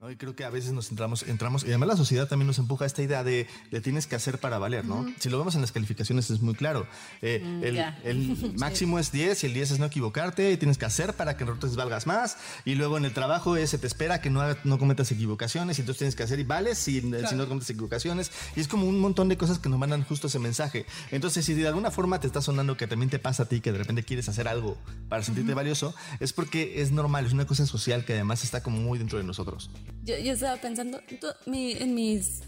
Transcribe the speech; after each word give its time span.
¿no? 0.00 0.10
Y 0.10 0.16
creo 0.16 0.36
que 0.36 0.44
a 0.44 0.50
veces 0.50 0.72
nos 0.72 0.90
entramos, 0.90 1.22
entramos, 1.22 1.64
y 1.64 1.68
además 1.68 1.88
la 1.88 1.96
sociedad 1.96 2.28
también 2.28 2.46
nos 2.46 2.58
empuja 2.58 2.84
a 2.84 2.86
esta 2.86 3.02
idea 3.02 3.24
de 3.24 3.46
le 3.70 3.80
tienes 3.80 4.06
que 4.06 4.16
hacer 4.16 4.38
para 4.38 4.58
valer, 4.58 4.84
¿no? 4.84 5.06
Si 5.18 5.30
lo 5.30 5.38
vemos 5.38 5.54
en 5.54 5.62
las 5.62 5.72
calificaciones 5.72 6.30
es 6.30 6.40
muy 6.40 6.54
claro. 6.54 6.86
Eh, 7.22 7.42
Mm, 7.46 7.64
el, 8.04 8.54
máximo 8.58 8.98
es 8.98 9.12
10 9.12 9.44
y 9.44 9.46
el 9.46 9.54
10 9.54 9.72
es 9.72 9.78
no 9.78 9.86
equivocarte 9.86 10.52
y 10.52 10.56
tienes 10.56 10.78
que 10.78 10.84
hacer 10.84 11.14
para 11.14 11.36
que 11.36 11.44
entonces 11.44 11.76
valgas 11.76 12.06
más. 12.06 12.36
Y 12.64 12.74
luego 12.74 12.98
en 12.98 13.04
el 13.04 13.12
trabajo 13.12 13.56
es, 13.56 13.70
se 13.70 13.78
te 13.78 13.86
espera 13.86 14.20
que 14.20 14.30
no, 14.30 14.42
no 14.64 14.78
cometas 14.78 15.10
equivocaciones 15.12 15.78
y 15.78 15.82
entonces 15.82 15.98
tienes 15.98 16.16
que 16.16 16.22
hacer 16.22 16.40
y 16.40 16.44
vales 16.44 16.78
si, 16.78 17.00
si 17.00 17.34
no 17.34 17.48
cometes 17.48 17.70
equivocaciones. 17.70 18.30
Y 18.54 18.60
es 18.60 18.68
como 18.68 18.86
un 18.86 18.98
montón 18.98 19.28
de 19.28 19.36
cosas 19.36 19.58
que 19.58 19.68
nos 19.68 19.78
mandan 19.78 20.04
justo 20.04 20.26
ese 20.26 20.38
mensaje. 20.38 20.86
Entonces, 21.10 21.44
si 21.44 21.54
de 21.54 21.66
alguna 21.66 21.90
forma 21.90 22.20
te 22.20 22.26
está 22.26 22.42
sonando 22.42 22.76
que 22.76 22.86
también 22.86 23.10
te 23.10 23.18
pasa 23.18 23.44
a 23.44 23.46
ti, 23.46 23.60
que 23.60 23.72
de 23.72 23.78
repente 23.78 24.02
quieres 24.02 24.28
hacer 24.28 24.48
algo 24.48 24.76
para 25.08 25.22
sentirte 25.22 25.54
valioso, 25.54 25.94
es 26.20 26.32
porque 26.32 26.82
es 26.82 26.90
normal, 26.92 27.26
es 27.26 27.32
una 27.32 27.46
cosa 27.46 27.66
social 27.66 28.04
que 28.04 28.14
además 28.14 28.44
está 28.44 28.62
como 28.62 28.78
muy 28.78 28.98
dentro 28.98 29.18
de 29.18 29.24
nosotros. 29.24 29.70
Yo, 30.04 30.16
yo 30.18 30.32
estaba 30.34 30.56
pensando, 30.56 31.00
tú- 31.20 31.34
mi- 31.50 31.72
en 31.72 31.94
mis 31.94 32.42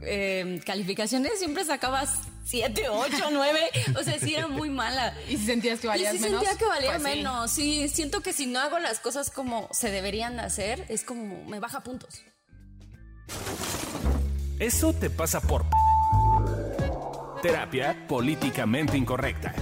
eh, 0.00 0.60
calificaciones 0.66 1.38
siempre 1.38 1.64
sacabas 1.64 2.14
7, 2.44 2.88
8, 2.88 3.28
9. 3.30 3.60
O 4.00 4.02
sea, 4.02 4.18
sí 4.18 4.34
era 4.34 4.48
muy 4.48 4.68
mala. 4.70 5.14
¿Y 5.28 5.36
si 5.36 5.46
sentías 5.46 5.78
que 5.78 5.86
Y 5.86 5.90
valías 5.90 6.12
sí 6.14 6.18
menos? 6.20 6.40
sentía 6.42 6.58
que 6.58 6.64
valía 6.66 6.90
Pues 6.98 7.02
sí. 7.02 7.08
menos. 7.08 7.50
Sí, 7.50 7.88
siento 7.88 8.20
que 8.20 8.32
si 8.32 8.46
no 8.46 8.58
hago 8.58 8.78
las 8.80 8.98
cosas 8.98 9.30
como 9.30 9.68
se 9.72 9.90
deberían 9.90 10.36
de 10.36 10.42
hacer, 10.42 10.84
es 10.88 11.04
como 11.04 11.44
me 11.44 11.60
baja 11.60 11.82
puntos. 11.82 12.22
Eso 14.58 14.92
te 14.92 15.10
pasa 15.10 15.40
por 15.40 15.66
terapia 17.42 18.06
políticamente 18.08 18.96
incorrecta. 18.96 19.54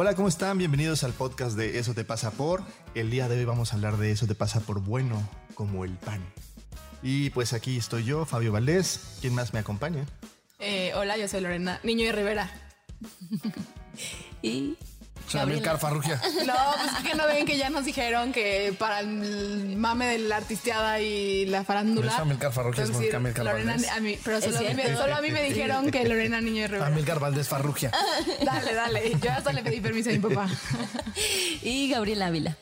Hola, 0.00 0.14
¿cómo 0.14 0.28
están? 0.28 0.58
Bienvenidos 0.58 1.02
al 1.02 1.12
podcast 1.12 1.56
de 1.56 1.80
Eso 1.80 1.92
te 1.92 2.04
pasa 2.04 2.30
por. 2.30 2.62
El 2.94 3.10
día 3.10 3.28
de 3.28 3.36
hoy 3.36 3.44
vamos 3.44 3.72
a 3.72 3.74
hablar 3.74 3.96
de 3.96 4.12
Eso 4.12 4.28
te 4.28 4.36
pasa 4.36 4.60
por 4.60 4.80
bueno, 4.80 5.28
como 5.54 5.84
el 5.84 5.90
pan. 5.96 6.24
Y 7.02 7.30
pues 7.30 7.52
aquí 7.52 7.76
estoy 7.76 8.04
yo, 8.04 8.24
Fabio 8.24 8.52
Valdés. 8.52 9.16
¿Quién 9.20 9.34
más 9.34 9.52
me 9.52 9.58
acompaña? 9.58 10.06
Eh, 10.60 10.92
hola, 10.94 11.16
yo 11.16 11.26
soy 11.26 11.40
Lorena, 11.40 11.80
niño 11.82 12.06
de 12.06 12.12
Rivera. 12.12 12.48
Y 14.40 14.76
Soy 15.28 15.40
Amilcar 15.40 15.78
Farrugia. 15.78 16.20
No, 16.46 16.54
pues 16.82 16.92
es 17.04 17.08
que 17.10 17.14
no 17.14 17.26
ven 17.26 17.44
que 17.46 17.56
ya 17.58 17.68
nos 17.70 17.84
dijeron 17.84 18.32
que 18.32 18.74
para 18.78 19.00
el 19.00 19.76
mame 19.76 20.06
de 20.06 20.18
la 20.18 20.36
artisteada 20.36 21.00
y 21.00 21.44
la 21.46 21.64
farándula. 21.64 22.06
No 22.06 22.12
es 22.12 22.18
Amilcar 22.18 22.52
Farrugia, 22.52 22.84
es 22.84 22.90
Amilcar 23.14 23.44
Lorena, 23.44 23.72
Valdés. 23.72 23.90
a 23.90 24.00
mí, 24.00 24.18
pero 24.24 24.40
solo 24.40 24.56
a, 24.58 24.60
mí, 24.62 24.68
me- 24.74 24.82
cierto. 24.82 25.02
solo 25.02 25.16
a 25.16 25.20
mí 25.20 25.30
me 25.30 25.42
dijeron 25.42 25.90
que 25.90 26.08
Lorena 26.08 26.40
Niño 26.40 26.62
de 26.62 26.68
Rivera. 26.68 26.86
Amilcar 26.86 27.20
Valdés 27.20 27.48
Farrugia. 27.48 27.90
Dale, 28.44 28.74
dale. 28.74 29.12
Yo 29.20 29.30
hasta 29.30 29.52
le 29.52 29.62
pedí 29.62 29.80
permiso 29.80 30.10
a 30.10 30.12
mi 30.14 30.18
papá. 30.18 30.48
y 31.62 31.90
Gabriela 31.90 32.26
Ávila. 32.26 32.56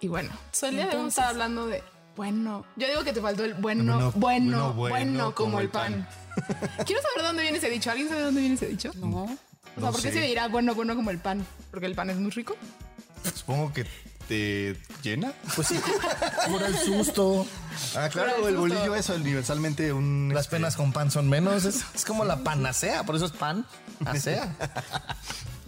Y 0.00 0.08
bueno, 0.08 0.30
so, 0.52 0.66
el 0.66 0.74
día 0.76 0.84
de 0.84 0.90
hoy 0.90 0.96
vamos 0.98 1.18
a 1.18 1.20
estar 1.22 1.28
hablando 1.34 1.66
de 1.66 1.82
bueno. 2.16 2.64
Yo 2.76 2.86
digo 2.88 3.02
que 3.04 3.12
te 3.12 3.20
faltó 3.20 3.44
el 3.44 3.54
bueno, 3.54 3.84
Bueno, 3.84 4.12
bueno, 4.14 4.14
bueno, 4.14 4.72
bueno, 4.74 4.78
bueno, 5.12 5.34
como 5.34 5.60
el 5.60 5.68
pan. 5.68 6.06
Quiero 6.86 7.00
saber 7.02 7.18
de 7.18 7.22
dónde 7.24 7.42
viene 7.42 7.58
ese 7.58 7.70
dicho. 7.70 7.90
¿Alguien 7.90 8.08
sabe 8.08 8.20
de 8.20 8.26
dónde 8.26 8.40
viene 8.40 8.54
ese 8.56 8.66
dicho? 8.68 8.90
No. 8.96 9.36
O 9.76 9.80
sea, 9.80 9.86
No 9.86 9.92
¿por 9.92 10.02
qué 10.02 10.08
sé. 10.12 10.20
se 10.20 10.26
dirá 10.26 10.48
bueno, 10.48 10.74
bueno 10.74 10.94
como 10.94 11.10
el 11.10 11.18
pan? 11.18 11.44
Porque 11.70 11.86
el 11.86 11.94
pan 11.94 12.10
es 12.10 12.16
muy 12.16 12.30
rico. 12.30 12.56
Supongo 13.34 13.72
que 13.72 13.86
te 14.28 14.76
llena. 15.02 15.32
Pues 15.54 15.68
sí, 15.68 15.80
por 16.50 16.62
el 16.62 16.76
susto. 16.76 17.46
Ah, 17.94 18.08
claro, 18.10 18.48
el 18.48 18.56
bolillo 18.56 18.94
es 18.94 19.08
universalmente 19.08 19.92
un... 19.92 20.30
Las 20.32 20.44
este, 20.46 20.56
penas 20.56 20.76
con 20.76 20.92
pan 20.92 21.10
son 21.10 21.28
menos. 21.28 21.64
Es, 21.64 21.84
es 21.94 22.04
como 22.04 22.24
la 22.24 22.38
panacea, 22.38 23.04
por 23.04 23.16
eso 23.16 23.26
es 23.26 23.32
pan. 23.32 23.66
Acea. 24.04 24.54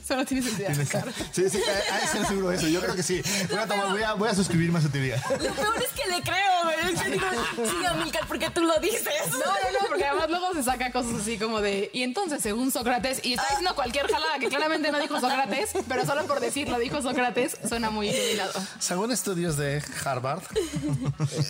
Eso 0.09 0.17
no 0.17 0.25
tiene 0.25 0.43
sentido. 0.43 0.69
tienes- 0.71 0.89
Sí, 1.33 1.51
sí, 1.51 1.61
ha 1.91 1.95
ha 1.97 2.01
de 2.01 2.07
ser 2.07 2.27
seguro 2.27 2.51
eso. 2.51 2.67
Yo 2.67 2.81
creo 2.81 2.95
que 2.97 3.03
sí. 3.03 3.21
Voy 3.51 3.59
a, 3.59 3.67
tomar- 3.67 3.91
voy 3.91 4.03
a, 4.03 4.15
voy 4.15 4.29
a 4.31 4.35
suscribirme 4.35 4.79
a 4.79 4.83
su 4.83 4.89
teoría. 4.89 5.23
Lo 5.33 5.53
peor 5.53 5.83
es 5.83 5.89
que 5.91 6.09
le 6.11 6.23
creo, 6.23 6.65
güey. 6.65 6.95
Es 6.95 7.03
que 7.03 7.11
digo, 7.11 7.27
sí, 7.57 7.85
Amilcar, 7.85 8.27
porque 8.27 8.49
tú 8.49 8.63
lo 8.63 8.79
dices. 8.81 9.05
No, 9.33 9.39
no, 9.39 9.45
no, 9.45 9.87
porque 9.89 10.07
además 10.07 10.31
luego 10.31 10.55
se 10.55 10.63
saca 10.63 10.91
cosas 10.93 11.21
así 11.21 11.37
como 11.37 11.61
de. 11.61 11.91
Y 11.93 12.05
entonces, 12.05 12.43
según 12.43 12.71
Sócrates, 12.71 13.21
y 13.23 13.35
está 13.35 13.45
diciendo 13.51 13.75
cualquier 13.75 14.11
jalada 14.11 14.39
que 14.39 14.49
claramente 14.49 14.91
no 14.91 14.99
dijo 14.99 15.21
Sócrates, 15.21 15.71
pero 15.87 16.07
solo 16.07 16.25
por 16.27 16.41
decirlo 16.41 16.79
dijo 16.79 17.03
Sócrates, 17.03 17.59
suena 17.69 17.91
muy 17.91 18.09
iluminado. 18.09 18.53
Según 18.79 19.13
estudios 19.13 19.59
de 19.59 19.83
Harvard, 20.07 20.43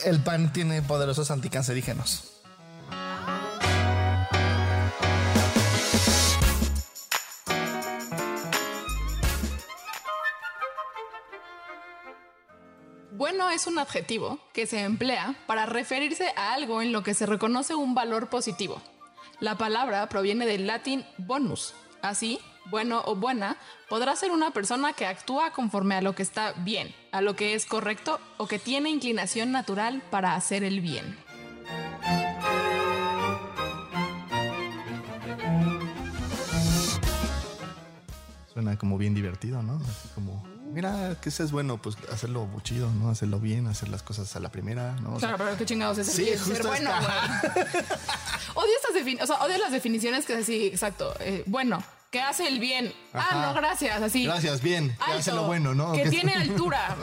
el 0.05 0.21
pan 0.21 0.53
tiene 0.53 0.83
poderosos 0.83 1.31
anticancerígenos. 1.31 2.25
Bueno 13.19 13.51
es 13.51 13.67
un 13.67 13.81
adjetivo 13.81 14.39
que 14.53 14.65
se 14.69 14.85
emplea 14.85 15.35
para 15.49 15.67
referirse 15.67 16.29
a 16.37 16.53
algo 16.53 16.83
en 16.83 16.93
lo 16.93 17.03
que 17.03 17.15
se 17.15 17.27
reconoce 17.27 17.75
un 17.75 17.93
valor 17.93 18.29
positivo. 18.29 18.81
La 19.41 19.59
palabra 19.59 20.09
proviene 20.09 20.47
del 20.47 20.69
latín 20.69 21.05
bonus. 21.17 21.75
Así, 22.01 22.39
bueno 22.71 23.03
o 23.07 23.17
buena 23.17 23.57
podrá 23.89 24.15
ser 24.15 24.31
una 24.31 24.53
persona 24.53 24.93
que 24.93 25.05
actúa 25.05 25.51
conforme 25.51 25.97
a 25.97 26.01
lo 26.01 26.15
que 26.15 26.23
está 26.23 26.53
bien, 26.59 26.95
a 27.11 27.21
lo 27.21 27.35
que 27.35 27.55
es 27.55 27.67
correcto 27.67 28.21
o 28.37 28.47
que 28.47 28.61
tiene 28.61 28.89
inclinación 28.89 29.51
natural 29.51 30.01
para 30.13 30.37
hacer 30.37 30.63
el 30.63 30.81
bien. 30.81 31.19
Suena 38.53 38.79
como 38.79 38.97
bien 38.97 39.15
divertido, 39.15 39.61
¿no? 39.65 39.83
Como, 40.15 40.45
mira, 40.79 41.17
que 41.21 41.29
es 41.29 41.51
bueno, 41.51 41.83
pues 41.83 41.97
hacerlo 42.13 42.49
chido, 42.63 42.89
¿no? 42.93 43.11
Hacerlo 43.11 43.41
bien, 43.41 43.67
hacer 43.67 43.89
las 43.89 44.05
cosas 44.05 44.37
a 44.37 44.39
la 44.39 44.49
primera, 44.49 44.93
¿no? 45.03 45.15
O 45.15 45.19
sea, 45.19 45.31
Claro, 45.31 45.45
pero 45.45 45.59
qué 45.59 45.65
chingados 45.67 45.99
es 45.99 46.07
Sí, 46.07 46.27
ser, 46.27 46.39
justo 46.39 46.55
ser 46.55 46.67
bueno, 46.69 46.91
güey. 47.01 47.65
Odio 48.55 48.71
estas 48.77 48.95
definiciones, 48.95 49.23
o 49.23 49.27
sea, 49.27 49.45
odio 49.45 49.59
las 49.59 49.73
definiciones 49.73 50.25
que 50.25 50.35
es 50.35 50.43
así, 50.43 50.67
exacto. 50.67 51.13
eh, 51.19 51.43
bueno, 51.47 51.83
que 52.13 52.21
hace 52.21 52.47
el 52.47 52.61
bien. 52.61 52.93
Ah, 53.13 53.49
no, 53.49 53.55
gracias, 53.61 54.01
así. 54.01 54.25
Gracias, 54.25 54.63
bien, 54.63 54.89
que 54.97 55.03
Alto, 55.05 55.19
hace 55.19 55.33
lo 55.33 55.47
bueno, 55.47 55.75
¿no? 55.75 55.93
Que 55.93 56.05
Que- 56.05 56.11
tiene 56.11 56.33
altura. 56.37 56.97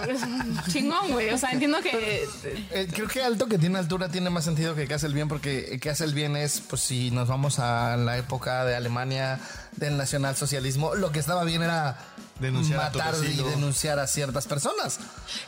Chingón, 0.72 1.12
güey. 1.12 1.30
O 1.31 1.38
sea, 1.38 1.52
entiendo 1.52 1.80
que. 1.81 2.24
Eh, 2.72 2.88
creo 2.92 3.07
que 3.09 3.22
alto 3.22 3.46
que 3.47 3.57
tiene 3.59 3.78
altura 3.78 4.07
tiene 4.09 4.30
más 4.30 4.46
sentido 4.46 4.74
que 4.74 4.88
que 4.88 4.94
hace 4.94 5.06
el 5.07 5.13
bien, 5.13 5.28
porque 5.28 5.80
que 5.81 5.90
hace 5.90 6.06
el 6.06 6.13
bien 6.13 6.36
es, 6.38 6.62
pues 6.62 6.81
si 6.81 7.12
nos 7.12 7.28
vamos 7.28 7.59
a 7.59 7.97
la 7.97 8.18
época 8.18 8.63
de 8.66 8.75
Alemania, 8.75 9.40
del 9.74 9.96
nacionalsocialismo, 9.97 10.96
lo 10.96 11.12
que 11.12 11.19
estaba 11.19 11.44
bien 11.44 11.62
era 11.62 12.00
Denunciar 12.40 12.79
a 12.81 12.84
matar 12.85 13.16
y 13.23 13.38
denunciar 13.38 13.97
a 14.00 14.07
ciertas 14.07 14.46
personas. 14.46 15.00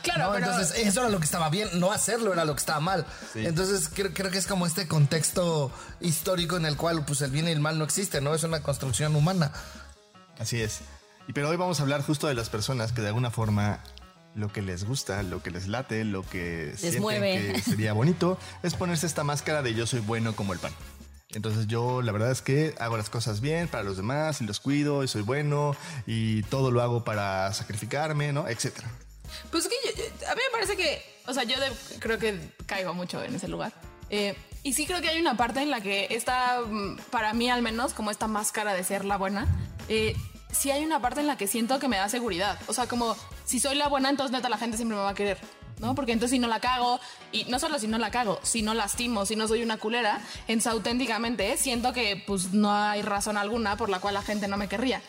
Claro, 0.02 0.24
¿no? 0.28 0.32
pero- 0.32 0.46
Entonces, 0.46 0.76
eso 0.78 1.00
era 1.00 1.10
lo 1.10 1.18
que 1.18 1.26
estaba 1.26 1.50
bien, 1.50 1.68
no 1.78 1.92
hacerlo 1.92 2.32
era 2.32 2.44
lo 2.46 2.54
que 2.54 2.60
estaba 2.60 2.80
mal. 2.80 3.04
Sí. 3.32 3.44
Entonces, 3.44 3.90
creo, 3.92 4.12
creo 4.14 4.30
que 4.30 4.38
es 4.38 4.46
como 4.46 4.66
este 4.66 4.88
contexto 4.88 5.70
histórico 6.00 6.56
en 6.56 6.64
el 6.64 6.76
cual 6.76 7.04
pues 7.04 7.20
el 7.20 7.30
bien 7.30 7.46
y 7.46 7.50
el 7.50 7.60
mal 7.60 7.78
no 7.78 7.84
existe, 7.84 8.20
¿no? 8.22 8.34
Es 8.34 8.42
una 8.42 8.62
construcción 8.62 9.14
humana. 9.16 9.52
Así 10.38 10.60
es. 10.62 10.80
Y 11.26 11.34
pero 11.34 11.50
hoy 11.50 11.56
vamos 11.58 11.78
a 11.80 11.82
hablar 11.82 12.02
justo 12.02 12.26
de 12.26 12.34
las 12.34 12.48
personas 12.48 12.92
que 12.92 13.02
de 13.02 13.08
alguna 13.08 13.30
forma 13.30 13.80
lo 14.34 14.50
que 14.50 14.62
les 14.62 14.84
gusta, 14.84 15.22
lo 15.22 15.42
que 15.42 15.50
les 15.50 15.66
late, 15.68 16.04
lo 16.04 16.22
que 16.22 16.72
sienten 16.76 17.02
mueve. 17.02 17.52
que 17.54 17.60
sería 17.60 17.92
bonito 17.92 18.38
es 18.62 18.74
ponerse 18.74 19.06
esta 19.06 19.24
máscara 19.24 19.60
de 19.62 19.74
yo 19.74 19.86
soy 19.86 20.00
bueno 20.00 20.34
como 20.36 20.52
el 20.54 20.58
pan. 20.58 20.72
Entonces 21.34 21.66
yo 21.66 22.00
la 22.00 22.10
verdad 22.12 22.30
es 22.30 22.40
que 22.40 22.74
hago 22.78 22.96
las 22.96 23.10
cosas 23.10 23.40
bien 23.40 23.68
para 23.68 23.82
los 23.84 23.96
demás 23.98 24.40
y 24.40 24.44
los 24.46 24.60
cuido 24.60 25.04
y 25.04 25.08
soy 25.08 25.22
bueno 25.22 25.76
y 26.06 26.42
todo 26.44 26.70
lo 26.70 26.80
hago 26.82 27.04
para 27.04 27.52
sacrificarme, 27.52 28.32
¿no? 28.32 28.48
Etcétera. 28.48 28.88
Pues 29.50 29.66
es 29.66 29.70
que 29.70 29.76
yo- 29.94 30.26
a 30.30 30.34
mí 30.34 30.40
me 30.46 30.52
parece 30.52 30.76
que. 30.76 31.02
O 31.26 31.34
sea, 31.34 31.42
yo 31.44 31.60
de- 31.60 31.70
creo 31.98 32.18
que 32.18 32.40
caigo 32.64 32.94
mucho 32.94 33.22
en 33.22 33.34
ese 33.34 33.46
lugar. 33.46 33.72
Eh, 34.08 34.34
y 34.62 34.72
sí 34.72 34.86
creo 34.86 35.02
que 35.02 35.10
hay 35.10 35.20
una 35.20 35.36
parte 35.36 35.60
en 35.60 35.70
la 35.70 35.82
que 35.82 36.06
está, 36.10 36.60
mm, 36.66 36.96
para 37.10 37.34
mí 37.34 37.50
al 37.50 37.60
menos, 37.60 37.92
como 37.92 38.10
esta 38.10 38.26
máscara 38.26 38.72
de 38.72 38.82
ser 38.82 39.04
la 39.04 39.18
buena. 39.18 39.46
Eh, 39.90 40.16
sí 40.50 40.70
hay 40.70 40.82
una 40.82 41.02
parte 41.02 41.20
en 41.20 41.26
la 41.26 41.36
que 41.36 41.46
siento 41.46 41.78
que 41.78 41.88
me 41.88 41.98
da 41.98 42.08
seguridad. 42.08 42.58
O 42.68 42.72
sea, 42.72 42.86
como 42.88 43.14
si 43.44 43.60
soy 43.60 43.76
la 43.76 43.88
buena, 43.88 44.08
entonces 44.08 44.32
neta 44.32 44.48
la 44.48 44.56
gente 44.56 44.78
siempre 44.78 44.96
me 44.96 45.02
va 45.02 45.10
a 45.10 45.14
querer. 45.14 45.38
¿No? 45.80 45.94
Porque 45.94 46.12
entonces 46.12 46.36
si 46.36 46.38
no 46.38 46.48
la 46.48 46.60
cago, 46.60 47.00
y 47.32 47.44
no 47.44 47.58
solo 47.58 47.78
si 47.78 47.86
no 47.86 47.98
la 47.98 48.10
cago, 48.10 48.40
si 48.42 48.62
no 48.62 48.74
lastimo, 48.74 49.26
si 49.26 49.36
no 49.36 49.48
soy 49.48 49.62
una 49.62 49.78
culera, 49.78 50.20
entonces 50.46 50.72
auténticamente 50.72 51.56
siento 51.56 51.92
que 51.92 52.22
pues 52.26 52.52
no 52.52 52.72
hay 52.72 53.02
razón 53.02 53.36
alguna 53.36 53.76
por 53.76 53.88
la 53.88 54.00
cual 54.00 54.14
la 54.14 54.22
gente 54.22 54.48
no 54.48 54.56
me 54.56 54.68
querría. 54.68 55.02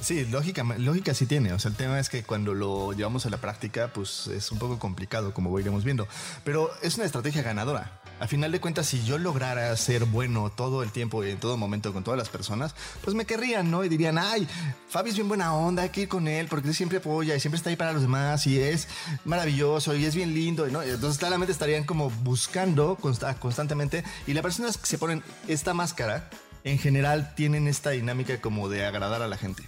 Sí, 0.00 0.24
lógica, 0.24 0.64
lógica 0.78 1.12
sí 1.12 1.26
tiene. 1.26 1.52
O 1.52 1.58
sea, 1.58 1.70
el 1.70 1.76
tema 1.76 2.00
es 2.00 2.08
que 2.08 2.22
cuando 2.22 2.54
lo 2.54 2.92
llevamos 2.92 3.26
a 3.26 3.30
la 3.30 3.36
práctica, 3.36 3.92
pues 3.92 4.28
es 4.28 4.50
un 4.50 4.58
poco 4.58 4.78
complicado, 4.78 5.34
como 5.34 5.58
iremos 5.58 5.84
viendo. 5.84 6.08
Pero 6.42 6.70
es 6.80 6.96
una 6.96 7.04
estrategia 7.04 7.42
ganadora. 7.42 7.99
A 8.20 8.26
final 8.26 8.52
de 8.52 8.60
cuentas, 8.60 8.86
si 8.86 9.02
yo 9.02 9.16
lograra 9.16 9.74
ser 9.78 10.04
bueno 10.04 10.50
todo 10.50 10.82
el 10.82 10.92
tiempo 10.92 11.24
y 11.24 11.30
en 11.30 11.38
todo 11.40 11.56
momento 11.56 11.92
con 11.94 12.04
todas 12.04 12.18
las 12.18 12.28
personas, 12.28 12.74
pues 13.02 13.16
me 13.16 13.24
querrían, 13.24 13.70
¿no? 13.70 13.82
Y 13.82 13.88
dirían, 13.88 14.18
ay, 14.18 14.46
Fabi 14.90 15.08
es 15.08 15.16
bien 15.16 15.26
buena 15.28 15.54
onda, 15.54 15.84
hay 15.84 15.88
que 15.88 16.02
ir 16.02 16.08
con 16.08 16.28
él 16.28 16.46
porque 16.46 16.74
siempre 16.74 16.98
apoya 16.98 17.34
y 17.34 17.40
siempre 17.40 17.56
está 17.56 17.70
ahí 17.70 17.76
para 17.76 17.92
los 17.94 18.02
demás 18.02 18.46
y 18.46 18.60
es 18.60 18.88
maravilloso 19.24 19.94
y 19.96 20.04
es 20.04 20.14
bien 20.14 20.34
lindo, 20.34 20.66
¿no? 20.66 20.82
Entonces 20.82 21.18
claramente 21.18 21.50
estarían 21.52 21.84
como 21.84 22.10
buscando 22.10 22.96
consta- 23.00 23.34
constantemente 23.38 24.04
y 24.26 24.34
las 24.34 24.42
personas 24.42 24.76
que 24.76 24.86
se 24.86 24.98
ponen 24.98 25.22
esta 25.48 25.72
máscara, 25.72 26.28
en 26.62 26.78
general 26.78 27.34
tienen 27.34 27.66
esta 27.68 27.88
dinámica 27.90 28.38
como 28.40 28.68
de 28.68 28.84
agradar 28.84 29.22
a 29.22 29.28
la 29.28 29.38
gente. 29.38 29.62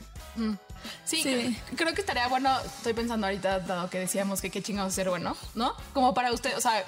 Sí, 1.04 1.22
Sí. 1.22 1.56
creo 1.76 1.94
que 1.94 2.00
estaría 2.00 2.26
bueno, 2.28 2.50
estoy 2.60 2.92
pensando 2.92 3.26
ahorita, 3.26 3.60
dado 3.60 3.88
que 3.88 3.98
decíamos 3.98 4.40
que 4.40 4.50
qué 4.50 4.62
chingados 4.62 4.92
ser 4.94 5.08
bueno, 5.08 5.36
¿no? 5.54 5.74
Como 5.94 6.12
para 6.12 6.32
usted, 6.32 6.56
o 6.56 6.60
sea, 6.60 6.84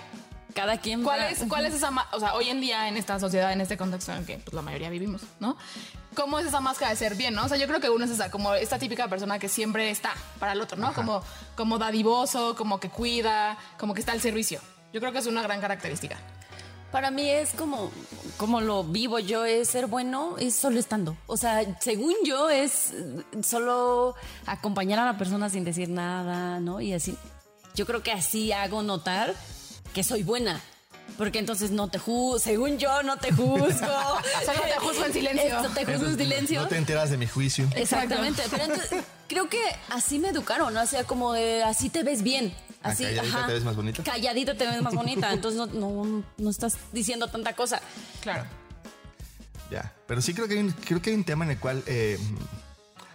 Cada 0.54 0.78
quien. 0.78 1.02
¿cuál 1.02 1.20
es, 1.24 1.44
cuál 1.48 1.66
es 1.66 1.74
esa, 1.74 1.90
o 2.12 2.20
sea, 2.20 2.34
hoy 2.34 2.48
en 2.48 2.60
día 2.60 2.88
en 2.88 2.96
esta 2.96 3.18
sociedad, 3.18 3.52
en 3.52 3.60
este 3.60 3.76
contexto 3.76 4.12
en 4.12 4.18
el 4.18 4.24
que 4.26 4.38
pues, 4.38 4.54
la 4.54 4.62
mayoría 4.62 4.88
vivimos, 4.88 5.22
¿no? 5.40 5.56
¿Cómo 6.14 6.38
es 6.38 6.46
esa 6.46 6.60
máscara 6.60 6.92
de 6.92 6.96
ser 6.96 7.16
bien, 7.16 7.34
no? 7.34 7.44
O 7.44 7.48
sea, 7.48 7.56
yo 7.56 7.66
creo 7.66 7.80
que 7.80 7.90
uno 7.90 8.04
es 8.04 8.12
esa, 8.12 8.30
como 8.30 8.54
esta 8.54 8.78
típica 8.78 9.08
persona 9.08 9.40
que 9.40 9.48
siempre 9.48 9.90
está 9.90 10.14
para 10.38 10.52
el 10.52 10.60
otro, 10.60 10.78
¿no? 10.78 10.94
Como, 10.94 11.22
como 11.56 11.78
dadivoso, 11.78 12.54
como 12.54 12.78
que 12.78 12.88
cuida, 12.88 13.58
como 13.78 13.94
que 13.94 14.00
está 14.00 14.12
al 14.12 14.20
servicio. 14.20 14.60
Yo 14.92 15.00
creo 15.00 15.12
que 15.12 15.18
es 15.18 15.26
una 15.26 15.42
gran 15.42 15.60
característica. 15.60 16.16
Para 16.92 17.10
mí 17.10 17.28
es 17.28 17.50
como, 17.54 17.90
como 18.36 18.60
lo 18.60 18.84
vivo 18.84 19.18
yo, 19.18 19.44
es 19.44 19.68
ser 19.68 19.88
bueno, 19.88 20.36
es 20.38 20.54
solo 20.54 20.78
estando. 20.78 21.16
O 21.26 21.36
sea, 21.36 21.64
según 21.80 22.14
yo, 22.24 22.48
es 22.48 22.94
solo 23.42 24.14
acompañar 24.46 25.00
a 25.00 25.04
la 25.04 25.18
persona 25.18 25.50
sin 25.50 25.64
decir 25.64 25.88
nada, 25.88 26.60
¿no? 26.60 26.80
Y 26.80 26.92
así, 26.92 27.18
yo 27.74 27.86
creo 27.86 28.04
que 28.04 28.12
así 28.12 28.52
hago 28.52 28.84
notar 28.84 29.34
que 29.94 30.04
soy 30.04 30.22
buena. 30.22 30.60
Porque 31.16 31.38
entonces 31.38 31.70
no 31.70 31.88
te 31.88 31.98
juzgo, 31.98 32.38
según 32.38 32.78
yo, 32.78 33.02
no 33.02 33.18
te 33.18 33.30
juzgo. 33.30 33.68
Solo 33.70 34.60
te 34.62 34.80
juzgo 34.80 35.04
en 35.04 35.12
silencio. 35.12 35.44
Esto, 35.44 35.68
te 35.70 35.84
juzgo 35.84 36.08
en 36.08 36.18
silencio. 36.18 36.62
No 36.62 36.68
te 36.68 36.76
enteras 36.76 37.10
de 37.10 37.16
mi 37.16 37.26
juicio. 37.26 37.68
Exactamente. 37.76 38.42
Pero 38.50 38.64
entonces, 38.64 39.04
creo 39.28 39.48
que 39.48 39.62
así 39.90 40.18
me 40.18 40.30
educaron, 40.30 40.74
¿no? 40.74 40.82
O 40.82 40.86
sea, 40.86 41.04
como 41.04 41.32
de 41.32 41.62
así 41.62 41.88
te 41.88 42.02
ves 42.02 42.22
bien. 42.22 42.54
Ah, 42.82 42.90
Así, 42.90 43.04
calladita 43.04 43.38
ajá. 43.38 43.46
te 43.46 43.52
ves 43.54 43.64
más 43.64 43.76
bonita. 43.76 44.02
Calladito 44.02 44.56
te 44.56 44.66
ves 44.66 44.82
más 44.82 44.94
bonita. 44.94 45.32
Entonces 45.32 45.58
no, 45.58 45.66
no, 45.66 46.24
no 46.36 46.50
estás 46.50 46.76
diciendo 46.92 47.28
tanta 47.28 47.54
cosa. 47.54 47.80
Claro. 48.20 48.44
Ya, 49.70 49.94
pero 50.06 50.20
sí 50.20 50.34
creo 50.34 50.48
que 50.48 50.54
hay 50.54 50.60
un, 50.60 50.72
creo 50.72 51.00
que 51.00 51.10
hay 51.10 51.16
un 51.16 51.24
tema 51.24 51.44
en 51.44 51.52
el 51.52 51.58
cual 51.58 51.82
eh, 51.86 52.18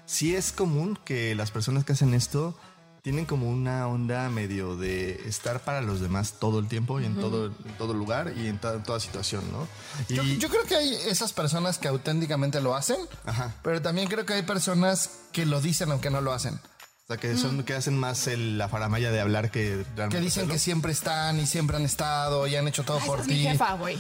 sí 0.06 0.36
es 0.36 0.52
común 0.52 0.98
que 1.06 1.36
las 1.36 1.52
personas 1.52 1.86
que 1.86 1.94
hacen 1.94 2.14
esto 2.14 2.58
tienen 3.02 3.26
como 3.26 3.50
una 3.50 3.88
onda 3.88 4.30
medio 4.30 4.76
de 4.76 5.22
estar 5.28 5.62
para 5.62 5.82
los 5.82 6.02
demás 6.02 6.34
todo 6.40 6.60
el 6.60 6.68
tiempo 6.68 7.00
y 7.00 7.06
en 7.06 7.16
todo, 7.16 7.48
en 7.48 7.78
todo 7.78 7.94
lugar 7.94 8.34
y 8.36 8.48
en 8.48 8.58
to- 8.60 8.80
toda 8.80 9.00
situación, 9.00 9.44
¿no? 9.52 9.68
Y, 10.10 10.16
Yo, 10.16 10.24
yo 10.24 10.50
creo 10.50 10.64
que 10.66 10.76
hay 10.76 10.94
esas 11.08 11.32
personas 11.34 11.78
que 11.78 11.88
auténticamente 11.88 12.60
lo 12.62 12.76
hacen, 12.76 12.98
Ajá. 13.26 13.56
pero 13.64 13.82
también 13.82 14.08
creo 14.08 14.26
que 14.26 14.34
hay 14.34 14.44
personas 14.44 15.10
que 15.32 15.46
lo 15.46 15.62
dicen 15.62 15.92
aunque 15.92 16.10
no 16.10 16.22
lo 16.22 16.34
hacen. 16.34 16.56
o 16.56 17.08
sea, 17.08 17.18
que 17.18 17.36
son 17.38 17.64
que 17.64 17.74
hacen 17.74 17.98
más 17.98 18.28
el- 18.28 18.58
la 18.60 18.70
faramaya 18.70 19.10
de 19.12 19.20
hablar 19.20 19.50
que 19.50 19.84
realmente 19.96 20.18
Que 20.18 20.22
dicen 20.24 20.42
hacerlo. 20.42 20.54
que 20.54 20.60
siempre 20.60 20.92
están 20.92 21.40
y 21.40 21.48
siempre 21.48 21.78
han 21.78 21.84
estado 21.84 22.46
y 22.48 22.56
han 22.56 22.68
hecho 22.68 22.84
todo 22.84 23.00
Ay, 23.02 23.08
por 23.08 23.20
esa 23.20 23.24
es 23.24 23.28
mi 23.36 23.42
ti. 23.44 23.48
jefa, 23.50 23.74
güey. 23.76 23.98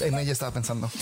En 0.00 0.18
ella 0.18 0.32
estaba 0.32 0.52
pensando. 0.52 0.90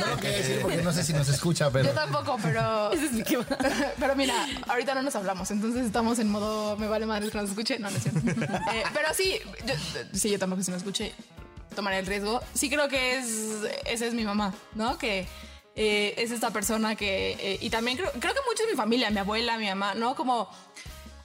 No 0.00 0.06
lo 0.06 0.16
quería 0.16 0.38
decir 0.38 0.58
porque 0.62 0.76
no 0.78 0.92
sé 0.92 1.04
si 1.04 1.12
nos 1.12 1.28
escucha, 1.28 1.70
pero. 1.70 1.88
Yo 1.88 1.94
tampoco, 1.94 2.38
pero. 2.42 2.92
Es 3.00 3.10
pero 3.98 4.16
mira, 4.16 4.34
ahorita 4.68 4.94
no 4.94 5.02
nos 5.02 5.14
hablamos, 5.16 5.50
entonces 5.50 5.86
estamos 5.86 6.18
en 6.18 6.28
modo 6.30 6.76
me 6.76 6.88
vale 6.88 7.06
madre 7.06 7.30
que 7.30 7.38
nos 7.38 7.50
escuche. 7.50 7.78
No, 7.78 7.90
no 7.90 7.96
es 7.96 8.02
cierto. 8.02 8.20
Eh, 8.28 8.82
pero 8.92 9.08
sí, 9.14 9.38
yo, 9.66 9.74
sí, 10.12 10.30
yo 10.30 10.38
tampoco 10.38 10.62
si 10.62 10.70
me 10.70 10.76
escuche, 10.76 11.12
tomaré 11.74 11.98
el 11.98 12.06
riesgo. 12.06 12.40
Sí 12.54 12.68
creo 12.68 12.88
que 12.88 13.18
es, 13.18 13.26
esa 13.86 14.06
es 14.06 14.14
mi 14.14 14.24
mamá, 14.24 14.54
¿no? 14.74 14.98
Que 14.98 15.26
eh, 15.76 16.14
es 16.16 16.30
esta 16.30 16.50
persona 16.50 16.96
que. 16.96 17.32
eh, 17.32 17.58
y 17.60 17.70
también 17.70 17.96
creo, 17.96 18.10
creo 18.12 18.34
que 18.34 18.40
mucho 18.48 18.64
de 18.64 18.72
mi 18.72 18.76
familia, 18.76 19.10
mi 19.10 19.18
abuela, 19.18 19.58
mi 19.58 19.66
mamá, 19.66 19.94
¿no? 19.94 20.14
Como 20.14 20.50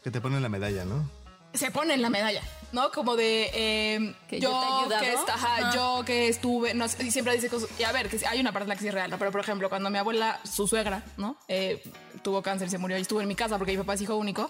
Que 0.03 0.12
te 0.12 0.21
ponen 0.21 0.41
la 0.41 0.50
medalla, 0.50 0.86
¿no? 0.86 1.09
Se 1.57 1.71
ponen 1.71 2.01
la 2.01 2.09
medalla, 2.09 2.41
¿no? 2.71 2.91
Como 2.91 3.15
de 3.15 3.49
eh, 3.53 4.15
Que 4.29 4.39
yo, 4.39 4.49
yo 4.83 4.87
te 4.89 4.95
he 4.95 4.99
que 4.99 5.13
esta- 5.13 5.33
ajá, 5.35 5.73
yo 5.73 6.03
que 6.05 6.27
estuve, 6.27 6.73
no 6.73 6.85
y 6.85 7.11
siempre 7.11 7.33
dice 7.33 7.49
cosas, 7.49 7.69
y 7.79 7.83
a 7.83 7.91
ver, 7.91 8.09
que 8.09 8.25
hay 8.27 8.39
una 8.39 8.51
parte 8.51 8.63
en 8.63 8.69
la 8.69 8.75
que 8.75 8.81
sí 8.81 8.87
es 8.87 8.93
real, 8.93 9.09
¿no? 9.11 9.17
Pero 9.17 9.31
por 9.31 9.41
ejemplo, 9.41 9.69
cuando 9.69 9.89
mi 9.89 9.97
abuela, 9.97 10.39
su 10.43 10.67
suegra, 10.67 11.03
¿no? 11.17 11.37
Eh, 11.47 11.83
tuvo 12.23 12.41
cáncer 12.41 12.67
y 12.67 12.71
se 12.71 12.77
murió 12.77 12.97
y 12.97 13.01
estuvo 13.01 13.21
en 13.21 13.27
mi 13.27 13.35
casa 13.35 13.57
porque 13.57 13.71
mi 13.73 13.77
papá 13.77 13.93
es 13.93 14.01
hijo 14.01 14.15
único. 14.15 14.49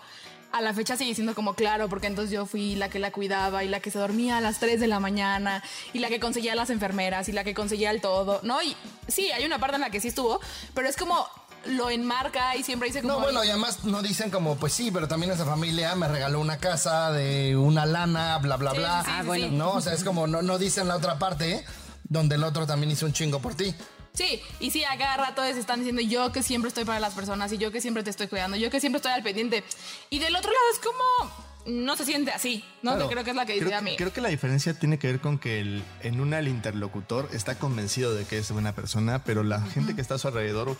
A 0.51 0.61
la 0.61 0.73
fecha 0.73 0.95
sigue 0.95 1.13
siendo 1.13 1.35
como 1.35 1.53
claro, 1.53 1.89
porque 1.89 2.07
entonces 2.07 2.31
yo 2.31 2.45
fui 2.45 2.75
la 2.75 2.87
que 2.87 2.97
la 2.97 3.11
cuidaba 3.11 3.65
y 3.65 3.67
la 3.67 3.81
que 3.81 3.91
se 3.91 3.99
dormía 3.99 4.37
a 4.37 4.41
las 4.41 4.57
3 4.59 4.79
de 4.79 4.87
la 4.87 5.01
mañana 5.01 5.61
y 5.91 5.99
la 5.99 6.07
que 6.07 6.21
conseguía 6.21 6.55
las 6.55 6.69
enfermeras 6.69 7.27
y 7.27 7.33
la 7.33 7.43
que 7.43 7.53
conseguía 7.53 7.91
el 7.91 7.99
todo, 7.99 8.39
¿no? 8.43 8.61
Y 8.63 8.73
sí, 9.09 9.31
hay 9.33 9.43
una 9.43 9.59
parte 9.59 9.75
en 9.75 9.81
la 9.81 9.89
que 9.89 9.99
sí 9.99 10.07
estuvo, 10.07 10.39
pero 10.73 10.87
es 10.87 10.95
como 10.95 11.27
lo 11.67 11.89
enmarca 11.89 12.56
y 12.56 12.63
siempre 12.63 12.88
dice 12.89 13.01
como... 13.01 13.13
No, 13.15 13.19
bueno, 13.19 13.44
y 13.44 13.50
además 13.50 13.83
no 13.83 14.01
dicen 14.01 14.29
como, 14.31 14.56
pues 14.57 14.73
sí, 14.73 14.91
pero 14.91 15.07
también 15.07 15.31
esa 15.31 15.45
familia 15.45 15.95
me 15.95 16.07
regaló 16.07 16.39
una 16.39 16.57
casa 16.57 17.12
de 17.12 17.56
una 17.57 17.85
lana, 17.85 18.38
bla, 18.39 18.57
bla, 18.57 18.71
Sí, 18.71 18.77
bla. 18.77 19.00
sí, 19.03 19.06
sí, 19.09 19.15
Ah, 19.19 19.23
bueno. 19.23 19.47
No, 19.51 19.71
o 19.73 19.81
sea, 19.81 19.94
es 19.94 20.03
como, 20.03 20.27
no, 20.27 20.41
no 20.41 20.57
dicen 20.57 20.88
la 20.88 20.95
otra 20.95 21.17
parte, 21.19 21.63
donde 22.03 22.35
el 22.35 22.44
otro 22.44 22.65
también 22.67 22.91
hizo 22.91 23.06
un 23.06 23.13
chingo 23.13 23.39
por 23.39 23.56
ti. 23.56 23.73
Sí, 24.13 24.41
y 24.62 24.71
sí, 24.71 24.83
a 24.85 24.97
cada 24.97 25.17
rato 25.17 25.41
se 25.44 25.59
están 25.59 25.79
diciendo 25.79 26.01
yo 26.01 26.31
que 26.31 26.41
siempre 26.41 26.69
estoy 26.69 26.85
para 26.85 27.00
las 27.01 27.13
personas 27.13 27.51
y 27.51 27.57
yo 27.57 27.71
que 27.71 27.81
siempre 27.81 28.01
te 28.01 28.09
estoy 28.12 28.27
cuidando, 28.27 28.56
yo 28.56 28.69
que 28.69 28.79
siempre 28.79 28.97
estoy 28.97 29.12
al 29.12 29.23
pendiente. 29.23 29.63
Y 30.09 30.19
del 30.19 30.33
otro 30.35 30.51
lado 30.51 30.63
es 30.73 30.79
como 30.79 31.45
no 31.67 31.95
se 31.97 32.06
siente 32.06 32.31
así, 32.31 32.63
¿no? 32.83 32.91
Claro. 32.91 33.09
Creo 33.09 33.23
que 33.23 33.31
es 33.31 33.35
la 33.35 33.45
que 33.47 33.53
dice 33.53 33.65
creo, 33.65 33.77
a 33.79 33.81
mí. 33.81 33.95
creo 33.97 34.13
que 34.13 34.21
la 34.21 34.29
diferencia 34.29 34.77
tiene 34.77 35.00
que 35.00 35.07
ver 35.07 35.19
con 35.19 35.39
que 35.39 35.59
el- 35.59 35.83
en 36.03 36.21
una 36.21 36.38
el 36.38 36.47
interlocutor 36.47 37.27
está 37.33 37.57
convencido 37.57 38.13
de 38.13 38.23
que 38.23 38.38
es 38.38 38.51
buena 38.51 38.73
persona, 38.75 39.23
pero 39.23 39.41
la 39.44 39.59
gente 39.62 39.95
que 39.95 40.01
está 40.01 40.13
a 40.13 40.17
su 40.19 40.27
alrededor, 40.27 40.77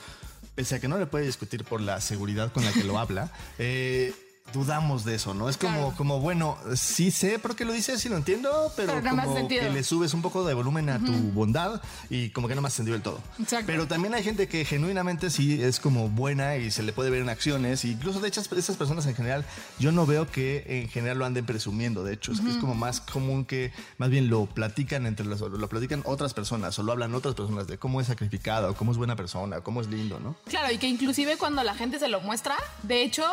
pese 0.56 0.76
a 0.76 0.80
que 0.80 0.88
no 0.88 0.98
le 0.98 1.06
puede 1.06 1.26
discutir 1.26 1.64
por 1.64 1.82
la 1.82 2.02
seguridad 2.02 2.52
con 2.52 2.66
la 2.66 2.72
que 2.72 2.84
lo 2.84 2.98
habla, 2.98 3.32
eh, 3.60 4.14
dudamos 4.56 5.04
de 5.04 5.16
eso, 5.16 5.34
¿no? 5.34 5.50
Es 5.50 5.58
como, 5.58 5.74
Claro. 5.74 5.94
como 5.98 6.20
bueno, 6.22 6.58
sí 6.76 7.12
sé 7.12 7.40
por 7.40 7.56
qué 7.56 7.66
lo 7.66 7.74
dices, 7.74 8.00
sí 8.02 8.08
lo 8.10 8.16
entiendo, 8.16 8.72
pero, 8.76 8.94
Pero 8.94 9.02
no 9.16 9.24
como 9.24 9.48
que 9.50 9.70
le 9.70 9.84
subes 9.84 10.14
un 10.14 10.22
poco 10.22 10.46
de 10.46 10.54
volumen 10.54 10.90
a 10.90 11.00
tu 11.00 11.12
bondad 11.12 11.82
y 12.10 12.30
como 12.30 12.48
que 12.48 12.56
no 12.56 12.62
me 12.62 12.68
hace 12.68 12.78
sentido 12.78 12.94
del 12.94 13.02
todo. 13.04 13.20
Exacto. 13.40 13.66
Pero 13.68 13.88
también 13.88 14.14
hay 14.14 14.24
gente 14.24 14.48
que 14.48 14.64
genuinamente 14.64 15.30
sí 15.30 15.62
es 15.62 15.80
como 15.80 16.08
buena 16.10 16.56
y 16.58 16.72
se 16.72 16.84
le 16.84 16.94
puede 16.94 17.10
ver 17.10 17.22
en 17.22 17.30
acciones. 17.30 17.84
Y 17.84 17.92
incluso 17.92 18.20
de 18.22 18.28
hecho 18.30 18.42
esas 18.56 18.78
personas 18.78 19.06
en 19.08 19.16
general, 19.16 19.44
yo 19.80 19.92
no 19.92 20.06
veo 20.06 20.30
que 20.32 20.64
en 20.68 20.90
general 20.90 21.18
lo 21.20 21.26
anden 21.26 21.46
presumiendo. 21.46 22.04
De 22.04 22.14
hecho, 22.14 22.32
es- 22.32 22.40
es 22.40 22.56
como 22.58 22.76
más 22.76 23.02
común 23.02 23.46
que 23.46 23.74
más 23.98 24.10
bien 24.10 24.30
lo 24.30 24.46
platican 24.46 25.06
entre 25.06 25.26
los, 25.26 25.42
lo 25.42 25.68
platican 25.68 26.02
otras 26.06 26.34
personas 26.34 26.78
o 26.80 26.84
lo 26.84 26.92
hablan 26.94 27.14
otras 27.16 27.36
personas 27.36 27.68
de 27.68 27.78
cómo 27.78 28.00
es 28.00 28.08
sacrificada 28.08 28.70
o 28.70 28.76
cómo 28.76 28.92
es 28.92 28.98
buena 28.98 29.16
persona 29.16 29.60
cómo 29.62 29.82
es 29.82 29.88
lindo, 29.88 30.20
¿no? 30.20 30.36
Claro, 30.48 30.72
y 30.72 30.78
que 30.78 30.88
inclusive 30.88 31.36
cuando 31.38 31.64
la 31.64 31.74
gente 31.76 32.00
se 32.00 32.08
lo 32.08 32.22
muestra, 32.22 32.56
de 32.84 33.04
hecho, 33.04 33.24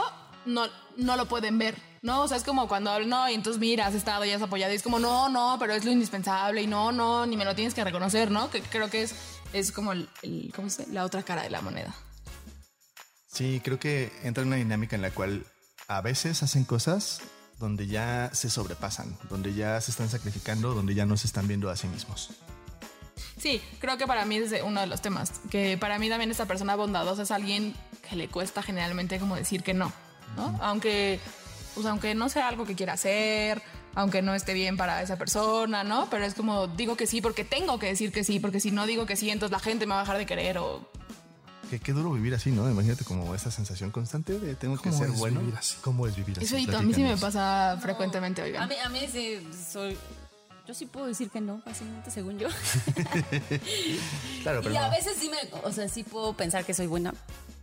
no, 0.46 0.66
no 0.96 1.16
lo 1.16 1.26
pueden 1.26 1.58
ver, 1.58 1.76
¿no? 2.02 2.22
O 2.22 2.28
sea, 2.28 2.36
es 2.36 2.44
como 2.44 2.68
cuando 2.68 2.98
no, 3.00 3.28
y 3.28 3.34
entonces 3.34 3.60
mira, 3.60 3.86
has 3.86 3.94
estado 3.94 4.24
y 4.24 4.30
has 4.30 4.42
apoyado, 4.42 4.72
y 4.72 4.76
es 4.76 4.82
como, 4.82 4.98
no, 4.98 5.28
no, 5.28 5.56
pero 5.58 5.72
es 5.74 5.84
lo 5.84 5.90
indispensable, 5.90 6.62
y 6.62 6.66
no, 6.66 6.92
no, 6.92 7.26
ni 7.26 7.36
me 7.36 7.44
lo 7.44 7.54
tienes 7.54 7.74
que 7.74 7.84
reconocer, 7.84 8.30
¿no? 8.30 8.50
Que 8.50 8.60
creo 8.62 8.90
que 8.90 9.02
es, 9.02 9.14
es 9.52 9.72
como 9.72 9.92
el, 9.92 10.08
el- 10.22 10.52
¿cómo 10.54 10.68
se 10.70 10.82
dice? 10.82 10.92
La 10.94 11.04
otra 11.04 11.22
cara 11.22 11.42
de 11.42 11.50
la 11.50 11.60
moneda. 11.62 11.94
Sí, 13.28 13.60
creo 13.64 13.78
que 13.78 14.12
entra 14.22 14.42
en 14.42 14.48
una 14.48 14.56
dinámica 14.56 14.94
en 14.96 15.02
la 15.02 15.10
cual 15.10 15.46
a 15.88 16.00
veces 16.02 16.42
hacen 16.42 16.64
cosas 16.64 17.20
donde 17.58 17.87
ya 17.87 18.30
se 18.32 18.50
sobrepasan, 18.50 19.16
donde 19.30 19.54
ya 19.54 19.80
se 19.80 19.90
están 19.90 20.08
sacrificando, 20.11 20.75
donde 20.75 20.94
ya 20.94 21.06
no 21.06 21.16
se 21.16 21.26
están 21.26 21.49
viendo 21.49 21.70
a 21.70 21.76
sí 21.76 21.87
mismos. 21.87 22.30
Sí, 23.38 23.61
creo 23.80 23.96
que 23.99 24.06
para 24.06 24.25
mí 24.25 24.37
es 24.37 24.52
uno 24.62 24.80
de 24.80 24.87
los 24.87 25.00
temas. 25.00 25.40
Que 25.50 25.78
para 25.78 25.99
mí 25.99 26.08
también 26.08 26.30
esta 26.30 26.46
persona 26.46 26.76
bondadosa 26.76 27.22
es 27.22 27.30
alguien 27.30 27.75
que 28.08 28.16
le 28.16 28.28
cuesta 28.28 28.62
generalmente 28.62 29.18
como 29.18 29.37
decir 29.37 29.62
que 29.62 29.75
no, 29.75 29.92
¿no? 30.36 30.58
Aunque, 30.62 31.20
pues 31.74 31.86
aunque 31.86 32.14
no 32.14 32.28
sea 32.28 32.48
algo 32.48 32.64
que 32.64 32.74
quiera 32.74 32.94
hacer, 32.94 33.62
aunque 33.94 34.22
no 34.22 34.34
esté 34.34 34.54
bien 34.54 34.76
para 34.76 35.02
esa 35.02 35.16
persona, 35.16 35.84
¿no? 35.84 36.08
Pero 36.10 36.24
es 36.24 36.34
como 36.34 36.66
digo 36.66 36.96
que 36.96 37.06
sí 37.06 37.20
porque 37.20 37.44
tengo 37.44 37.78
que 37.78 37.86
decir 37.86 38.12
que 38.12 38.24
sí, 38.24 38.40
porque 38.40 38.60
si 38.60 38.70
no 38.70 38.86
digo 38.86 39.06
que 39.06 39.16
sí, 39.16 39.30
entonces 39.30 39.52
la 39.52 39.58
gente 39.60 39.86
me 39.86 39.94
va 39.94 40.00
a 40.00 40.02
dejar 40.04 40.18
de 40.18 40.26
querer 40.26 40.58
o... 40.58 40.88
Qué, 41.70 41.78
qué 41.80 41.92
duro 41.92 42.10
vivir 42.12 42.34
así, 42.34 42.50
¿no? 42.50 42.68
Imagínate 42.70 43.02
como 43.04 43.34
esa 43.34 43.50
sensación 43.50 43.90
constante 43.90 44.38
de 44.38 44.54
tengo 44.54 44.76
que 44.76 44.90
¿Cómo 44.90 44.98
ser 45.02 45.10
bueno. 45.12 45.40
vivir 45.40 45.56
así? 45.56 45.76
¿Cómo 45.80 46.06
es 46.06 46.14
vivir 46.16 46.36
así? 46.36 46.44
Eso 46.44 46.58
y 46.58 46.74
a 46.74 46.82
mí 46.82 46.92
sí 46.92 47.02
me 47.02 47.16
pasa 47.16 47.78
frecuentemente, 47.80 48.42
A 48.42 48.44
oigan. 48.44 48.68
mí, 48.68 48.74
a 48.84 48.88
mí 48.90 49.08
sí 49.10 49.46
soy. 49.70 49.96
Yo 50.68 50.74
sí 50.74 50.84
puedo 50.86 51.06
decir 51.06 51.28
que 51.30 51.40
no, 51.40 51.60
fácilmente, 51.64 52.10
según 52.10 52.38
yo. 52.38 52.48
Claro, 54.42 54.60
pero 54.62 54.74
y 54.74 54.76
a 54.76 54.82
no. 54.82 54.90
veces 54.90 55.16
sí 55.18 55.30
me. 55.30 55.38
O 55.66 55.72
sea, 55.72 55.88
sí 55.88 56.02
puedo 56.04 56.34
pensar 56.34 56.64
que 56.64 56.74
soy 56.74 56.86
buena. 56.86 57.14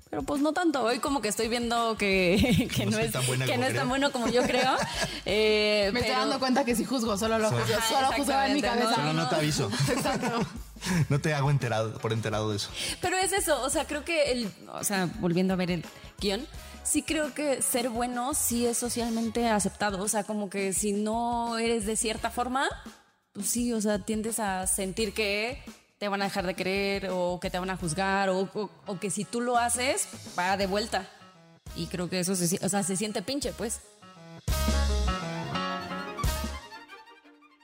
Pero 0.09 0.23
pues 0.23 0.41
no 0.41 0.53
tanto. 0.53 0.83
Hoy 0.83 0.99
como 0.99 1.21
que 1.21 1.27
estoy 1.27 1.47
viendo 1.47 1.95
que, 1.97 2.67
que 2.75 2.85
No 2.85 2.93
no, 2.93 2.99
es, 2.99 3.11
tan 3.11 3.25
buena 3.27 3.45
que 3.45 3.57
no 3.57 3.65
es 3.65 3.75
tan 3.75 3.87
bueno 3.87 4.11
como 4.11 4.27
yo 4.27 4.43
creo. 4.43 4.75
Eh, 5.25 5.91
Me 5.93 5.99
estoy 5.99 6.15
dando 6.15 6.39
cuenta 6.39 6.65
que 6.65 6.75
si 6.75 6.85
juzgo, 6.85 7.15
solo 7.17 7.37
lo 7.37 7.49
juzgo, 7.49 7.75
Ajá, 7.77 7.87
solo 7.87 8.07
juzgaba 8.17 8.47
en 8.47 8.53
mi 8.53 8.61
cabeza. 8.61 8.95
Solo 8.95 9.13
no 9.13 9.29
te 9.29 9.35
aviso. 9.35 9.69
Exacto. 9.89 10.39
No 11.09 11.19
te 11.19 11.33
hago 11.33 11.51
enterado, 11.51 11.99
por 11.99 12.13
enterado 12.13 12.49
de 12.49 12.57
eso. 12.57 12.69
Pero 13.01 13.17
es 13.17 13.31
eso, 13.33 13.61
o 13.61 13.69
sea, 13.69 13.85
creo 13.85 14.03
que 14.03 14.31
el, 14.31 14.51
o 14.71 14.83
sea, 14.83 15.09
volviendo 15.19 15.53
a 15.53 15.57
ver 15.57 15.69
el 15.71 15.85
guion, 16.19 16.47
sí 16.83 17.03
creo 17.03 17.33
que 17.33 17.61
ser 17.61 17.89
bueno 17.89 18.33
sí 18.33 18.65
es 18.65 18.77
socialmente 18.77 19.47
aceptado, 19.49 20.01
o 20.01 20.07
sea, 20.07 20.23
como 20.23 20.49
que 20.49 20.73
si 20.73 20.93
no 20.93 21.57
eres 21.59 21.85
de 21.85 21.95
cierta 21.95 22.31
forma, 22.31 22.67
pues 23.33 23.47
sí, 23.47 23.73
o 23.73 23.81
sea, 23.81 23.99
tiendes 23.99 24.39
a 24.39 24.65
sentir 24.67 25.13
que 25.13 25.61
te 25.99 26.07
van 26.07 26.21
a 26.21 26.25
dejar 26.25 26.47
de 26.47 26.53
querer 26.55 27.09
o 27.11 27.39
que 27.41 27.49
te 27.49 27.59
van 27.59 27.69
a 27.69 27.77
juzgar 27.77 28.29
o, 28.29 28.49
o- 28.87 28.99
que 28.99 29.09
si 29.11 29.25
tú 29.25 29.41
lo 29.41 29.57
haces, 29.57 30.07
va 30.37 30.55
de 30.57 30.65
vuelta. 30.65 31.05
Y 31.75 31.87
creo 31.87 32.09
que 32.09 32.19
eso 32.21 32.31
o 32.33 32.69
sea, 32.69 32.83
se 32.83 32.95
siente 32.95 33.21
pinche, 33.21 33.51
pues. 33.53 33.81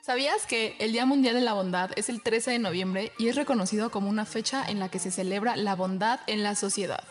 ¿Sabías 0.02 0.46
que 0.46 0.76
el 0.80 0.92
Día 0.92 1.06
Mundial 1.06 1.34
de 1.34 1.42
la 1.42 1.54
Bondad 1.54 1.90
es 1.96 2.10
el 2.10 2.22
13 2.22 2.52
de 2.52 2.60
noviembre 2.60 3.12
y 3.18 3.30
es 3.30 3.36
reconocido 3.36 3.90
como 3.90 4.10
una 4.10 4.26
fecha 4.26 4.64
en 4.68 4.80
la 4.80 4.90
que 4.90 5.00
se 5.00 5.10
celebra 5.12 5.56
la 5.56 5.74
bondad 5.76 6.20
en 6.28 6.44
la 6.44 6.54
sociedad? 6.56 7.04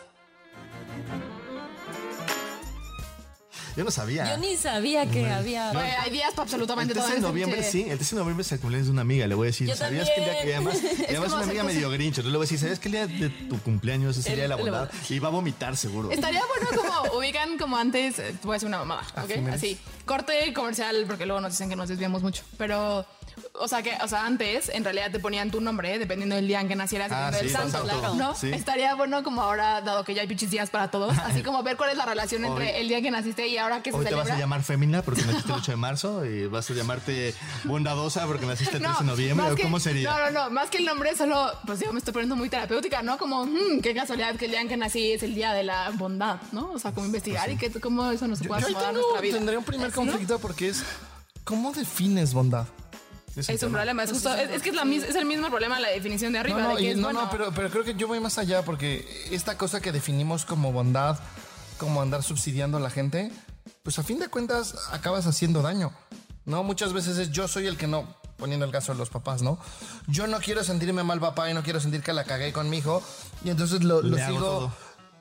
Yo 3.75 3.83
no 3.83 3.91
sabía. 3.91 4.29
Yo 4.29 4.37
ni 4.37 4.55
sabía 4.55 5.05
que 5.09 5.29
había. 5.29 5.69
Hay 6.01 6.11
días 6.11 6.31
para 6.33 6.43
El 6.47 6.53
absolutamente 6.53 6.93
13 6.93 7.07
todo. 7.07 7.11
de 7.11 7.17
en 7.17 7.23
ese 7.23 7.27
noviembre, 7.27 7.63
sí, 7.63 7.81
el 7.89 7.97
13 7.97 8.15
de 8.15 8.19
noviembre 8.21 8.41
es 8.43 8.51
el 8.53 8.59
cumpleaños 8.59 8.87
de 8.87 8.91
una 8.93 9.01
amiga, 9.01 9.27
le 9.27 9.35
voy 9.35 9.47
a 9.47 9.49
decir. 9.51 9.67
Yo 9.67 9.75
¿Sabías 9.75 10.09
que 10.09 10.21
el 10.21 10.25
día 10.25 10.33
que 10.41 10.51
también. 10.53 10.67
además, 10.67 10.99
y 10.99 11.01
Es 11.03 11.09
además 11.09 11.33
una 11.33 11.43
amiga 11.43 11.61
hacer 11.63 11.75
medio 11.75 11.89
grincho? 11.89 12.21
Entonces 12.21 12.31
le 12.31 12.37
voy 12.37 12.43
a 12.45 12.47
decir, 12.47 12.59
¿sabes 12.59 12.79
que 12.79 12.87
el 12.87 12.91
día 12.93 13.07
de 13.07 13.29
tu 13.29 13.59
cumpleaños 13.61 14.17
es 14.17 14.25
el, 14.27 14.31
El- 14.31 14.35
día 14.35 14.43
de 14.43 14.47
la 14.49 14.55
el- 14.55 14.61
bondad? 14.61 14.89
Y 15.09 15.19
va 15.19 15.27
a 15.27 15.31
vomitar 15.31 15.75
seguro. 15.75 16.11
Estaría 16.11 16.41
bueno 16.45 16.81
como 17.03 17.17
ubican 17.19 17.57
como 17.57 17.77
antes, 17.77 18.19
eh, 18.19 18.33
voy 18.43 18.51
a 18.51 18.55
decir 18.55 18.67
una 18.67 18.77
mamada, 18.79 19.03
¿ok? 19.21 19.27
Jiménez. 19.29 19.55
Así, 19.55 19.77
corte 20.05 20.53
comercial, 20.53 21.03
porque 21.07 21.25
luego 21.25 21.41
nos 21.41 21.51
dicen 21.51 21.69
que 21.69 21.75
nos 21.75 21.89
desviamos 21.89 22.23
mucho, 22.23 22.43
pero, 22.57 23.05
o 23.59 23.67
sea, 23.67 23.81
que, 23.83 23.93
o 24.03 24.07
sea, 24.07 24.25
antes 24.25 24.69
en 24.69 24.83
realidad 24.83 25.11
te 25.11 25.19
ponían 25.19 25.49
tu 25.51 25.61
nombre, 25.61 25.93
¿eh? 25.95 25.99
dependiendo 25.99 26.35
del 26.35 26.47
día 26.47 26.61
en 26.61 26.67
que 26.67 26.75
nacieras, 26.75 27.11
Ah, 27.11 27.31
dependiendo 27.31 27.59
sí, 27.59 27.63
del 27.63 27.71
santo, 27.71 27.87
santo. 28.01 28.15
¿no? 28.15 28.35
Sí. 28.35 28.51
Estaría 28.51 28.93
bueno 28.95 29.23
como 29.23 29.41
ahora, 29.41 29.81
dado 29.81 30.03
que 30.03 30.13
ya 30.13 30.21
hay 30.21 30.27
pinches 30.27 30.49
días 30.51 30.69
para 30.69 30.91
todos, 30.91 31.17
así 31.19 31.41
como 31.43 31.63
ver 31.63 31.77
cuál 31.77 31.89
es 31.91 31.97
la 31.97 32.05
relación 32.05 32.43
entre 32.45 32.79
el 32.81 32.87
día 32.87 33.01
que 33.01 33.11
naciste 33.11 33.47
y 33.47 33.57
ahora 33.57 33.81
que 33.81 33.91
se 33.91 33.97
Hoy 33.97 34.03
te 34.03 34.09
celebra. 34.09 34.29
vas 34.29 34.37
a 34.37 34.39
llamar 34.39 34.63
Fémina 34.63 35.01
porque 35.01 35.21
naciste 35.25 35.51
el 35.51 35.59
8 35.59 35.71
de 35.71 35.77
marzo 35.77 36.25
y 36.25 36.47
vas 36.47 36.69
a 36.69 36.73
llamarte 36.73 37.33
Bondadosa 37.63 38.25
porque 38.27 38.45
naciste 38.45 38.77
el 38.77 38.83
13 38.83 38.99
de 38.99 39.05
noviembre. 39.05 39.43
más 39.45 39.53
¿o 39.53 39.55
que- 39.55 39.63
¿Cómo 39.63 39.79
sería? 39.79 40.09
No, 40.11 40.19
no, 40.19 40.31
no, 40.31 40.49
más 40.49 40.69
que 40.69 40.77
el 40.79 40.85
nombre, 40.85 41.15
solo, 41.15 41.51
pues 41.65 41.79
yo 41.79 41.91
me 41.93 41.99
estoy 41.99 42.13
poniendo 42.13 42.35
muy 42.35 42.49
terapéutica, 42.49 43.01
¿no? 43.01 43.17
Como, 43.17 43.45
hmm, 43.45 43.81
qué 43.81 43.93
casualidad 43.93 44.35
que 44.35 44.45
el 44.45 44.51
día 44.51 44.61
en 44.61 44.67
que 44.67 44.77
nací 44.77 45.11
es 45.13 45.23
el 45.23 45.33
día 45.35 45.53
de 45.53 45.63
la 45.63 45.91
bondad, 45.91 46.37
¿no? 46.51 46.71
O 46.71 46.79
sea, 46.79 46.91
como 46.91 47.05
investigar 47.05 47.49
y 47.49 47.57
que 47.57 47.71
cómo 47.79 48.11
eso 48.11 48.27
no 48.27 48.35
se 48.35 48.45
puede 48.45 48.61
Yo 48.61 48.67
acomodar 48.67 48.89
a 48.89 48.91
tengo, 48.93 49.01
nuestra 49.01 49.21
vida. 49.21 49.37
tendría 49.37 49.59
un 49.59 49.65
primer 49.65 49.89
¿no? 49.89 49.95
conflicto 49.95 50.39
porque 50.39 50.69
es, 50.69 50.83
¿cómo 51.43 51.71
defines 51.73 52.33
bondad? 52.33 52.67
Es 53.35 53.63
un 53.63 53.71
problema, 53.71 54.03
es 54.03 54.11
justo, 54.11 54.33
es, 54.33 54.49
es 54.49 54.61
que 54.61 54.69
es, 54.69 54.75
la 54.75 54.85
mis- 54.85 55.03
es 55.03 55.15
el 55.15 55.25
mismo 55.25 55.49
problema 55.49 55.79
la 55.79 55.89
definición 55.89 56.31
de 56.33 56.39
arriba. 56.39 56.59
No, 56.59 56.63
no, 56.69 56.75
de 56.75 56.77
que 56.77 56.83
y- 56.83 56.87
es 56.89 56.97
no, 56.97 57.03
bueno. 57.03 57.23
no, 57.23 57.29
pero, 57.29 57.51
pero 57.53 57.69
creo 57.69 57.83
que 57.83 57.95
yo 57.95 58.07
voy 58.07 58.19
más 58.19 58.37
allá 58.37 58.63
porque 58.63 59.27
esta 59.31 59.57
cosa 59.57 59.81
que 59.81 59.91
definimos 59.91 60.45
como 60.45 60.71
bondad, 60.71 61.19
como 61.77 62.01
andar 62.01 62.23
subsidiando 62.23 62.77
a 62.77 62.79
la 62.79 62.89
gente, 62.89 63.31
pues 63.83 63.99
a 63.99 64.03
fin 64.03 64.19
de 64.19 64.29
cuentas 64.29 64.75
acabas 64.91 65.27
haciendo 65.27 65.61
daño. 65.61 65.91
¿No? 66.45 66.63
Muchas 66.63 66.93
veces 66.93 67.17
es 67.17 67.31
yo 67.31 67.47
soy 67.47 67.65
el 67.65 67.75
que 67.75 67.87
no, 67.87 68.07
poniendo 68.37 68.65
el 68.67 68.71
caso 68.71 68.91
de 68.91 68.99
los 68.99 69.09
papás, 69.09 69.41
¿no? 69.41 69.57
Yo 70.05 70.27
no 70.27 70.39
quiero 70.39 70.63
sentirme 70.63 71.01
mal 71.03 71.19
papá 71.19 71.49
y 71.49 71.55
no 71.55 71.63
quiero 71.63 71.79
sentir 71.79 72.03
que 72.03 72.13
la 72.13 72.23
cagué 72.23 72.53
con 72.53 72.69
mi 72.69 72.77
hijo 72.77 73.01
y 73.43 73.49
entonces 73.49 73.83
lo, 73.83 74.03
lo 74.03 74.15
sigo 74.15 74.39
todo. 74.39 74.73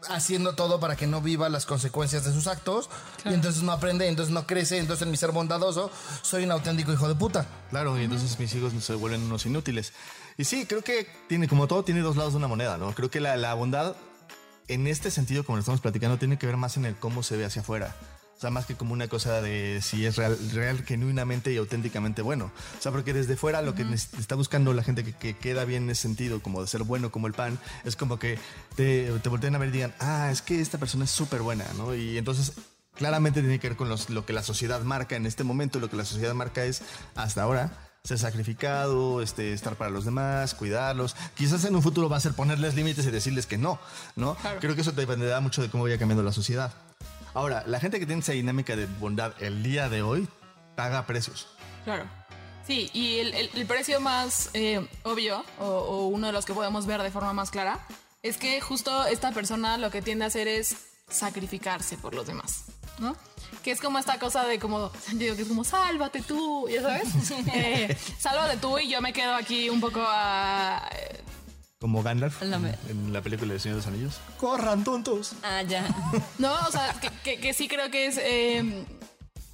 Haciendo 0.08 0.54
todo 0.54 0.80
para 0.80 0.96
que 0.96 1.06
no 1.06 1.20
viva 1.20 1.48
las 1.48 1.66
consecuencias 1.66 2.24
de 2.24 2.32
sus 2.32 2.46
actos 2.46 2.90
y 3.24 3.32
entonces 3.32 3.62
no 3.62 3.72
aprende, 3.72 4.08
entonces 4.08 4.32
no 4.32 4.46
crece, 4.46 4.78
entonces 4.78 5.04
en 5.04 5.10
mi 5.10 5.16
ser 5.16 5.32
bondadoso 5.32 5.90
soy 6.22 6.44
un 6.44 6.52
auténtico 6.52 6.92
hijo 6.92 7.08
de 7.08 7.14
puta. 7.14 7.46
Claro, 7.70 7.98
y 7.98 8.04
entonces 8.04 8.38
mis 8.38 8.54
hijos 8.54 8.72
se 8.82 8.94
vuelven 8.94 9.22
unos 9.22 9.46
inútiles. 9.46 9.92
Y 10.36 10.44
sí, 10.44 10.66
creo 10.66 10.82
que 10.82 11.06
tiene, 11.28 11.48
como 11.48 11.66
todo, 11.66 11.84
tiene 11.84 12.00
dos 12.00 12.16
lados 12.16 12.32
de 12.32 12.38
una 12.38 12.48
moneda, 12.48 12.76
¿no? 12.76 12.94
Creo 12.94 13.10
que 13.10 13.20
la, 13.20 13.36
la 13.36 13.54
bondad, 13.54 13.94
en 14.68 14.86
este 14.86 15.10
sentido, 15.10 15.44
como 15.44 15.56
lo 15.56 15.60
estamos 15.60 15.80
platicando, 15.80 16.18
tiene 16.18 16.38
que 16.38 16.46
ver 16.46 16.56
más 16.56 16.76
en 16.76 16.86
el 16.86 16.96
cómo 16.96 17.22
se 17.22 17.36
ve 17.36 17.44
hacia 17.44 17.62
afuera. 17.62 17.94
O 18.36 18.40
sea, 18.44 18.50
más 18.50 18.66
que 18.66 18.74
como 18.74 18.92
una 18.92 19.08
cosa 19.08 19.40
de 19.40 19.80
si 19.80 20.04
es 20.04 20.16
real, 20.16 20.36
real 20.52 20.84
genuinamente 20.84 21.52
y 21.52 21.56
auténticamente 21.56 22.20
bueno. 22.20 22.50
O 22.78 22.82
sea, 22.82 22.92
porque 22.92 23.12
desde 23.14 23.36
fuera 23.36 23.62
lo 23.62 23.74
que 23.74 23.84
neces- 23.86 24.18
está 24.18 24.34
buscando 24.34 24.74
la 24.74 24.82
gente 24.82 25.02
que, 25.04 25.12
que 25.12 25.34
queda 25.36 25.64
bien 25.64 25.84
en 25.84 25.90
ese 25.90 26.02
sentido, 26.02 26.42
como 26.42 26.60
de 26.60 26.66
ser 26.68 26.82
bueno 26.82 27.10
como 27.10 27.26
el 27.26 27.32
pan, 27.32 27.58
es 27.84 27.96
como 27.96 28.18
que 28.18 28.38
te, 28.76 29.10
te 29.20 29.28
volteen 29.28 29.54
a 29.54 29.58
ver 29.58 29.68
y 29.70 29.72
digan, 29.72 29.94
ah, 30.00 30.28
es 30.30 30.42
que 30.42 30.60
esta 30.60 30.78
persona 30.78 31.04
es 31.04 31.10
súper 31.10 31.40
buena, 31.42 31.64
¿no? 31.78 31.94
Y 31.94 32.18
entonces 32.18 32.52
claramente 32.94 33.40
tiene 33.40 33.58
que 33.60 33.68
ver 33.68 33.76
con 33.78 33.88
los- 33.88 34.10
lo 34.10 34.26
que 34.26 34.32
la 34.32 34.42
sociedad 34.42 34.82
marca 34.82 35.16
en 35.16 35.26
este 35.26 35.42
momento. 35.44 35.78
Lo 35.80 35.88
que 35.88 35.96
la 35.96 36.04
sociedad 36.04 36.34
marca 36.34 36.64
es, 36.64 36.82
hasta 37.14 37.42
ahora, 37.42 37.72
ser 38.04 38.18
sacrificado, 38.18 39.22
este, 39.22 39.52
estar 39.54 39.76
para 39.76 39.90
los 39.90 40.04
demás, 40.04 40.54
cuidarlos. 40.54 41.16
Quizás 41.34 41.64
en 41.64 41.74
un 41.74 41.82
futuro 41.82 42.08
va 42.10 42.18
a 42.18 42.20
ser 42.20 42.34
ponerles 42.34 42.74
límites 42.74 43.06
y 43.06 43.10
decirles 43.10 43.46
que 43.46 43.56
no, 43.58 43.78
¿no? 44.16 44.36
Creo 44.60 44.74
que 44.74 44.82
eso 44.82 44.92
dependerá 44.92 45.40
mucho 45.40 45.62
de 45.62 45.70
cómo 45.70 45.84
vaya 45.84 45.98
cambiando 45.98 46.22
la 46.22 46.32
sociedad. 46.32 46.74
Ahora, 47.34 47.64
la 47.66 47.80
gente 47.80 47.98
que 47.98 48.06
tiene 48.06 48.20
esa 48.20 48.32
dinámica 48.32 48.76
de 48.76 48.86
bondad 48.86 49.34
el 49.42 49.62
día 49.62 49.88
de 49.88 50.02
hoy 50.02 50.28
paga 50.76 51.04
precios. 51.04 51.48
Claro. 51.84 52.08
Sí, 52.66 52.88
y 52.94 53.18
el, 53.18 53.66
precio 53.66 54.00
más 54.00 54.50
eh, 54.54 54.88
obvio, 55.02 55.44
o, 55.58 55.66
o 55.66 56.06
uno 56.06 56.28
de 56.28 56.32
los 56.32 56.46
que 56.46 56.54
podemos 56.54 56.86
ver 56.86 57.02
de 57.02 57.10
forma 57.10 57.32
más 57.32 57.50
clara, 57.50 57.84
es 58.22 58.38
que 58.38 58.60
justo 58.60 59.04
esta 59.06 59.32
persona 59.32 59.76
lo 59.76 59.90
que 59.90 60.00
tiende 60.00 60.24
a 60.24 60.28
hacer 60.28 60.48
es 60.48 60.76
sacrificarse 61.08 61.98
por 61.98 62.14
los 62.14 62.26
demás, 62.26 62.64
¿no? 62.98 63.16
Que 63.62 63.70
es 63.70 63.80
como 63.80 63.98
esta 63.98 64.18
cosa 64.18 64.44
de 64.44 64.58
como, 64.58 64.90
yo 65.12 65.18
digo 65.18 65.36
que 65.36 65.42
es 65.42 65.48
como, 65.48 65.64
sálvate 65.64 66.22
tú, 66.22 66.68
¿ya 66.68 66.82
sabes? 66.82 67.08
Eh, 67.54 67.96
sálvate 68.18 68.56
tú 68.56 68.78
y 68.78 68.88
yo 68.88 69.00
me 69.00 69.12
quedo 69.12 69.34
aquí 69.34 69.68
un 69.68 69.80
poco 69.80 70.00
a... 70.06 70.88
Como 71.80 72.02
Gandalf 72.02 72.40
La 72.42 72.56
en, 72.56 72.74
en 72.88 73.12
la 73.12 73.20
película 73.20 73.52
de 73.52 73.58
Señor 73.58 73.76
de 73.76 73.80
los 73.84 73.86
Anillos. 73.94 74.20
¡Corran, 74.38 74.84
tontos! 74.84 75.32
Ah, 75.42 75.62
ya. 75.62 75.86
No, 76.38 76.52
o 76.66 76.70
sea, 76.70 76.94
que, 77.00 77.10
que- 77.22 77.40
que 77.40 77.52
sí 77.54 77.68
creo 77.68 77.90
que 77.90 78.06
es... 78.06 78.16
eh, 78.18 78.84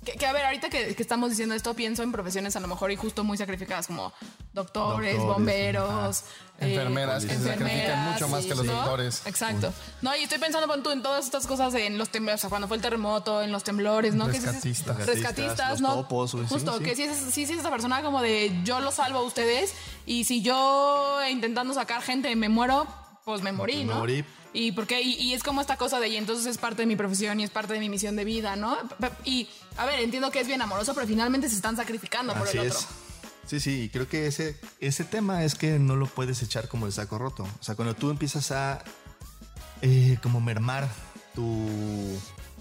que, 0.05 0.13
que, 0.13 0.27
a 0.27 0.33
ver, 0.33 0.45
ahorita 0.47 0.71
que, 0.71 0.95
que 0.95 1.03
estamos 1.03 1.31
diciendo 1.31 1.55
esto, 1.55 1.75
pienso 1.75 2.03
en 2.03 2.13
profesiones 2.13 2.57
a 2.57 2.61
lo 2.61 2.69
mejor 2.69 2.91
y 2.93 2.97
justo 2.97 3.25
muy 3.25 3.37
sacrificadas 3.37 3.87
como 3.87 4.13
doctores, 4.53 5.17
Doctores, 5.17 5.19
bomberos, 5.19 6.21
eh, 6.59 6.73
Enfermeras 6.73 7.25
que 7.25 7.35
se 7.35 7.45
sacrifican 7.45 7.69
enfermeras, 7.71 8.13
mucho 8.13 8.29
más 8.29 8.45
que 8.45 8.55
los 8.55 8.65
¿no? 8.67 8.73
doctores. 8.75 9.23
Exacto. 9.25 9.73
No, 10.03 10.15
y 10.15 10.25
estoy 10.25 10.39
pensando 10.39 10.67
pon 10.67 10.83
tú, 10.83 10.91
en 10.91 11.03
todas 11.03 11.25
estas 11.25 11.47
cosas, 11.47 11.73
en 11.75 11.97
los 11.97 12.11
temblores, 12.11 12.41
o 12.41 12.43
sea, 12.43 12.51
cuando 12.51 12.69
fue 12.69 12.77
el 12.77 12.83
terremoto, 12.83 13.43
en 13.43 13.51
los 13.53 13.65
temblores, 13.65 14.15
¿no? 14.15 14.27
Que 14.27 14.33
Rescatistas. 14.41 15.07
rescatistas, 15.07 15.71
Los 15.71 15.81
¿no? 15.81 15.95
topos, 16.03 16.33
Justo, 16.49 16.79
sí. 16.79 16.85
que 16.85 16.97
sí 16.97 17.05
es, 17.05 17.17
sí 17.33 17.43
es 17.45 17.51
esa 17.51 17.71
persona 17.71 18.03
como 18.03 18.21
de 18.21 18.53
yo 18.65 18.81
los 18.81 18.95
salvo 18.95 19.21
a 19.21 19.23
ustedes 19.23 19.73
y 20.05 20.25
si 20.25 20.43
yo 20.43 21.19
intentando 21.31 21.73
sacar 21.73 22.03
gente 22.03 22.35
me 22.37 22.49
muero, 22.49 22.87
pues 23.25 23.43
me 23.43 23.53
morí, 23.53 23.79
me 23.79 23.95
¿no? 23.95 24.01
morí. 24.01 24.25
Y 24.53 24.73
porque 24.73 25.01
y, 25.01 25.15
y 25.15 25.33
es 25.33 25.43
como 25.45 25.61
esta 25.61 25.77
cosa 25.77 26.01
de 26.01 26.09
y 26.09 26.17
entonces 26.17 26.45
es 26.45 26.59
parte 26.59 26.83
de 26.83 26.87
mi 26.87 26.97
profesión 26.97 27.39
y 27.41 27.45
es 27.45 27.51
parte 27.51 27.73
de 27.73 27.79
mi 27.79 27.89
misión 27.89 28.17
de 28.17 28.25
vida, 28.25 28.57
¿no? 28.57 28.77
Y 29.25 29.49
a 29.77 29.87
ver, 29.87 30.01
entiendo 30.01 30.31
que 30.33 30.41
es 30.41 30.47
bien 30.49 30.61
amoroso, 30.61 30.93
pero 30.93 31.07
finalmente 31.07 31.49
se 31.49 31.55
están 31.55 31.77
sacrificando 31.77 32.35
por 32.35 32.49
el 32.49 32.59
otro. 32.59 32.79
es. 32.79 32.87
Sí, 33.51 33.59
sí, 33.59 33.83
y 33.83 33.89
creo 33.89 34.09
que 34.09 34.29
ese, 34.29 34.55
ese 34.79 35.03
tema 35.03 35.43
es 35.43 35.57
que 35.57 35.81
no 35.81 35.97
lo 35.97 36.07
puedes 36.07 36.41
echar 36.41 36.69
como 36.69 36.87
el 36.87 36.93
saco 36.93 37.19
roto. 37.19 37.43
O 37.43 37.63
sea, 37.65 37.75
cuando 37.75 37.97
tú 37.97 38.11
empiezas 38.11 38.53
a 38.53 38.85
eh, 39.83 40.19
como 40.23 40.41
mermar 40.41 40.89
tu 41.35 41.67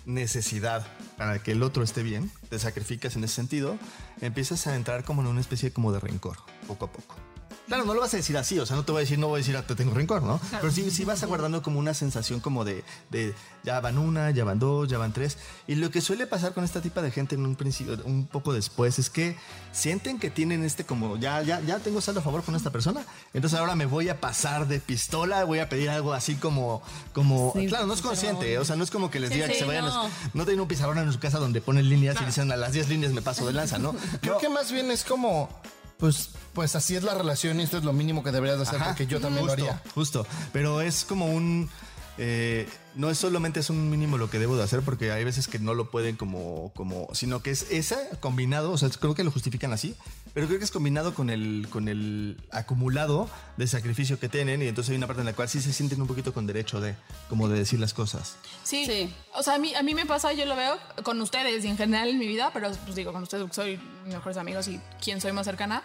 necesidad 0.08 0.88
para 1.16 1.44
que 1.44 1.52
el 1.52 1.62
otro 1.62 1.84
esté 1.84 2.02
bien, 2.02 2.32
te 2.50 2.58
sacrificas 2.58 3.16
en 3.16 3.24
ese 3.24 3.36
sentido, 3.36 3.78
empiezas 4.20 4.66
a 4.66 4.76
entrar 4.76 5.04
como 5.04 5.22
en 5.22 5.28
una 5.28 5.42
especie 5.42 5.72
como 5.72 5.92
de 5.92 6.00
rencor, 6.00 6.38
poco 6.66 6.86
a 6.86 6.92
poco. 6.92 7.29
Claro, 7.70 7.86
no 7.86 7.94
lo 7.94 8.02
vas 8.02 8.14
a 8.14 8.18
decir 8.18 8.36
así, 8.38 8.60
o 8.60 8.66
sea, 8.66 8.76
no 8.76 8.84
te 8.84 8.92
voy 8.92 9.00
a 9.00 9.04
decir, 9.04 9.18
no 9.20 9.28
voy 9.28 9.38
a 9.38 9.40
decir, 9.40 9.56
ah, 9.56 9.62
te 9.66 9.76
tengo 9.76 9.94
rencor, 9.94 10.22
¿no? 10.24 10.42
Pero 10.52 10.70
sí, 10.72 10.92
sí 10.92 11.06
vas 11.06 11.24
aguardando 11.24 11.62
como 11.62 11.80
una 11.80 11.94
sensación 11.94 12.40
como 12.42 12.66
de, 12.66 12.84
de, 13.12 13.34
ya 13.64 13.80
van 13.80 13.98
una, 13.98 14.32
ya 14.32 14.44
van 14.44 14.60
dos, 14.60 14.90
ya 14.90 14.98
van 14.98 15.14
tres. 15.14 15.38
Y 15.68 15.76
lo 15.76 15.90
que 15.92 16.02
suele 16.02 16.26
pasar 16.28 16.54
con 16.54 16.64
esta 16.64 16.82
tipo 16.82 17.02
de 17.02 17.12
gente 17.12 17.36
en 17.36 17.46
un 17.46 17.56
principio, 17.56 17.98
un 18.06 18.26
poco 18.28 18.52
después, 18.54 19.00
es 19.00 19.10
que 19.12 19.38
sienten 19.72 20.18
que 20.20 20.30
tienen 20.30 20.64
este 20.64 20.84
como, 20.84 21.16
ya, 21.18 21.42
ya, 21.44 21.62
ya 21.62 21.78
tengo 21.80 22.02
saldo 22.02 22.22
a 22.22 22.24
favor 22.24 22.44
con 22.44 22.56
esta 22.56 22.72
persona, 22.72 23.06
entonces 23.34 23.60
ahora 23.60 23.76
me 23.76 23.86
voy 23.86 24.10
a 24.10 24.20
pasar 24.20 24.68
de 24.68 24.80
pistola, 24.80 25.44
voy 25.44 25.60
a 25.60 25.70
pedir 25.70 25.92
algo 25.92 26.14
así 26.14 26.36
como, 26.36 26.82
como, 27.14 27.54
Sí, 27.56 27.68
claro, 27.68 27.86
no 27.86 27.94
es 27.94 28.00
pero- 28.02 28.10
consciente, 28.10 28.58
o 28.58 28.66
sea, 28.66 28.76
no 28.78 28.84
es 28.84 28.90
como 28.90 29.12
que 29.12 29.20
les 29.20 29.30
Sí, 29.30 29.36
diga 29.36 29.48
que 29.48 29.54
sí, 29.54 29.60
se 29.60 29.66
vayan, 29.66 29.86
no. 29.86 30.06
a- 30.06 30.10
no 30.34 30.44
tienen 30.46 30.62
un 30.62 30.68
pizarrón 30.68 30.98
en 30.98 31.14
su 31.14 31.20
casa 31.20 31.38
donde 31.38 31.62
ponen 31.62 31.88
líneas 31.88 32.18
y 32.20 32.26
dicen 32.26 32.52
a 32.52 32.56
las 32.56 32.74
10 32.74 32.90
líneas 32.90 33.14
me 33.14 33.22
paso 33.22 33.46
de 33.46 33.54
lanza, 33.54 33.78
¿no? 33.78 33.96
Creo 34.22 34.34
No. 34.34 34.40
que 34.40 34.50
más 34.50 34.72
bien 34.72 34.90
es 34.90 35.04
como, 35.04 35.50
pues, 35.98 36.32
pues 36.60 36.76
así 36.76 36.94
es 36.94 37.04
la 37.04 37.14
relación 37.14 37.58
y 37.62 37.64
esto 37.64 37.78
es 37.78 37.86
lo 37.86 37.94
mínimo 37.94 38.22
que 38.22 38.34
deberías 38.34 38.58
de 38.58 38.64
hacer 38.64 38.82
Ajá, 38.82 38.88
porque 38.88 39.08
yo 39.08 39.22
también 39.22 39.46
lo 39.46 39.54
haría. 39.54 39.82
Justo, 39.96 40.28
pero 40.52 40.82
es 40.82 41.06
como 41.06 41.28
un... 41.28 41.70
eh, 42.18 42.68
no 42.96 43.10
es 43.10 43.18
solamente 43.18 43.62
es 43.62 43.70
un 43.70 43.90
mínimo 43.90 44.18
lo 44.18 44.30
que 44.30 44.40
debo 44.40 44.58
de 44.58 44.64
hacer 44.64 44.82
porque 44.82 45.14
hay 45.14 45.24
veces 45.24 45.48
que 45.48 45.58
no 45.58 45.74
lo 45.74 45.90
pueden 45.90 46.18
como, 46.18 46.74
como 46.76 47.08
sino 47.14 47.42
que 47.42 47.52
es 47.52 47.68
esa 47.72 47.98
combinado, 48.20 48.72
o 48.72 48.78
sea, 48.78 48.90
creo 48.90 49.16
que 49.16 49.24
lo 49.24 49.32
justifican 49.32 49.72
así, 49.72 49.96
pero 50.34 50.48
creo 50.48 50.60
que 50.60 50.66
es 50.66 50.72
combinado 50.72 51.14
con 51.14 51.30
el, 51.30 51.68
con 51.70 51.88
el 51.88 52.36
acumulado 52.52 53.30
de 53.56 53.68
sacrificio 53.68 54.20
que 54.20 54.28
tienen 54.28 54.62
y 54.62 54.68
entonces 54.68 54.90
hay 54.90 54.98
una 54.98 55.08
parte 55.08 55.22
en 55.22 55.28
la 55.28 55.34
cual 55.34 55.48
sí 55.48 55.62
se 55.62 55.72
sienten 55.72 56.02
un 56.02 56.08
poquito 56.08 56.34
con 56.34 56.46
derecho 56.46 56.82
de, 56.82 56.96
como 57.30 57.48
de 57.48 57.58
decir 57.58 57.80
las 57.80 57.94
cosas. 57.94 58.36
Sí. 58.66 58.86
Sí. 58.86 59.14
O 59.34 59.44
sea, 59.44 59.56
a 59.56 59.60
mí, 59.60 59.74
a 59.76 59.82
mí 59.82 59.96
me 59.96 60.06
pasa, 60.06 60.34
yo 60.34 60.46
lo 60.46 60.58
veo 60.58 60.78
con 61.04 61.22
ustedes 61.22 61.64
y 61.64 61.70
en 61.70 61.78
general 61.78 62.10
en 62.10 62.20
mi 62.20 62.28
vida, 62.28 62.52
pero 62.54 62.70
pues 62.84 62.96
digo, 62.98 63.14
con 63.14 63.24
ustedes 63.24 63.44
porque 63.44 63.56
soy 63.56 63.80
mejores 64.08 64.36
amigos 64.36 64.68
y 64.68 64.82
quien 65.02 65.22
soy 65.22 65.32
más 65.32 65.46
cercana. 65.46 65.84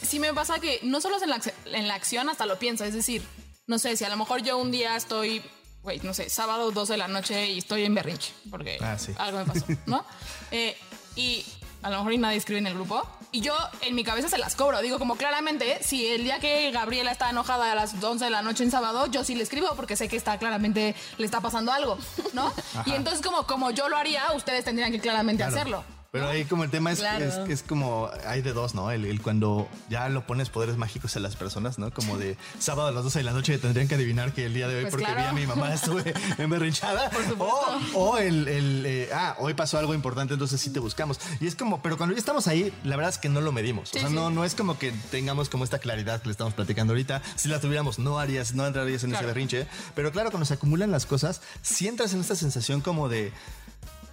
Sí, 0.00 0.06
sí 0.06 0.18
me 0.20 0.32
pasa 0.34 0.58
que 0.58 0.80
no 0.82 1.00
solo 1.00 1.16
es 1.16 1.22
en 1.22 1.30
la, 1.30 1.40
en 1.66 1.88
la 1.88 1.94
acción, 1.94 2.28
hasta 2.28 2.46
lo 2.46 2.58
pienso. 2.58 2.84
Es 2.84 2.94
decir, 2.94 3.22
no 3.66 3.78
sé, 3.78 3.96
si 3.96 4.04
a 4.04 4.08
lo 4.08 4.16
mejor 4.16 4.42
yo 4.42 4.58
un 4.58 4.70
día 4.70 4.96
estoy, 4.96 5.42
güey, 5.82 6.00
no 6.00 6.14
sé, 6.14 6.28
sábado 6.30 6.70
12 6.70 6.92
de 6.94 6.96
la 6.98 7.08
noche 7.08 7.46
y 7.50 7.58
estoy 7.58 7.84
en 7.84 7.94
berrinche, 7.94 8.32
porque 8.50 8.78
Ah, 8.80 8.98
sí. 8.98 9.12
algo 9.18 9.38
me 9.38 9.44
pasó, 9.44 9.66
¿no? 9.86 10.04
Eh, 10.52 10.76
y 11.16 11.44
a 11.82 11.90
lo 11.90 11.96
mejor 11.98 12.12
y 12.12 12.18
nadie 12.18 12.36
escribe 12.38 12.58
en 12.60 12.66
el 12.66 12.74
grupo. 12.74 13.02
Y 13.32 13.40
yo 13.40 13.54
en 13.82 13.94
mi 13.94 14.04
cabeza 14.04 14.28
se 14.28 14.38
las 14.38 14.54
cobro. 14.54 14.80
Digo, 14.80 14.98
como 14.98 15.16
claramente, 15.16 15.78
si 15.82 16.06
el 16.06 16.22
día 16.24 16.38
que 16.38 16.70
Gabriela 16.70 17.10
está 17.10 17.28
enojada 17.30 17.72
a 17.72 17.74
las 17.74 17.94
11 18.02 18.24
de 18.24 18.30
la 18.30 18.40
noche 18.42 18.62
en 18.64 18.70
sábado, 18.70 19.06
yo 19.06 19.24
sí 19.24 19.34
le 19.34 19.42
escribo 19.42 19.68
porque 19.76 19.96
sé 19.96 20.08
que 20.08 20.16
está 20.16 20.38
claramente, 20.38 20.94
le 21.18 21.24
está 21.24 21.40
pasando 21.40 21.72
algo, 21.72 21.98
¿no? 22.32 22.52
y 22.86 22.92
entonces 22.92 23.20
como, 23.26 23.46
como 23.46 23.70
yo 23.72 23.88
lo 23.88 23.96
haría, 23.96 24.32
ustedes 24.34 24.64
tendrían 24.64 24.92
que 24.92 25.00
claramente 25.00 25.42
Claro. 25.42 25.56
hacerlo. 25.56 25.84
Pero 26.16 26.28
ahí 26.28 26.44
como 26.44 26.64
el 26.64 26.70
tema 26.70 26.92
es, 26.92 26.98
Claro. 27.00 27.24
es 27.24 27.36
es 27.48 27.62
como, 27.62 28.10
hay 28.26 28.42
de 28.42 28.52
dos, 28.52 28.74
¿no? 28.74 28.90
El, 28.90 29.04
el 29.04 29.20
cuando 29.22 29.68
ya 29.88 30.08
lo 30.08 30.26
pones 30.26 30.50
poderes 30.50 30.76
mágicos 30.76 31.16
a 31.16 31.20
las 31.20 31.36
personas, 31.36 31.78
¿no? 31.78 31.90
Como 31.92 32.18
de 32.18 32.36
sábado 32.58 32.88
a 32.88 32.92
las 32.92 33.04
12 33.04 33.20
de 33.20 33.24
la 33.24 33.32
noche 33.32 33.58
tendrían 33.58 33.88
que 33.88 33.94
adivinar 33.94 34.32
que 34.32 34.46
el 34.46 34.54
día 34.54 34.68
de 34.68 34.76
hoy, 34.76 34.82
Pues 34.82 34.92
porque 34.92 35.06
claro. 35.06 35.20
vi 35.22 35.26
a 35.28 35.32
mi 35.32 35.46
mamá, 35.46 35.72
estuve 35.74 36.12
emberrinchada. 36.38 37.10
O, 37.38 37.78
o 37.94 38.18
el, 38.18 38.48
el, 38.48 38.84
eh, 38.86 39.08
ah, 39.14 39.36
hoy 39.38 39.54
pasó 39.54 39.78
algo 39.78 39.94
importante, 39.94 40.34
entonces 40.34 40.60
sí 40.60 40.70
te 40.70 40.80
buscamos. 40.80 41.18
Y 41.40 41.46
es 41.46 41.54
como, 41.56 41.82
pero 41.82 41.96
cuando 41.96 42.14
ya 42.14 42.18
estamos 42.18 42.46
ahí, 42.46 42.72
la 42.84 42.96
verdad 42.96 43.10
es 43.10 43.18
que 43.18 43.28
no 43.28 43.40
lo 43.40 43.52
medimos. 43.52 43.90
Sí, 43.90 43.98
o 43.98 44.00
sea, 44.00 44.08
sí. 44.10 44.14
no, 44.14 44.30
no 44.30 44.44
es 44.44 44.54
como 44.54 44.78
que 44.78 44.92
tengamos 45.10 45.48
como 45.48 45.64
esta 45.64 45.78
claridad 45.78 46.20
que 46.20 46.28
le 46.28 46.32
estamos 46.32 46.54
platicando 46.54 46.92
ahorita. 46.92 47.22
Si 47.36 47.48
la 47.48 47.60
tuviéramos, 47.60 47.98
no 47.98 48.18
harías, 48.18 48.54
no 48.54 48.66
entrarías 48.66 49.04
en 49.04 49.14
ese 49.14 49.24
berrinche. 49.26 49.66
Pero 49.94 50.12
claro, 50.12 50.30
cuando 50.30 50.46
se 50.46 50.54
acumulan 50.54 50.90
las 50.90 51.06
cosas, 51.06 51.40
si 51.62 51.88
entras 51.88 52.12
en 52.14 52.20
esta 52.20 52.34
sensación 52.36 52.80
como 52.80 53.08
de 53.08 53.32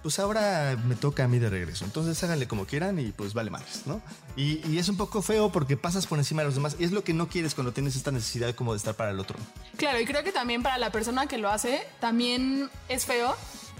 pues 0.04 0.18
ahora 0.18 0.76
me 0.86 0.96
toca 0.96 1.24
a 1.24 1.28
mí 1.28 1.38
de 1.38 1.48
regreso. 1.48 1.86
Entonces 1.86 2.22
háganle 2.22 2.46
como 2.46 2.66
quieran 2.66 2.98
y 2.98 3.10
pues 3.12 3.32
vale 3.32 3.50
madres, 3.50 3.86
¿no? 3.86 4.02
Y, 4.36 4.60
y 4.68 4.76
es 4.76 4.90
un 4.90 4.98
poco 4.98 5.22
feo 5.22 5.50
porque 5.50 5.78
pasas 5.78 6.06
por 6.06 6.18
encima 6.18 6.42
de 6.42 6.48
los 6.48 6.56
demás. 6.56 6.76
Y 6.78 6.84
es 6.84 6.92
lo 6.92 7.02
que 7.02 7.14
no 7.14 7.28
quieres 7.28 7.54
cuando 7.54 7.72
tienes 7.72 7.96
esta 7.96 8.10
necesidad 8.12 8.54
como 8.54 8.74
de 8.74 8.76
estar 8.76 8.94
para 8.94 9.12
el 9.12 9.18
otro. 9.18 9.38
Claro, 9.78 9.98
y 9.98 10.04
creo 10.04 10.22
que 10.22 10.30
también 10.30 10.62
para 10.62 10.76
la 10.76 10.90
persona 10.92 11.26
que 11.26 11.38
lo 11.38 11.48
hace, 11.48 11.88
también 12.00 12.68
es 12.90 13.06
feo. 13.06 13.34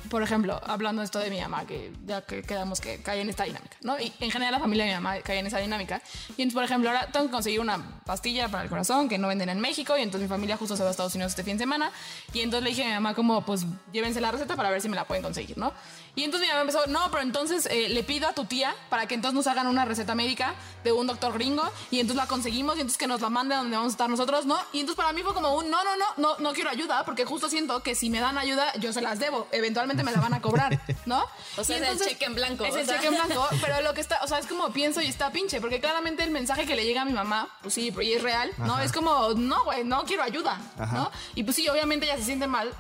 Por 0.09 0.23
ejemplo, 0.23 0.61
hablando 0.65 1.03
esto 1.03 1.19
de 1.19 1.31
mi 1.31 1.41
mamá, 1.41 1.67
que 1.67 1.91
ya 2.07 2.23
que 2.23 2.43
quedamos 2.43 2.81
que 2.81 3.03
cae 3.03 3.21
en 3.23 3.31
esta 3.31 3.45
dinámica, 3.45 3.77
¿no? 3.83 3.99
Y 3.99 4.13
en 4.21 4.31
general 4.31 4.53
la 4.53 4.61
familia 4.61 4.85
de 4.85 4.91
mi 4.91 4.95
mamá 4.97 5.21
cae 5.21 5.39
en 5.39 5.47
esa 5.47 5.59
dinámica. 5.59 6.03
Y 6.37 6.43
entonces, 6.43 6.55
por 6.55 6.65
ejemplo, 6.65 6.91
ahora 6.91 7.09
tengo 7.11 7.27
que 7.27 7.33
conseguir 7.33 7.61
una 7.61 8.01
pastilla 8.05 8.49
para 8.49 8.65
el 8.65 8.69
corazón 8.69 9.09
que 9.09 9.17
no 9.17 9.29
venden 9.29 9.49
en 9.49 9.61
México 9.61 9.97
y 9.97 10.03
entonces 10.03 10.29
mi 10.29 10.29
familia 10.29 10.59
justo 10.59 10.77
se 10.77 10.83
va 10.83 10.89
a 10.89 10.91
Estados 10.91 11.15
Unidos 11.15 11.33
este 11.33 11.43
fin 11.43 11.57
de 11.57 11.63
semana. 11.63 11.91
Y 12.35 12.41
entonces 12.41 12.65
le 12.65 12.71
dije 12.71 12.85
a 12.85 12.89
mi 12.89 12.95
mamá 12.95 13.15
como, 13.15 13.47
pues 13.47 13.65
llévense 13.93 14.21
la 14.21 14.31
receta 14.31 14.57
para 14.57 14.69
ver 14.69 14.83
si 14.83 14.91
me 14.91 14.97
la 14.97 15.07
pueden 15.07 15.23
conseguir, 15.23 15.57
¿no? 15.57 15.73
Y 16.17 16.23
entonces 16.23 16.49
mi 16.49 16.53
mamá 16.53 16.61
empezó, 16.61 16.87
no, 16.87 17.11
pero 17.11 17.23
entonces 17.23 17.67
eh, 17.67 17.89
le 17.89 18.05
pido 18.05 18.29
a 18.29 18.33
tu 18.35 18.45
tía 18.45 18.75
para 18.89 19.07
que 19.07 19.15
entonces 19.15 19.35
nos 19.35 19.47
hagan 19.49 19.67
una 19.67 19.85
receta 19.85 20.15
médica 20.15 20.55
de 20.85 20.93
un 20.93 21.07
doctor 21.09 21.33
gringo 21.33 21.63
y 21.91 21.99
entonces 21.99 22.23
la 22.23 22.29
conseguimos 22.29 22.77
y 22.77 22.81
entonces 22.83 22.99
que 22.99 23.07
nos 23.09 23.21
la 23.21 23.31
mande 23.31 23.57
donde 23.57 23.77
vamos 23.77 23.91
a 23.91 23.95
estar 23.95 24.09
nosotros, 24.09 24.47
¿no? 24.47 24.57
Y 24.73 24.81
entonces 24.81 24.97
para 24.97 25.13
mí 25.13 25.23
fue 25.23 25.35
como 25.35 25.55
un, 25.57 25.71
no, 25.71 25.83
no, 25.83 25.97
no, 25.97 26.05
no, 26.19 26.39
no 26.39 26.53
quiero 26.53 26.71
ayuda 26.71 27.05
porque 27.05 27.25
justo 27.25 27.49
siento 27.49 27.83
que 27.83 27.95
si 27.97 28.11
me 28.11 28.21
dan 28.21 28.39
ayuda 28.39 28.73
yo 28.77 28.93
se 28.93 29.01
las 29.01 29.19
debo, 29.19 29.49
eventualmente 29.51 30.05
me 30.05 30.13
la 30.13 30.21
van 30.21 30.35
a 30.35 30.41
cobrar, 30.41 30.81
¿no? 31.07 31.25
O 31.57 31.65
sea, 31.65 31.79
Y 31.79 31.83
es 31.83 32.01
el 32.01 32.09
cheque 32.09 32.25
en 32.27 32.35
blanco, 32.35 32.65
Es 32.65 32.75
o 32.75 32.79
el 32.79 32.87
sea. 32.87 32.95
cheque 32.97 33.09
en 33.09 33.15
blanco, 33.15 33.49
pero 33.61 33.81
lo 33.81 33.95
que 33.95 34.01
está, 34.01 34.21
o 34.23 34.29
sea, 34.29 34.39
es 34.39 34.47
como 34.47 34.73
pienso 34.73 35.01
y 35.01 35.07
está 35.07 35.31
pinche, 35.31 35.61
porque 35.61 35.81
claramente 35.81 36.23
el 36.23 36.31
mensaje 36.31 36.67
que 36.67 36.77
le 36.77 36.85
llega 36.85 37.03
a 37.03 37.05
mi 37.05 37.13
mamá, 37.13 37.49
pues 37.63 37.75
sí, 37.75 37.93
y 38.03 38.13
es 38.13 38.23
real, 38.23 38.53
¿no? 38.59 38.79
Es 38.79 38.93
como, 38.93 39.35
no, 39.35 39.65
güey, 39.65 39.83
no 39.85 40.05
quiero 40.05 40.23
ayuda, 40.23 40.61
¿no? 40.93 41.11
Y 41.35 41.43
pues 41.43 41.57
sí, 41.57 41.69
obviamente 41.69 42.07
ella 42.07 42.17
se 42.17 42.25
siente 42.25 42.47
mal, 42.47 42.73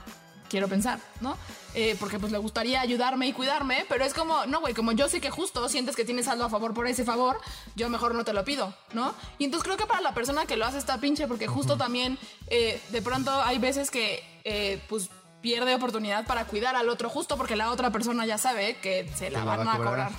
quiero 0.54 0.68
pensar, 0.68 1.00
¿no? 1.20 1.36
Eh, 1.74 1.96
porque 1.98 2.20
pues 2.20 2.30
le 2.30 2.38
gustaría 2.38 2.80
ayudarme 2.80 3.26
y 3.26 3.32
cuidarme, 3.32 3.84
pero 3.88 4.04
es 4.04 4.14
como, 4.14 4.46
no, 4.46 4.60
güey, 4.60 4.72
como 4.72 4.92
yo 4.92 5.08
sé 5.08 5.20
que 5.20 5.28
justo 5.28 5.68
sientes 5.68 5.96
que 5.96 6.04
tienes 6.04 6.28
algo 6.28 6.44
a 6.44 6.48
favor 6.48 6.72
por 6.72 6.86
ese 6.86 7.04
favor, 7.04 7.40
yo 7.74 7.88
mejor 7.88 8.14
no 8.14 8.24
te 8.24 8.32
lo 8.32 8.44
pido, 8.44 8.72
¿no? 8.92 9.16
Y 9.38 9.46
entonces 9.46 9.64
creo 9.64 9.76
que 9.76 9.86
para 9.86 10.00
la 10.00 10.14
persona 10.14 10.46
que 10.46 10.56
lo 10.56 10.64
hace 10.64 10.78
está 10.78 10.98
pinche, 10.98 11.26
porque 11.26 11.48
justo 11.48 11.76
también 11.76 12.20
eh, 12.46 12.80
de 12.90 13.02
pronto 13.02 13.32
hay 13.42 13.58
veces 13.58 13.90
que, 13.90 14.22
eh, 14.44 14.80
pues 14.88 15.10
pierde 15.42 15.74
oportunidad 15.74 16.24
para 16.24 16.44
cuidar 16.44 16.76
al 16.76 16.88
otro 16.88 17.10
justo 17.10 17.36
porque 17.36 17.56
la 17.56 17.72
otra 17.72 17.90
persona 17.90 18.24
ya 18.26 18.38
sabe 18.38 18.76
que 18.76 19.10
se 19.16 19.30
la 19.30 19.42
van 19.42 19.66
va 19.66 19.74
a 19.74 19.76
cobrar. 19.78 20.12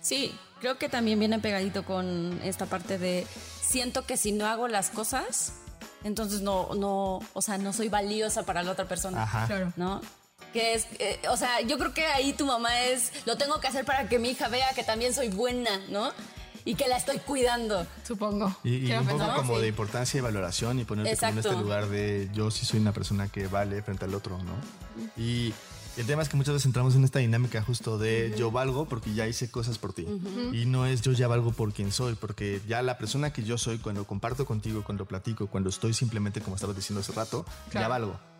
Sí, 0.00 0.36
creo 0.58 0.78
que 0.78 0.88
también 0.88 1.20
viene 1.20 1.38
pegadito 1.38 1.84
con 1.84 2.40
esta 2.42 2.66
parte 2.66 2.98
de 2.98 3.24
siento 3.62 4.04
que 4.04 4.16
si 4.16 4.32
no 4.32 4.46
hago 4.46 4.66
las 4.66 4.90
cosas, 4.90 5.54
entonces 6.04 6.42
no, 6.42 6.74
no, 6.74 7.20
o 7.32 7.42
sea, 7.42 7.58
no 7.58 7.72
soy 7.72 7.88
valiosa 7.88 8.44
para 8.44 8.62
la 8.62 8.70
otra 8.70 8.84
persona. 8.84 9.22
Ajá. 9.24 9.46
Claro. 9.46 9.72
¿No? 9.76 10.00
Que 10.52 10.74
es, 10.74 10.86
eh, 11.00 11.20
o 11.30 11.36
sea, 11.36 11.60
yo 11.62 11.78
creo 11.78 11.92
que 11.92 12.04
ahí 12.06 12.32
tu 12.32 12.46
mamá 12.46 12.80
es, 12.82 13.10
lo 13.26 13.36
tengo 13.36 13.58
que 13.58 13.66
hacer 13.66 13.84
para 13.84 14.08
que 14.08 14.18
mi 14.18 14.30
hija 14.30 14.48
vea 14.48 14.72
que 14.74 14.84
también 14.84 15.12
soy 15.12 15.28
buena, 15.28 15.80
¿no? 15.88 16.12
Y 16.64 16.76
que 16.76 16.86
la 16.86 16.96
estoy 16.96 17.18
cuidando. 17.18 17.86
Supongo. 18.06 18.54
Y, 18.62 18.90
un 18.92 19.04
poco 19.04 19.18
pensar, 19.18 19.36
como 19.36 19.56
sí. 19.56 19.62
de 19.62 19.68
importancia 19.68 20.18
y 20.18 20.20
valoración 20.20 20.78
y 20.78 20.84
ponerte 20.84 21.16
como 21.16 21.32
en 21.32 21.38
este 21.38 21.52
lugar 21.52 21.88
de 21.88 22.30
yo 22.32 22.50
sí 22.50 22.64
soy 22.64 22.80
una 22.80 22.92
persona 22.92 23.28
que 23.28 23.48
vale 23.48 23.82
frente 23.82 24.04
al 24.04 24.14
otro, 24.14 24.38
¿no? 24.38 24.54
Y 25.16 25.52
el 25.96 26.06
tema 26.06 26.22
es 26.22 26.28
que 26.28 26.36
muchas 26.36 26.54
veces 26.54 26.66
entramos 26.66 26.94
en 26.96 27.04
esta 27.04 27.18
dinámica 27.20 27.62
justo 27.62 27.98
de 27.98 28.34
yo 28.36 28.50
valgo 28.50 28.86
porque 28.86 29.14
ya 29.14 29.26
hice 29.28 29.50
cosas 29.50 29.78
por 29.78 29.92
ti. 29.92 30.06
Y 30.52 30.66
no 30.66 30.86
es 30.86 31.02
yo 31.02 31.12
ya 31.12 31.28
valgo 31.28 31.52
por 31.52 31.72
quien 31.72 31.92
soy, 31.92 32.14
porque 32.14 32.60
ya 32.66 32.82
la 32.82 32.98
persona 32.98 33.32
que 33.32 33.42
yo 33.44 33.58
soy 33.58 33.78
cuando 33.78 34.04
comparto 34.06 34.44
contigo, 34.46 34.82
cuando 34.84 35.04
platico, 35.06 35.46
cuando 35.46 35.70
estoy 35.70 35.94
simplemente 35.94 36.40
como 36.40 36.56
estabas 36.56 36.76
diciendo 36.76 37.00
hace 37.00 37.12
rato, 37.12 37.44
ya 37.66 37.70
Claro. 37.70 37.88
valgo. 37.88 38.33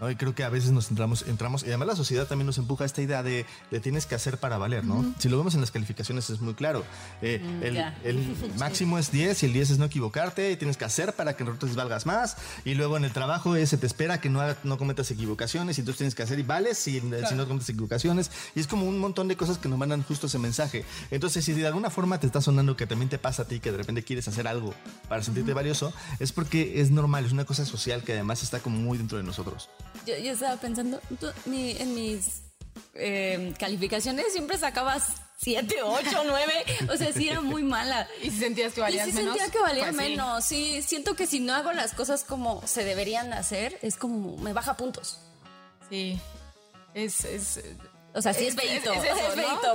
¿No? 0.00 0.10
Y 0.10 0.16
creo 0.16 0.34
que 0.34 0.44
a 0.44 0.48
veces 0.48 0.70
nos 0.70 0.90
entramos, 0.90 1.22
entramos, 1.26 1.62
y 1.62 1.66
además 1.66 1.88
la 1.88 1.96
sociedad 1.96 2.26
también 2.26 2.46
nos 2.46 2.58
empuja 2.58 2.84
a 2.84 2.86
esta 2.86 3.02
idea 3.02 3.22
de, 3.22 3.46
de 3.70 3.80
tienes 3.80 4.06
que 4.06 4.14
hacer 4.14 4.38
para 4.38 4.58
valer, 4.58 4.84
¿no? 4.84 5.14
Si 5.18 5.28
lo 5.28 5.38
vemos 5.38 5.54
en 5.54 5.60
las 5.60 5.70
calificaciones 5.70 6.30
es 6.30 6.40
muy 6.40 6.54
claro. 6.54 6.84
Eh, 7.22 7.40
el, 7.62 7.74
ya. 7.74 7.96
el 8.04 8.36
máximo 8.58 8.98
es 8.98 9.10
10 9.10 9.42
y 9.42 9.46
el 9.46 9.52
10 9.52 9.70
es 9.70 9.78
no 9.78 9.84
equivocarte, 9.86 10.50
y 10.52 10.56
tienes 10.56 10.76
que 10.76 10.84
hacer 10.84 11.14
para 11.14 11.36
que 11.36 11.42
en 11.42 11.50
otros 11.50 11.74
valgas 11.74 12.06
más. 12.06 12.36
Y 12.64 12.74
luego 12.74 12.96
en 12.96 13.04
el 13.04 13.12
trabajo 13.12 13.54
se 13.66 13.76
te 13.78 13.86
espera 13.86 14.20
que 14.20 14.28
no, 14.30 14.40
haga- 14.40 14.56
no 14.64 14.78
cometas 14.78 15.10
equivocaciones 15.10 15.78
y 15.78 15.80
entonces 15.82 15.98
tienes 15.98 16.14
que 16.14 16.22
hacer 16.22 16.38
y 16.38 16.42
vales 16.42 16.78
si, 16.78 17.00
si 17.00 17.34
no 17.34 17.46
cometes 17.48 17.68
equivocaciones. 17.68 18.30
Y 18.54 18.60
es 18.60 18.66
como 18.66 18.86
un 18.86 18.98
montón 18.98 19.28
de 19.28 19.36
cosas 19.36 19.58
que 19.58 19.68
nos 19.68 19.78
mandan 19.78 20.02
justo 20.02 20.26
ese 20.26 20.38
mensaje. 20.38 20.84
Entonces, 21.10 21.44
si 21.44 21.52
de 21.52 21.66
alguna 21.66 21.90
forma 21.90 22.18
te 22.20 22.26
está 22.26 22.40
sonando 22.40 22.76
que 22.76 22.86
también 22.86 23.08
te 23.08 23.18
pasa 23.18 23.42
a 23.42 23.44
ti, 23.46 23.60
que 23.60 23.70
de 23.72 23.78
repente 23.78 24.02
quieres 24.04 24.28
hacer 24.28 24.46
algo 24.48 24.74
para 25.08 25.22
sentirte 25.22 25.52
valioso, 25.54 25.92
es 26.18 26.32
porque 26.32 26.80
es 26.80 26.90
normal, 26.90 27.24
es 27.24 27.32
una 27.32 27.44
cosa 27.44 27.64
social 27.64 28.02
que 28.02 28.12
además 28.12 28.42
está 28.42 28.60
como 28.60 28.78
muy 28.78 28.98
dentro 28.98 29.18
de 29.18 29.24
nosotros. 29.24 29.68
Yo, 30.08 30.16
yo 30.16 30.32
estaba 30.32 30.56
pensando, 30.56 31.00
tú- 31.20 31.32
mi- 31.46 31.72
en 31.78 31.94
mis 31.94 32.42
eh, 32.94 33.52
calificaciones 33.58 34.32
siempre 34.32 34.56
sacabas 34.58 35.04
7, 35.40 35.82
8, 35.82 36.22
9. 36.26 36.52
O 36.92 36.96
sea, 36.96 37.12
sí 37.12 37.28
era 37.28 37.40
muy 37.40 37.62
mala. 37.62 38.08
Y 38.22 38.30
si 38.30 38.38
sentías 38.38 38.72
que 38.72 38.80
Y 38.80 38.82
valías 38.82 39.06
sí 39.06 39.12
menos. 39.12 39.36
sentía 39.36 39.52
que 39.52 39.58
valía 39.60 39.84
pues 39.84 39.96
menos. 39.96 40.44
Sí, 40.44 40.82
siento 40.82 41.14
que 41.14 41.26
si 41.26 41.40
no 41.40 41.54
hago 41.54 41.72
las 41.72 41.92
cosas 41.92 42.24
como 42.24 42.66
se 42.66 42.84
deberían 42.84 43.32
hacer, 43.32 43.78
es 43.82 43.96
como 43.96 44.36
me 44.38 44.52
baja 44.52 44.76
puntos. 44.76 45.18
Sí. 45.90 46.18
Es, 46.94 47.24
es, 47.24 47.60
O 48.14 48.22
sea, 48.22 48.32
sí 48.34 48.46
es, 48.46 48.54
Es- 48.56 48.60
feito. 48.60 48.92
es- 48.92 49.04
Es, 49.04 49.10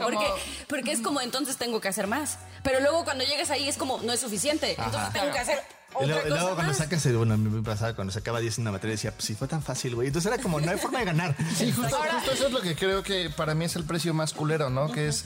porque, 0.01 0.25
porque 0.67 0.91
es 0.91 0.99
como 1.01 1.21
entonces 1.21 1.57
tengo 1.57 1.79
que 1.79 1.87
hacer 1.87 2.07
más. 2.07 2.39
Pero 2.63 2.79
luego 2.79 3.03
cuando 3.03 3.23
llegas 3.23 3.49
ahí 3.51 3.69
es 3.69 3.77
como 3.77 3.99
no 3.99 4.11
es 4.13 4.19
suficiente. 4.19 4.71
Entonces 4.71 5.13
tengo 5.13 5.31
que 5.31 5.39
hacer 5.39 5.61
Y 5.99 6.03
otra 6.03 6.07
luego, 6.15 6.21
y 6.27 6.29
cosa 6.29 6.41
luego 6.41 6.55
cuando 6.55 6.73
sacas, 6.73 7.05
el- 7.05 7.17
bueno, 7.17 7.33
a 7.33 7.37
mí 7.37 7.49
me 7.49 7.61
pasaba 7.61 7.95
cuando 7.95 8.11
sacaba 8.13 8.39
10 8.39 8.57
en 8.57 8.61
una 8.63 8.71
materia, 8.71 8.93
decía, 8.95 9.11
pues 9.11 9.25
si 9.25 9.35
fue 9.35 9.47
tan 9.47 9.61
fácil, 9.61 9.95
güey. 9.95 10.07
Entonces 10.07 10.31
era 10.31 10.41
como, 10.41 10.59
no 10.59 10.69
hay 10.71 10.77
forma 10.77 10.99
de 10.99 11.05
ganar. 11.05 11.35
Sí, 11.57 11.71
justo, 11.71 11.97
justo 11.97 12.31
eso 12.31 12.47
es 12.47 12.51
lo 12.53 12.61
que 12.61 12.75
creo 12.75 13.03
que 13.03 13.29
para 13.29 13.53
mí 13.55 13.65
es 13.65 13.75
el 13.75 13.83
precio 13.83 14.13
más 14.13 14.33
culero, 14.33 14.69
¿no? 14.69 14.91
Que 14.91 15.07
es 15.07 15.25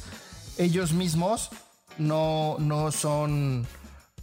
ellos 0.57 0.91
mismos 0.93 1.49
no, 1.97 2.57
no 2.59 2.91
son 2.91 3.65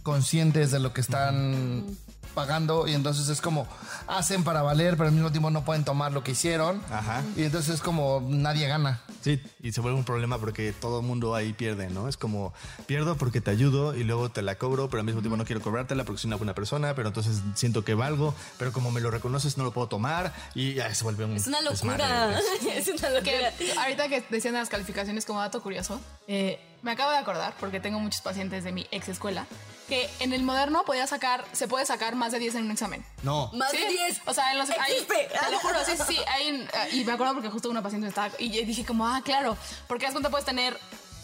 conscientes 0.03 0.71
de 0.71 0.79
lo 0.79 0.93
que 0.93 1.01
están 1.01 1.85
pagando 2.35 2.87
y 2.87 2.93
entonces 2.93 3.29
es 3.29 3.41
como 3.41 3.67
hacen 4.07 4.43
para 4.43 4.61
valer, 4.61 4.97
pero 4.97 5.07
al 5.07 5.15
mismo 5.15 5.31
tiempo 5.31 5.49
no 5.49 5.65
pueden 5.65 5.83
tomar 5.83 6.11
lo 6.11 6.23
que 6.23 6.31
hicieron. 6.31 6.81
Ajá. 6.91 7.23
Y 7.35 7.43
entonces 7.43 7.75
es 7.75 7.81
como 7.81 8.23
nadie 8.27 8.67
gana. 8.67 9.01
Sí, 9.21 9.41
y 9.59 9.71
se 9.71 9.81
vuelve 9.81 9.97
un 9.97 10.05
problema 10.05 10.37
porque 10.37 10.71
todo 10.73 10.99
el 10.99 11.05
mundo 11.07 11.33
ahí 11.33 11.53
pierde, 11.53 11.89
¿no? 11.89 12.07
Es 12.07 12.17
como, 12.17 12.53
pierdo 12.85 13.17
porque 13.17 13.41
te 13.41 13.49
ayudo 13.49 13.95
y 13.95 14.03
luego 14.03 14.29
te 14.29 14.43
la 14.43 14.55
cobro, 14.59 14.87
pero 14.87 14.99
al 14.99 15.05
mismo 15.05 15.21
tiempo 15.21 15.35
no 15.37 15.45
quiero 15.45 15.61
cobrártela 15.61 16.03
porque 16.03 16.21
soy 16.21 16.27
una 16.27 16.37
buena 16.37 16.53
persona, 16.53 16.93
pero 16.93 17.07
entonces 17.07 17.41
siento 17.55 17.83
que 17.83 17.95
valgo, 17.95 18.35
pero 18.59 18.71
como 18.71 18.91
me 18.91 19.01
lo 19.01 19.09
reconoces 19.09 19.57
no 19.57 19.63
lo 19.63 19.71
puedo 19.71 19.87
tomar 19.87 20.31
y 20.53 20.75
ya 20.75 20.93
se 20.93 21.03
vuelve 21.03 21.25
un 21.25 21.31
Es 21.31 21.47
una 21.47 21.61
locura. 21.61 22.39
pues. 22.61 22.87
es 22.87 22.99
una 22.99 23.09
locura. 23.09 23.51
Que 23.57 23.71
ahorita 23.79 24.09
que 24.09 24.23
decían 24.29 24.53
de 24.53 24.59
las 24.59 24.69
calificaciones 24.69 25.25
como 25.25 25.39
dato 25.39 25.61
curioso, 25.61 25.99
eh, 26.27 26.59
me 26.83 26.91
acabo 26.91 27.11
de 27.11 27.17
acordar, 27.17 27.55
porque 27.59 27.79
tengo 27.79 27.99
muchos 27.99 28.21
pacientes 28.21 28.63
de 28.63 28.71
mi 28.71 28.85
ex 28.91 29.09
escuela, 29.09 29.47
que 29.87 30.09
en 30.19 30.33
el 30.33 30.43
moderno 30.43 30.83
podía 30.85 31.05
sacar, 31.07 31.45
se 31.51 31.67
puede 31.67 31.85
sacar 31.85 32.15
más 32.15 32.31
de 32.31 32.39
10 32.39 32.55
en 32.55 32.65
un 32.65 32.71
examen. 32.71 33.05
No. 33.23 33.49
Más 33.53 33.71
Sí, 33.71 33.77
de 33.77 33.87
10. 33.89 34.21
O 34.25 34.33
sea, 34.33 34.51
en 34.51 34.57
los. 34.57 34.69
hay- 34.69 35.05
te 35.07 35.51
lo 35.51 35.59
juro, 35.59 35.75
sí, 35.85 35.91
sí, 36.07 36.17
hay- 36.27 36.67
y 36.93 37.03
me 37.03 37.11
acuerdo 37.13 37.33
porque 37.33 37.49
justo 37.49 37.69
una 37.69 37.81
paciente 37.83 38.07
estaba. 38.07 38.31
Y 38.39 38.49
dije, 38.63 38.85
como, 38.85 39.07
ah, 39.07 39.21
claro. 39.23 39.57
Porque 39.87 40.07
cuenta, 40.11 40.29
puedes 40.29 40.45
tener, 40.45 40.77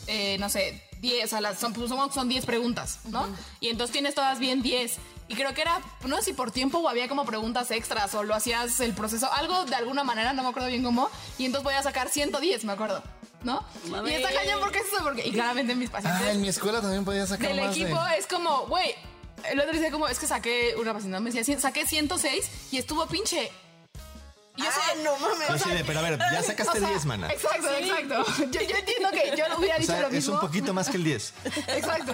eh, 0.08 0.38
no 0.40 0.50
sé, 0.50 0.84
10, 1.00 1.26
o 1.26 1.28
sea, 1.28 1.42
las, 1.42 1.60
son, 1.60 1.74
pues, 1.74 1.90
son, 1.90 2.12
son 2.14 2.30
10 2.30 2.46
preguntas, 2.46 3.00
¿no? 3.06 3.28
Y 3.60 3.70
entonces 3.70 3.92
tienes 3.92 4.14
todas 4.16 4.38
bien 4.40 4.62
10. 4.62 4.98
Y 5.28 5.36
creo 5.36 5.54
que 5.54 5.62
era, 5.62 5.80
no 6.04 6.18
sé 6.18 6.24
si 6.24 6.34
por 6.34 6.52
tiempo 6.52 6.80
o 6.80 6.90
había 6.90 7.08
como 7.08 7.24
preguntas 7.26 7.72
extras 7.72 8.14
o 8.16 8.24
lo 8.24 8.36
hacías 8.36 8.80
el 8.82 8.94
proceso, 8.94 9.32
algo 9.32 9.64
de 9.66 9.76
alguna 9.76 10.04
manera, 10.04 10.34
no 10.34 10.44
me 10.44 10.50
acuerdo 10.50 10.68
bien 10.68 10.84
cómo. 10.84 11.10
Y 11.38 11.46
entonces 11.46 11.64
voy 11.64 11.74
a 11.74 11.82
sacar 11.82 12.10
110, 12.10 12.66
me 12.66 12.74
acuerdo, 12.74 13.02
¿no? 13.44 13.64
Mami. 13.90 14.12
Y 14.12 14.14
está 14.16 14.34
cañón 14.34 14.60
porque 14.60 14.80
es 14.80 14.86
eso, 14.94 15.04
porque. 15.04 15.28
Y 15.28 15.32
claramente 15.32 15.76
mis 15.76 15.90
pacientes 15.90 16.22
Ah, 16.28 16.32
en 16.32 16.42
mi 16.42 16.48
escuela 16.50 16.82
también 16.82 17.04
podía 17.06 17.26
sacar 17.28 17.50
del 17.50 17.62
más 17.62 17.76
equipo 17.76 18.02
de... 18.04 18.18
es 18.18 18.28
como, 18.28 18.68
güey, 18.68 18.94
el 19.50 19.60
otro 19.60 19.72
dice 19.74 19.92
como, 19.92 20.08
es 20.08 20.20
que 20.20 20.28
saqué 20.28 20.76
una 20.78 20.94
paciente, 20.94 21.20
me 21.20 21.32
decía, 21.32 21.44
"Sí, 21.44 21.60
saqué 21.60 21.86
106 21.88 22.50
y 22.72 22.78
estuvo 22.78 23.06
pinche 23.08 23.52
yo 24.58 24.66
Ah, 24.68 24.72
sé- 24.94 25.04
no 25.04 25.18
mames. 25.18 25.48
Yo 25.48 25.54
así 25.56 25.70
de, 25.72 25.84
pero 25.86 26.00
a 26.00 26.02
ver, 26.04 26.20
ya 26.20 26.44
sacaste 26.44 26.78
o 26.78 26.82
sea, 26.82 26.90
10, 26.90 27.06
mana. 27.06 27.32
Exacto, 27.32 27.68
exacto. 27.80 28.26
Yo, 28.52 28.62
yo 28.62 28.76
entiendo 28.78 29.10
que 29.12 29.34
yo 29.38 29.46
hubiera 29.58 29.76
O 29.76 29.80
dicho 29.80 29.92
sea, 29.92 30.02
lo 30.02 30.08
es 30.08 30.14
mismo. 30.14 30.34
un 30.36 30.40
poquito 30.42 30.74
más 30.74 30.90
que 30.90 30.98
el 30.98 31.04
10. 31.04 31.34
Exacto. 31.68 32.14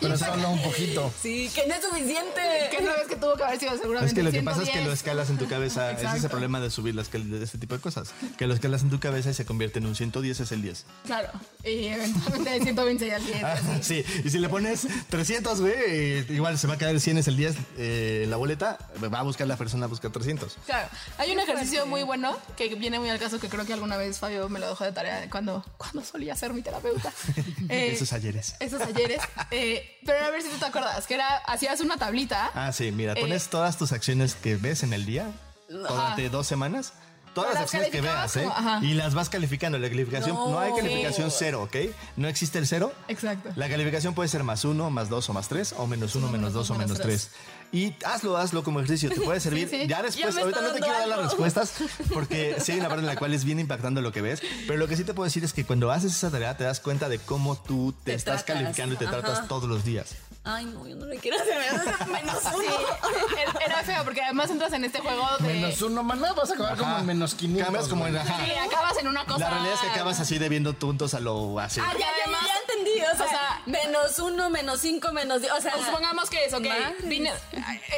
Pero 0.00 0.16
solo 0.18 0.50
un 0.50 0.62
poquito. 0.62 1.12
Sí, 1.20 1.50
que 1.54 1.66
no 1.66 1.74
es 1.74 1.82
suficiente. 1.84 2.40
que 2.70 2.84
sabes 2.84 3.06
que 3.08 3.16
tuvo 3.16 3.34
que 3.36 3.44
haber 3.44 3.58
sido 3.58 3.72
seguramente 3.76 4.06
Es 4.08 4.14
que 4.14 4.22
lo 4.22 4.30
que 4.30 4.42
pasa 4.42 4.58
es 4.62 4.66
que 4.68 4.72
110. 4.72 4.86
lo 4.86 4.92
escalas 4.92 5.30
en 5.30 5.38
tu 5.38 5.48
cabeza. 5.48 5.90
Ese 5.90 5.94
es 5.96 6.00
el 6.02 6.06
Exacto. 6.16 6.28
problema 6.30 6.60
de 6.60 6.70
subir 6.70 6.94
las 6.94 7.10
de 7.10 7.42
este 7.42 7.58
tipo 7.58 7.74
de 7.74 7.80
cosas. 7.80 8.10
Que 8.38 8.46
lo 8.46 8.54
escalas 8.54 8.82
en 8.82 8.90
tu 8.90 9.00
cabeza 9.00 9.30
y 9.30 9.34
se 9.34 9.44
convierte 9.44 9.78
en 9.80 9.86
un 9.86 9.94
110 9.96 10.40
es 10.40 10.52
el 10.52 10.62
10. 10.62 10.84
Claro. 11.06 11.30
Y 11.64 11.86
eventualmente 11.86 12.50
de 12.50 12.60
120 12.60 13.06
ya 13.06 13.16
al 13.16 13.26
10. 13.26 13.44
Ah, 13.44 13.56
sí, 13.82 14.04
y 14.24 14.30
si 14.30 14.38
le 14.38 14.48
pones 14.48 14.86
300, 15.10 15.60
güey, 15.60 16.32
igual 16.34 16.58
se 16.58 16.66
va 16.66 16.74
a 16.74 16.78
quedar 16.78 16.92
el 16.94 17.00
100 17.00 17.18
es 17.18 17.28
el 17.28 17.36
10 17.36 17.56
eh, 17.78 18.26
la 18.28 18.36
boleta, 18.36 18.78
va 19.02 19.18
a 19.18 19.22
buscar 19.22 19.46
la 19.46 19.56
persona 19.56 19.86
a 19.86 19.88
buscar 19.88 20.10
300. 20.12 20.56
Claro, 20.66 20.88
hay 21.18 21.32
un 21.32 21.40
ejercicio 21.40 21.63
muy 21.86 22.02
bueno 22.02 22.36
que 22.56 22.74
viene 22.74 22.98
muy 22.98 23.10
al 23.10 23.18
caso 23.18 23.38
que 23.40 23.48
creo 23.48 23.64
que 23.66 23.72
alguna 23.72 23.96
vez 23.96 24.18
Fabio 24.18 24.48
me 24.48 24.58
lo 24.60 24.68
dejó 24.68 24.84
de 24.84 24.92
tarea 24.92 25.28
cuando, 25.30 25.64
cuando 25.76 26.04
solía 26.04 26.34
ser 26.36 26.52
mi 26.52 26.62
terapeuta. 26.62 27.12
Eh, 27.68 27.92
Esos 27.94 28.12
ayeres. 28.12 28.56
Esos 28.60 28.80
ayeres. 28.82 29.22
Eh, 29.50 29.98
pero 30.04 30.24
a 30.26 30.30
ver 30.30 30.42
si 30.42 30.48
tú 30.50 30.56
te 30.58 30.66
acuerdas, 30.66 31.06
que 31.06 31.14
era, 31.14 31.38
hacías 31.38 31.80
una 31.80 31.96
tablita. 31.96 32.50
Ah, 32.54 32.72
sí, 32.72 32.92
mira, 32.92 33.14
Eh, 33.14 33.20
pones 33.20 33.48
todas 33.48 33.78
tus 33.78 33.92
acciones 33.92 34.34
que 34.34 34.56
ves 34.56 34.82
en 34.82 34.92
el 34.92 35.06
día 35.06 35.30
durante 35.68 36.28
dos 36.28 36.46
semanas. 36.46 36.92
Todas 37.34 37.50
las 37.50 37.54
las 37.54 37.62
acciones 37.64 37.90
que 37.90 38.00
veas, 38.00 38.36
¿eh? 38.36 38.44
como-. 38.44 38.84
Y 38.84 38.94
las 38.94 39.14
vas 39.14 39.28
calificando. 39.28 39.78
La 39.78 39.88
calificación, 39.88 40.34
no, 40.36 40.50
No. 40.50 40.58
hay 40.58 40.72
calificación 40.72 41.30
cero, 41.30 41.62
¿ok? 41.62 41.76
No 42.16 42.28
existe 42.28 42.58
el 42.58 42.66
cero. 42.66 42.92
Exacto. 43.08 43.50
La 43.56 43.68
calificación 43.68 44.14
puede 44.14 44.28
ser 44.28 44.44
más 44.44 44.64
uno, 44.64 44.90
más 44.90 45.08
dos 45.08 45.28
o 45.28 45.32
más 45.32 45.48
tres, 45.48 45.74
o 45.76 45.86
menos 45.86 46.14
uno, 46.14 46.28
menos 46.28 46.52
dos 46.52 46.70
o 46.70 46.74
menos 46.76 46.98
tres. 47.00 47.30
Y 47.72 47.92
hazlo, 48.04 48.36
hazlo 48.36 48.62
como 48.62 48.78
ejercicio, 48.78 49.10
te 49.10 49.20
puede 49.20 49.40
servir. 49.40 49.68
Sí, 49.68 49.80
sí. 49.82 49.86
Ya 49.88 50.00
después, 50.02 50.36
ahorita 50.36 50.60
no 50.60 50.72
te 50.72 50.78
quiero 50.80 50.96
dar 50.96 51.08
las 51.08 51.22
respuestas, 51.24 51.72
porque 52.12 52.56
sí 52.60 52.70
hay 52.72 52.78
una 52.78 52.88
parte 52.88 53.00
en 53.00 53.06
la 53.06 53.16
cual 53.16 53.34
es 53.34 53.44
bien 53.44 53.58
impactando 53.58 54.00
lo 54.00 54.12
que 54.12 54.22
ves, 54.22 54.40
pero 54.68 54.78
lo 54.78 54.86
que 54.86 54.96
sí 54.96 55.02
te 55.02 55.12
puedo 55.12 55.24
decir 55.24 55.42
es 55.42 55.52
que 55.52 55.64
cuando 55.64 55.90
haces 55.90 56.12
esa 56.14 56.30
tarea 56.30 56.56
te 56.56 56.62
das 56.62 56.78
cuenta 56.78 57.08
de 57.08 57.18
cómo 57.18 57.56
tú 57.56 57.92
te, 58.04 58.12
Te 58.12 58.14
estás 58.14 58.44
tratas. 58.44 58.62
calificando 58.62 58.94
y 58.94 58.98
te 58.98 59.06
Ajá. 59.06 59.20
tratas 59.20 59.48
todos 59.48 59.68
los 59.68 59.84
días. 59.84 60.14
Ay, 60.46 60.66
no, 60.66 60.86
yo 60.86 60.94
no 60.96 61.06
le 61.06 61.16
quiero 61.16 61.38
hacer 61.40 61.56
menos 62.08 62.36
uno. 62.54 63.38
era- 63.38 63.64
era 63.64 63.82
feo 63.82 64.04
porque 64.04 64.22
además 64.22 64.50
entras 64.50 64.72
en 64.74 64.84
este 64.84 64.98
juego 65.00 65.26
de. 65.40 65.54
Menos 65.54 65.80
uno, 65.82 66.02
maná, 66.02 66.32
vas 66.34 66.50
a 66.50 66.54
acabar 66.54 66.76
como 66.76 66.98
en 66.98 67.06
menos 67.06 67.34
500. 67.34 67.64
Cambias 67.64 67.88
como 67.88 68.06
en 68.06 68.12
güey. 68.14 68.22
ajá. 68.28 68.44
Sí, 68.44 68.50
acabas 68.52 68.98
en 68.98 69.08
una 69.08 69.24
cosa. 69.24 69.38
La 69.38 69.50
realidad 69.50 69.74
es 69.74 69.80
que 69.80 69.86
acabas 69.88 70.20
así 70.20 70.38
debiendo 70.38 70.74
puntos 70.74 71.14
a 71.14 71.20
lo 71.20 71.58
así. 71.60 71.80
Ah, 71.80 71.92
ya, 71.94 71.98
ya, 72.00 72.06
además- 72.24 72.42
ya 72.46 72.54
entendí. 72.60 73.00
O 73.00 73.16
sea, 73.16 73.26
o 73.26 73.28
sea, 73.28 73.62
menos 73.66 74.18
uno, 74.18 74.50
menos 74.50 74.80
cinco, 74.80 75.12
menos 75.12 75.40
diez. 75.40 75.52
O 75.52 75.60
sea, 75.62 75.72
Pues 75.72 75.86
supongamos 75.86 76.28
que 76.28 76.44
es, 76.44 76.52
ok. 76.52 76.66
Madres. 76.66 77.08
Vine, 77.08 77.32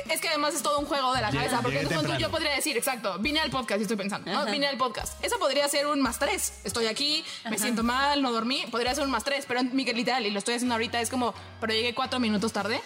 es 0.09 0.21
que 0.21 0.29
además 0.29 0.55
es 0.55 0.63
todo 0.63 0.79
un 0.79 0.87
juego 0.87 1.13
de 1.15 1.23
la 1.23 1.31
cabeza. 1.31 1.61
Porque 1.63 1.85
tú, 1.87 2.01
tú- 2.03 2.15
yo 2.17 2.31
podría 2.31 2.55
decir, 2.55 2.77
exacto, 2.77 3.19
vine 3.19 3.41
al 3.41 3.51
podcast 3.51 3.81
y 3.81 3.83
estoy 3.83 3.97
pensando, 3.97 4.31
¿no? 4.31 4.45
Vine 4.47 4.69
al 4.69 4.77
podcast. 4.77 5.15
Eso 5.25 5.39
podría 5.41 5.69
ser 5.69 5.87
un 5.89 6.01
más 6.01 6.19
tres. 6.21 6.53
Estoy 6.63 6.87
aquí, 6.87 7.25
me 7.51 7.59
siento 7.59 7.83
mal, 7.83 8.23
no 8.23 8.31
dormí. 8.31 8.65
Podría 8.71 8.95
ser 8.95 9.03
un 9.05 9.11
más 9.11 9.25
tres, 9.25 9.45
pero 9.49 9.65
Miguel, 9.65 9.97
literal, 9.97 10.25
y 10.27 10.31
lo 10.31 10.39
estoy 10.39 10.55
haciendo 10.55 10.75
ahorita, 10.77 11.01
es 11.01 11.11
como, 11.11 11.35
pero 11.61 11.73
llegué 11.73 11.93
cuatro 11.95 12.21
minutos 12.21 12.36
tarde. 12.53 12.81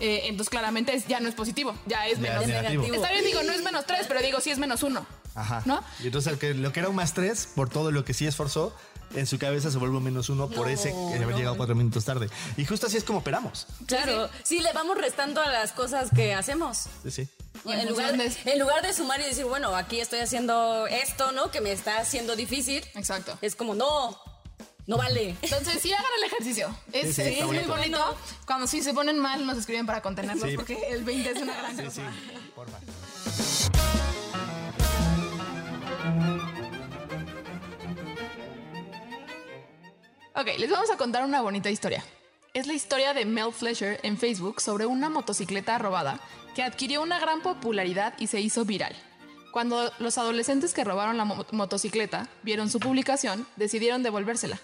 Eh, 0.00 0.22
entonces 0.28 0.48
claramente 0.48 0.94
es- 0.94 1.06
ya 1.06 1.20
no 1.20 1.28
es 1.28 1.34
positivo, 1.34 1.74
ya 1.86 2.06
es 2.06 2.16
Ya 2.16 2.22
menos. 2.22 2.42
es 2.42 2.48
negativo. 2.48 2.84
Está 2.94 3.10
bien, 3.12 3.24
digo, 3.24 3.42
no 3.42 3.52
es 3.52 3.62
menos 3.62 3.84
tres, 3.86 4.06
pero 4.08 4.20
digo, 4.22 4.40
sí 4.40 4.50
es 4.50 4.58
menos 4.58 4.82
uno. 4.82 5.06
Ajá. 5.34 5.62
¿No? 5.66 5.84
Y 6.02 6.06
entonces 6.06 6.32
el 6.32 6.38
que- 6.38 6.54
lo 6.54 6.72
que 6.72 6.80
era 6.80 6.88
un 6.88 6.96
más 6.96 7.12
tres, 7.14 7.48
por 7.54 7.68
todo 7.68 7.90
lo 7.90 8.04
que 8.04 8.14
sí 8.14 8.26
esforzó, 8.26 8.74
en 9.14 9.26
su 9.26 9.38
cabeza 9.38 9.70
se 9.70 9.76
vuelve 9.78 9.96
un 9.98 10.04
menos 10.04 10.28
uno 10.30 10.48
por 10.48 10.68
ese 10.70 10.90
que 10.92 11.22
haber 11.22 11.36
llegado 11.36 11.56
cuatro 11.56 11.74
minutos 11.74 12.04
tarde. 12.04 12.30
Y 12.56 12.64
justo 12.64 12.86
así 12.86 12.96
es 12.96 13.04
como 13.04 13.18
operamos. 13.18 13.66
claro. 13.86 14.30
Sí, 14.42 14.60
le 14.60 14.72
vamos 14.72 14.96
restando 14.96 15.40
a 15.42 15.48
las 15.50 15.72
cosas 15.72 16.08
que 16.14 16.32
hacemos. 16.34 16.84
Sí, 17.02 17.10
sí. 17.10 17.28
En 17.66 17.88
lugar, 17.88 18.16
de- 18.16 18.32
en 18.52 18.58
lugar 18.58 18.82
de 18.82 18.94
sumar 18.94 19.20
y 19.20 19.24
decir, 19.24 19.44
bueno, 19.44 19.74
aquí 19.76 20.00
estoy 20.00 20.20
haciendo 20.20 20.86
esto, 20.86 21.32
¿no? 21.32 21.50
Que 21.50 21.60
me 21.60 21.72
está 21.72 21.98
haciendo 21.98 22.36
difícil. 22.36 22.82
Exacto. 22.94 23.36
Es 23.42 23.54
como, 23.54 23.74
no, 23.74 24.16
no 24.90 24.96
vale. 24.96 25.36
Entonces, 25.40 25.80
sí 25.80 25.92
hagan 25.92 26.10
el 26.18 26.24
ejercicio. 26.24 26.76
Es, 26.92 27.06
Sí, 27.06 27.12
sí, 27.12 27.22
es 27.22 27.28
está 27.28 27.46
muy 27.46 27.56
bonito. 27.58 27.76
bonito. 27.76 28.16
Cuando 28.44 28.66
sí 28.66 28.82
se 28.82 28.92
ponen 28.92 29.18
mal, 29.20 29.46
nos 29.46 29.56
escriben 29.56 29.86
para 29.86 30.02
contenerlos 30.02 30.50
Sí. 30.50 30.56
porque 30.56 30.74
el 30.88 31.04
20 31.04 31.30
es 31.30 31.40
una 31.42 31.54
gran 31.56 31.76
Sí, 31.76 31.84
cosa. 31.84 32.02
sí. 32.12 32.40
Porfa. 32.56 32.78
Ok, 40.34 40.46
les 40.58 40.70
vamos 40.70 40.90
a 40.90 40.96
contar 40.96 41.24
una 41.24 41.40
bonita 41.40 41.70
historia. 41.70 42.04
Es 42.54 42.66
la 42.66 42.72
historia 42.72 43.14
de 43.14 43.24
Mel 43.24 43.52
Fletcher 43.52 44.00
en 44.02 44.16
Facebook 44.18 44.60
sobre 44.60 44.86
una 44.86 45.08
motocicleta 45.08 45.78
robada 45.78 46.18
que 46.54 46.62
adquirió 46.62 47.02
una 47.02 47.18
gran 47.20 47.42
popularidad 47.42 48.14
y 48.18 48.26
se 48.26 48.40
hizo 48.40 48.64
viral. 48.64 48.94
Cuando 49.52 49.92
los 49.98 50.18
adolescentes 50.18 50.72
que 50.72 50.84
robaron 50.84 51.16
la 51.16 51.24
mo- 51.24 51.46
motocicleta 51.52 52.28
vieron 52.42 52.70
su 52.70 52.78
publicación, 52.80 53.46
decidieron 53.56 54.02
devolvérsela. 54.02 54.60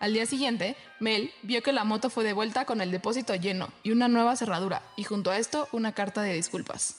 Al 0.00 0.14
día 0.14 0.24
siguiente, 0.24 0.76
Mel 0.98 1.30
vio 1.42 1.62
que 1.62 1.72
la 1.72 1.84
moto 1.84 2.08
fue 2.08 2.24
devuelta 2.24 2.64
con 2.64 2.80
el 2.80 2.90
depósito 2.90 3.34
lleno 3.34 3.68
y 3.82 3.90
una 3.90 4.08
nueva 4.08 4.34
cerradura, 4.34 4.82
y 4.96 5.04
junto 5.04 5.30
a 5.30 5.36
esto 5.36 5.68
una 5.72 5.92
carta 5.92 6.22
de 6.22 6.32
disculpas. 6.32 6.96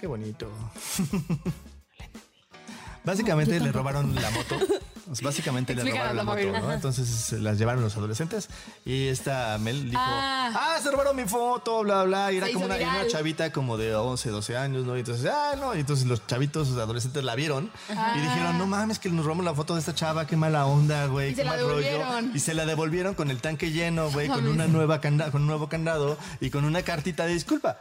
Qué 0.00 0.06
bonito. 0.06 0.50
Básicamente 3.04 3.60
le 3.60 3.70
robaron 3.70 4.14
la 4.14 4.30
moto. 4.30 4.56
Pues 5.06 5.20
Básicamente 5.22 5.74
le 5.74 5.84
robaron 5.84 6.16
la 6.16 6.24
moto. 6.24 6.40
¿no? 6.60 6.72
Entonces 6.72 7.32
las 7.40 7.58
llevaron 7.58 7.82
los 7.82 7.96
adolescentes 7.96 8.48
y 8.84 9.08
esta 9.08 9.58
Mel 9.58 9.90
dijo, 9.90 10.00
Ah. 10.02 10.50
ah, 10.54 10.78
se 10.82 10.90
robaron 10.90 11.14
mi 11.16 11.24
foto, 11.24 11.82
bla, 11.82 12.04
bla, 12.04 12.32
y 12.32 12.38
era 12.38 12.50
como 12.52 12.64
una, 12.66 12.76
una 12.76 13.06
chavita 13.06 13.52
como 13.52 13.76
de 13.76 13.94
11, 13.94 14.30
12 14.30 14.56
años, 14.56 14.84
¿no? 14.86 14.96
Y 14.96 15.00
entonces, 15.00 15.30
ah, 15.32 15.54
no, 15.58 15.74
y 15.74 15.80
entonces 15.80 16.06
los 16.06 16.26
chavitos, 16.26 16.68
los 16.70 16.78
adolescentes 16.78 17.22
la 17.24 17.34
vieron 17.34 17.70
y 17.88 18.20
dijeron, 18.20 18.58
no 18.58 18.66
mames, 18.66 18.98
que 18.98 19.08
nos 19.10 19.24
robamos 19.24 19.44
la 19.44 19.54
foto 19.54 19.74
de 19.74 19.80
esta 19.80 19.94
chava, 19.94 20.26
qué 20.26 20.36
mala 20.36 20.66
onda, 20.66 21.06
güey, 21.06 21.30
Y 21.32 21.34
qué 21.34 21.42
se 21.42 21.44
la 21.44 21.50
mal 21.50 21.60
rollo. 21.60 21.98
Y 22.34 22.38
se 22.40 22.54
la 22.54 22.64
devolvieron 22.66 23.14
con 23.14 23.30
el 23.30 23.40
tanque 23.40 23.70
lleno, 23.72 24.10
güey, 24.10 24.28
con 24.28 24.46
una 24.46 24.66
nueva 24.66 25.00
canda 25.00 25.30
con 25.30 25.42
un 25.42 25.48
nuevo 25.48 25.68
candado 25.68 26.16
y 26.40 26.50
con 26.50 26.64
una 26.64 26.82
cartita 26.82 27.26
de 27.26 27.34
disculpa. 27.34 27.78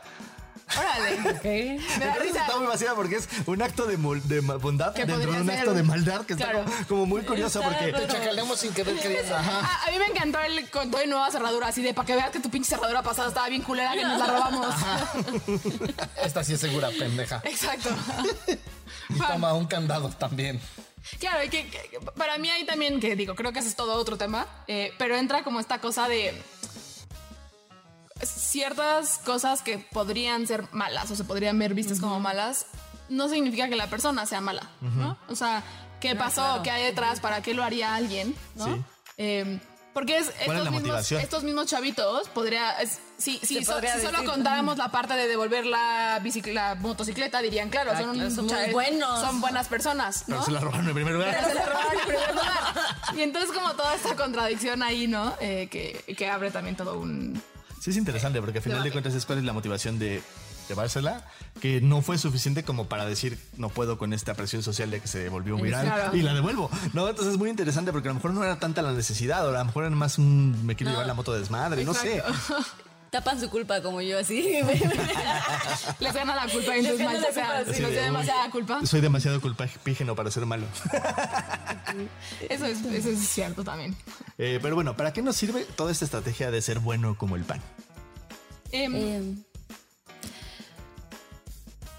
¡Órale! 0.77 1.17
Me 1.43 1.59
da 1.59 1.73
Entonces 2.05 2.21
risa. 2.23 2.41
está 2.41 2.57
muy 2.57 2.67
vacía 2.67 2.93
porque 2.95 3.15
es 3.17 3.29
un 3.45 3.61
acto 3.61 3.85
de, 3.85 3.97
de 3.97 4.39
bondad 4.41 4.93
dentro 4.93 5.17
de 5.17 5.27
un 5.27 5.45
ser 5.45 5.59
acto 5.59 5.73
de 5.73 5.83
maldad 5.83 6.25
que 6.25 6.35
Claro. 6.35 6.59
está 6.59 6.71
como, 6.71 6.87
como 6.87 7.05
muy 7.05 7.21
curioso 7.23 7.59
Está 7.61 7.71
porque. 7.71 7.91
Te 7.93 8.07
chacaleamos 8.07 8.59
sin 8.59 8.73
querer 8.73 8.97
queriendo. 8.99 9.35
A, 9.35 9.39
a 9.85 9.91
mí 9.91 9.97
me 9.99 10.05
encantó 10.07 10.39
el 10.39 10.69
con 10.69 10.89
todo 10.89 11.03
y 11.03 11.07
nueva 11.07 11.29
cerradura, 11.31 11.67
así 11.67 11.81
de 11.81 11.93
para 11.93 12.05
que 12.05 12.15
veas 12.15 12.31
que 12.31 12.39
tu 12.39 12.49
pinche 12.49 12.69
cerradura 12.69 13.03
pasada 13.03 13.27
estaba 13.29 13.49
bien 13.49 13.61
culera 13.61 13.93
que 13.93 14.03
nos 14.03 14.17
la 14.19 14.25
robamos. 14.27 14.75
Esta 16.23 16.43
sí 16.43 16.53
es 16.53 16.59
segura, 16.59 16.89
pendeja. 16.97 17.41
Exacto. 17.43 17.89
Y 19.09 19.19
toma 19.19 19.53
un 19.53 19.65
candado 19.65 20.09
también. 20.09 20.59
Claro, 21.19 21.43
y 21.43 21.49
que, 21.49 21.67
que- 21.69 21.99
para 22.17 22.37
mí 22.37 22.49
hay 22.49 22.65
también, 22.65 22.99
que 22.99 23.15
digo, 23.15 23.35
creo 23.35 23.51
que 23.51 23.59
ese 23.59 23.67
es 23.67 23.75
todo 23.75 23.93
otro 23.95 24.17
tema, 24.17 24.47
eh, 24.67 24.93
pero 24.97 25.15
entra 25.17 25.43
como 25.43 25.59
esta 25.59 25.79
cosa 25.79 26.07
de 26.07 26.33
ciertas 28.29 29.19
cosas 29.19 29.61
que 29.61 29.77
podrían 29.79 30.47
ser 30.47 30.65
malas 30.71 31.09
o 31.11 31.15
se 31.15 31.23
podrían 31.23 31.57
ver 31.59 31.73
vistas 31.73 31.99
como 31.99 32.19
malas, 32.19 32.65
no 33.09 33.29
significa 33.29 33.67
que 33.69 33.75
la 33.75 33.87
persona 33.87 34.25
sea 34.25 34.41
mala, 34.41 34.69
¿no? 34.81 35.17
O 35.29 35.35
sea, 35.35 35.63
¿qué 35.99 36.15
pasó? 36.15 36.61
¿Qué 36.63 36.71
hay 36.71 36.83
detrás? 36.85 37.19
¿Para 37.19 37.41
qué 37.41 37.53
lo 37.53 37.63
haría 37.63 37.95
alguien? 37.95 38.35
¿no? 38.55 38.65
Sí. 38.65 38.81
Eh, 39.17 39.59
porque 39.93 40.17
es, 40.17 40.29
es 40.29 40.35
estos, 40.41 40.55
mismos, 40.55 40.73
motivación? 40.81 41.21
estos 41.21 41.43
mismos 41.43 41.67
chavitos 41.67 42.27
podría 42.29 42.71
es- 42.81 42.97
si, 43.19 43.37
si, 43.37 43.59
Se 43.59 43.65
so- 43.65 43.73
podría 43.73 43.93
si 43.99 44.01
solo 44.07 44.25
contáramos 44.25 44.79
la 44.79 44.89
parte 44.89 45.13
de 45.13 45.27
devolver 45.27 45.67
la, 45.67 46.19
la 46.45 46.73
motocicleta 46.75 47.39
dirían 47.43 47.69
claro 47.69 47.91
Ah, 47.93 47.99
son, 48.01 48.17
muy 48.17 48.71
buenos. 48.71 49.21
son 49.21 49.39
buenas 49.39 49.67
personas 49.67 50.23
pero 50.25 50.39
¿no? 50.39 50.45
se 50.45 50.49
la 50.51 50.61
robaron 50.61 50.87
en 50.87 50.95
primer 50.95 51.13
lugar. 51.13 51.45
se 51.47 51.53
la 51.53 51.65
robaron 51.67 51.91
en 51.93 52.07
primer 52.07 52.29
lugar. 52.33 52.73
Y 53.15 53.21
entonces 53.21 53.51
como 53.51 53.73
toda 53.75 53.93
esta 53.93 54.15
contradicción 54.15 54.81
ahí, 54.81 55.05
¿no? 55.07 55.35
Eh, 55.39 55.67
que, 55.69 56.15
que 56.17 56.27
abre 56.27 56.49
también 56.49 56.75
todo 56.75 56.97
un... 56.97 57.39
Sí 57.83 57.89
es 57.89 57.97
interesante 57.97 58.39
porque 58.39 58.59
al 58.59 58.63
final 58.63 58.81
de 58.81 58.91
cuentas 58.93 59.13
es 59.13 59.25
cuál 59.25 59.39
es 59.39 59.43
la 59.43 59.51
motivación 59.51 59.99
de 59.99 60.21
llevársela, 60.69 61.27
que 61.59 61.81
no 61.81 62.01
fue 62.01 62.17
suficiente 62.17 62.63
como 62.63 62.87
para 62.87 63.05
decir 63.05 63.37
no 63.57 63.67
puedo 63.67 63.97
con 63.97 64.13
esta 64.13 64.35
presión 64.35 64.63
social 64.63 64.89
de 64.89 65.01
que 65.01 65.09
se 65.09 65.27
volvió 65.27 65.57
viral 65.57 65.85
Claro. 65.85 66.15
y 66.15 66.21
la 66.21 66.33
devuelvo. 66.33 66.69
No, 66.93 67.09
entonces 67.09 67.33
es 67.33 67.37
muy 67.37 67.49
interesante 67.49 67.91
porque 67.91 68.07
a 68.07 68.11
lo 68.11 68.15
mejor 68.15 68.31
no 68.33 68.41
era 68.41 68.57
tanta 68.57 68.81
la 68.81 68.93
necesidad, 68.93 69.45
o 69.45 69.49
a 69.49 69.59
lo 69.59 69.65
mejor 69.65 69.83
era 69.83 69.93
más 69.93 70.17
un 70.17 70.65
me 70.65 70.77
quiero 70.77 70.91
llevar 70.91 71.07
la 71.07 71.13
moto 71.13 71.33
de 71.33 71.39
desmadre, 71.39 71.83
no 71.83 71.93
sé. 71.93 72.23
Tapan 73.13 73.39
su 73.39 73.47
culpa 73.47 73.79
como 73.79 74.01
yo, 74.01 74.17
así. 74.17 74.41
Les 75.99 76.13
gana 76.15 76.35
la 76.35 76.51
culpa 76.51 76.75
y 76.75 76.79
entonces 76.79 76.97
gana 76.97 77.11
mal 77.11 77.21
la 77.21 77.27
o 77.29 77.31
sea, 77.31 77.57
culpa, 77.57 77.71
si 77.71 77.75
sí. 77.75 77.81
nos 77.83 77.89
Sí, 77.91 77.95
da 77.95 78.01
de, 78.01 78.07
demasiada 78.07 78.49
culpa. 78.49 78.85
Soy 78.87 79.01
demasiado 79.01 79.39
culpígeno 79.39 80.15
para 80.15 80.31
ser 80.31 80.47
malo. 80.47 80.65
Eso 82.49 82.65
es, 82.65 82.81
eso 82.83 83.09
es 83.11 83.19
cierto 83.19 83.63
también. 83.63 83.95
Eh, 84.39 84.57
pero 84.63 84.73
bueno, 84.73 84.97
¿para 84.97 85.13
qué 85.13 85.21
nos 85.21 85.35
sirve 85.35 85.63
toda 85.63 85.91
esta 85.91 86.05
estrategia 86.05 86.49
de 86.49 86.59
ser 86.63 86.79
bueno 86.79 87.15
como 87.15 87.35
el 87.35 87.43
pan? 87.43 87.61
Em, 88.71 88.95
Eh, 88.95 89.35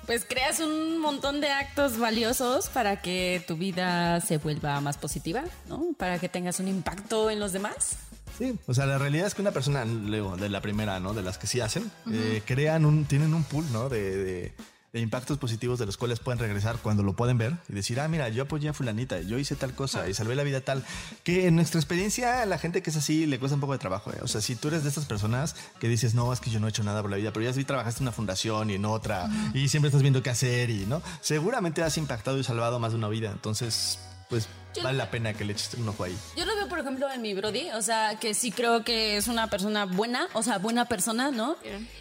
pues 0.07 0.25
creas 0.25 0.59
un 0.59 0.99
montón 0.99 1.41
de 1.41 1.49
actos 1.51 1.97
valiosos 1.97 2.69
para 2.71 3.01
que 3.03 3.45
tu 3.47 3.57
vida 3.57 4.21
se 4.21 4.39
vuelva 4.39 4.81
más 4.81 4.99
positiva, 4.99 5.45
¿no? 5.69 5.93
Para 5.97 6.19
que 6.19 6.29
tengas 6.29 6.59
un 6.59 6.67
impacto 6.67 7.31
en 7.31 7.39
los 7.39 7.53
demás. 7.53 7.99
Sí, 8.39 8.59
o 8.67 8.75
sea, 8.75 8.87
la 8.87 8.99
realidad 8.99 9.27
es 9.27 9.35
que 9.35 9.43
una 9.43 9.53
persona, 9.53 9.85
luego, 9.85 10.37
de 10.37 10.49
la 10.49 10.61
primera, 10.61 10.99
¿no? 11.01 11.15
De 11.15 11.23
las 11.23 11.39
que 11.39 11.47
sí 11.47 11.61
hacen, 11.61 11.91
eh, 12.11 12.43
crean 12.45 12.85
un, 12.85 13.05
tienen 13.05 13.33
un 13.35 13.45
pool, 13.45 13.65
¿no? 13.73 13.89
De, 13.89 14.17
de- 14.17 14.55
de 14.93 15.01
impactos 15.01 15.39
positivos 15.39 15.81
de 15.81 15.87
los 15.87 15.97
cuales 15.97 16.21
pueden 16.21 16.39
regresar 16.39 16.77
cuando 16.81 17.03
lo 17.03 17.15
pueden 17.17 17.37
ver 17.37 17.55
y 17.69 17.73
decir, 17.73 17.99
ah, 17.99 18.07
mira, 18.07 18.29
yo 18.29 18.45
apoyé 18.45 18.69
a 18.69 18.73
fulanita, 18.73 19.21
yo 19.23 19.39
hice 19.41 19.57
tal 19.57 19.75
cosa 19.75 20.09
y 20.09 20.15
salvé 20.15 20.37
la 20.37 20.45
vida 20.45 20.61
tal. 20.61 20.85
Que 21.25 21.49
en 21.49 21.57
nuestra 21.57 21.81
experiencia, 21.81 22.43
a 22.43 22.47
la 22.47 22.59
gente 22.59 22.81
que 22.81 22.91
es 22.91 22.97
así 22.97 23.27
le 23.27 23.41
cuesta 23.41 23.57
un 23.57 23.61
poco 23.61 23.73
de 23.73 23.81
trabajo. 23.81 24.13
¿eh? 24.13 24.19
O 24.23 24.29
sea, 24.29 24.41
si 24.41 24.55
tú 24.55 24.69
eres 24.69 24.85
de 24.85 24.91
estas 24.91 25.07
personas 25.07 25.57
que 25.81 25.89
dices, 25.89 26.15
no, 26.15 26.33
es 26.33 26.39
que 26.39 26.49
yo 26.51 26.61
no 26.61 26.69
he 26.69 26.71
hecho 26.71 26.85
nada 26.85 27.03
por 27.03 27.11
la 27.11 27.17
vida, 27.17 27.33
pero 27.33 27.45
ya 27.45 27.53
sí 27.53 27.65
trabajaste 27.65 27.99
en 27.99 28.05
una 28.05 28.13
fundación 28.13 28.71
y 28.71 28.75
en 28.75 28.85
otra 28.85 29.29
y 29.53 29.69
siempre 29.69 29.89
estás 29.89 30.03
viendo 30.03 30.23
qué 30.23 30.31
hacer 30.31 30.71
y, 30.71 30.87
¿no? 30.87 31.03
Seguramente 31.21 31.83
has 31.83 31.99
impactado 31.99 32.39
y 32.39 32.45
salvado 32.45 32.79
más 32.79 32.93
de 32.93 32.99
una 32.99 33.09
vida. 33.09 33.33
Entonces, 33.33 33.99
pues 34.31 34.47
vale 34.83 34.99
la 34.99 35.11
pena 35.11 35.33
que 35.35 35.45
le 35.45 35.53
eches 35.53 35.75
un 35.75 35.89
ojo 35.89 36.05
ahí. 36.05 36.17
Yo 36.37 36.45
lo 36.45 36.55
veo, 36.57 36.69
por 36.69 36.79
ejemplo, 36.79 37.11
en 37.11 37.23
mi 37.23 37.35
Brody, 37.35 37.71
o 37.71 37.83
sea, 37.83 38.19
que 38.19 38.35
sí 38.35 38.51
creo 38.51 38.85
que 38.85 39.17
es 39.17 39.29
una 39.29 39.49
persona 39.49 39.85
buena, 39.87 40.29
o 40.33 40.43
sea, 40.43 40.59
buena 40.59 40.85
persona, 40.87 41.31
¿no? 41.31 41.57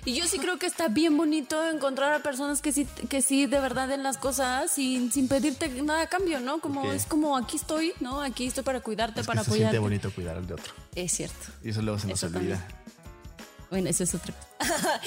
Y 0.06 0.16
yo 0.16 0.26
sí 0.26 0.40
creo 0.40 0.58
que 0.58 0.66
está 0.66 0.88
bien 0.88 1.16
bonito 1.18 1.64
encontrar 1.70 2.14
a 2.14 2.20
personas 2.20 2.62
que 2.62 2.72
sí, 2.72 2.86
que 3.10 3.22
sí 3.22 3.46
de 3.46 3.60
verdad 3.60 3.88
den 3.88 4.04
las 4.04 4.18
cosas 4.18 4.72
sin, 4.72 5.12
sin 5.12 5.28
pedirte 5.28 5.70
nada 5.84 6.02
a 6.02 6.08
cambio, 6.08 6.40
¿no? 6.40 6.60
Como 6.60 6.92
es 6.92 7.06
como 7.06 7.38
aquí 7.38 7.58
estoy, 7.58 7.94
¿no? 8.00 8.22
Aquí 8.22 8.48
estoy 8.48 8.64
para 8.64 8.80
cuidarte, 8.82 9.22
Es 9.22 9.26
que 9.28 9.32
para 9.34 9.44
se 9.44 9.52
siente 9.52 9.80
bonito 9.80 10.12
cuidar 10.12 10.38
al 10.38 10.48
de 10.48 10.54
otro. 10.54 10.74
Es 10.96 11.12
cierto. 11.12 11.52
Y 11.64 11.70
eso 11.70 11.82
luego 11.82 12.00
se 12.00 12.08
nos 12.08 12.18
Eso 12.24 12.28
olvida. 12.28 12.58
también. 12.58 12.84
Bueno, 13.70 13.90
eso 13.90 14.04
es 14.04 14.14
otra 14.14 14.34
cosa. 14.34 14.48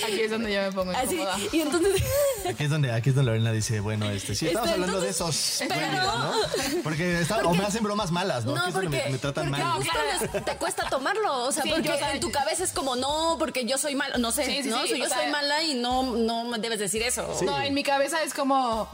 Aquí 0.05 0.21
es 0.21 0.31
donde 0.31 0.53
yo 0.53 0.61
me 0.63 0.73
pongo 0.73 0.93
Así, 0.93 1.15
incómoda. 1.15 1.39
y 1.53 1.61
entonces... 1.61 2.03
Aquí 2.49 2.65
es 2.65 2.71
donde, 2.71 2.93
aquí 2.93 3.09
es 3.11 3.15
donde 3.17 3.31
Lorena 3.33 3.53
dice, 3.53 3.81
bueno, 3.81 4.11
este, 4.11 4.35
sí, 4.35 4.47
estamos 4.49 4.69
Este, 4.69 4.81
hablando 4.81 5.01
de 5.01 5.09
esos 5.11 5.57
pero- 5.61 5.75
güeyes, 5.75 6.03
¿no? 6.05 6.83
Porque, 6.83 7.21
está- 7.21 7.39
o 7.47 7.55
me 7.55 7.65
hacen 7.65 7.83
bromas 7.83 8.11
malas, 8.11 8.45
¿no? 8.45 8.55
No, 8.55 8.61
Aquí 8.61 8.69
es 8.69 8.75
donde 8.75 8.89
porque, 8.91 9.05
me, 9.07 9.13
me 9.13 9.19
tratan 9.19 9.49
porque 9.51 9.63
mal. 9.63 9.73
justo 9.83 9.99
les- 10.33 10.45
te 10.45 10.57
cuesta 10.57 10.89
tomarlo, 10.89 11.45
o 11.45 11.53
sea, 11.53 11.63
Sí, 11.63 11.71
porque 11.71 11.89
yo, 11.89 11.95
o 11.95 11.99
sea, 11.99 12.13
en 12.13 12.21
tu 12.21 12.31
cabeza 12.31 12.65
es 12.65 12.73
como, 12.73 12.97
no, 12.97 13.37
porque 13.39 13.65
yo 13.65 13.79
soy 13.79 13.95
mala, 13.95 14.17
no 14.19 14.31
sé, 14.33 14.45
Sí, 14.47 14.63
sí, 14.63 14.69
¿no? 14.69 14.85
yo 14.87 15.05
o 15.05 15.09
sea- 15.09 15.19
soy 15.19 15.31
mala 15.31 15.63
y 15.63 15.75
no, 15.75 16.03
no 16.03 16.45
me 16.45 16.59
debes 16.59 16.79
decir 16.79 17.03
eso. 17.03 17.27
No, 17.43 17.61
en 17.61 17.75
mi 17.75 17.83
cabeza 17.83 18.23
es 18.23 18.33
como 18.35 18.89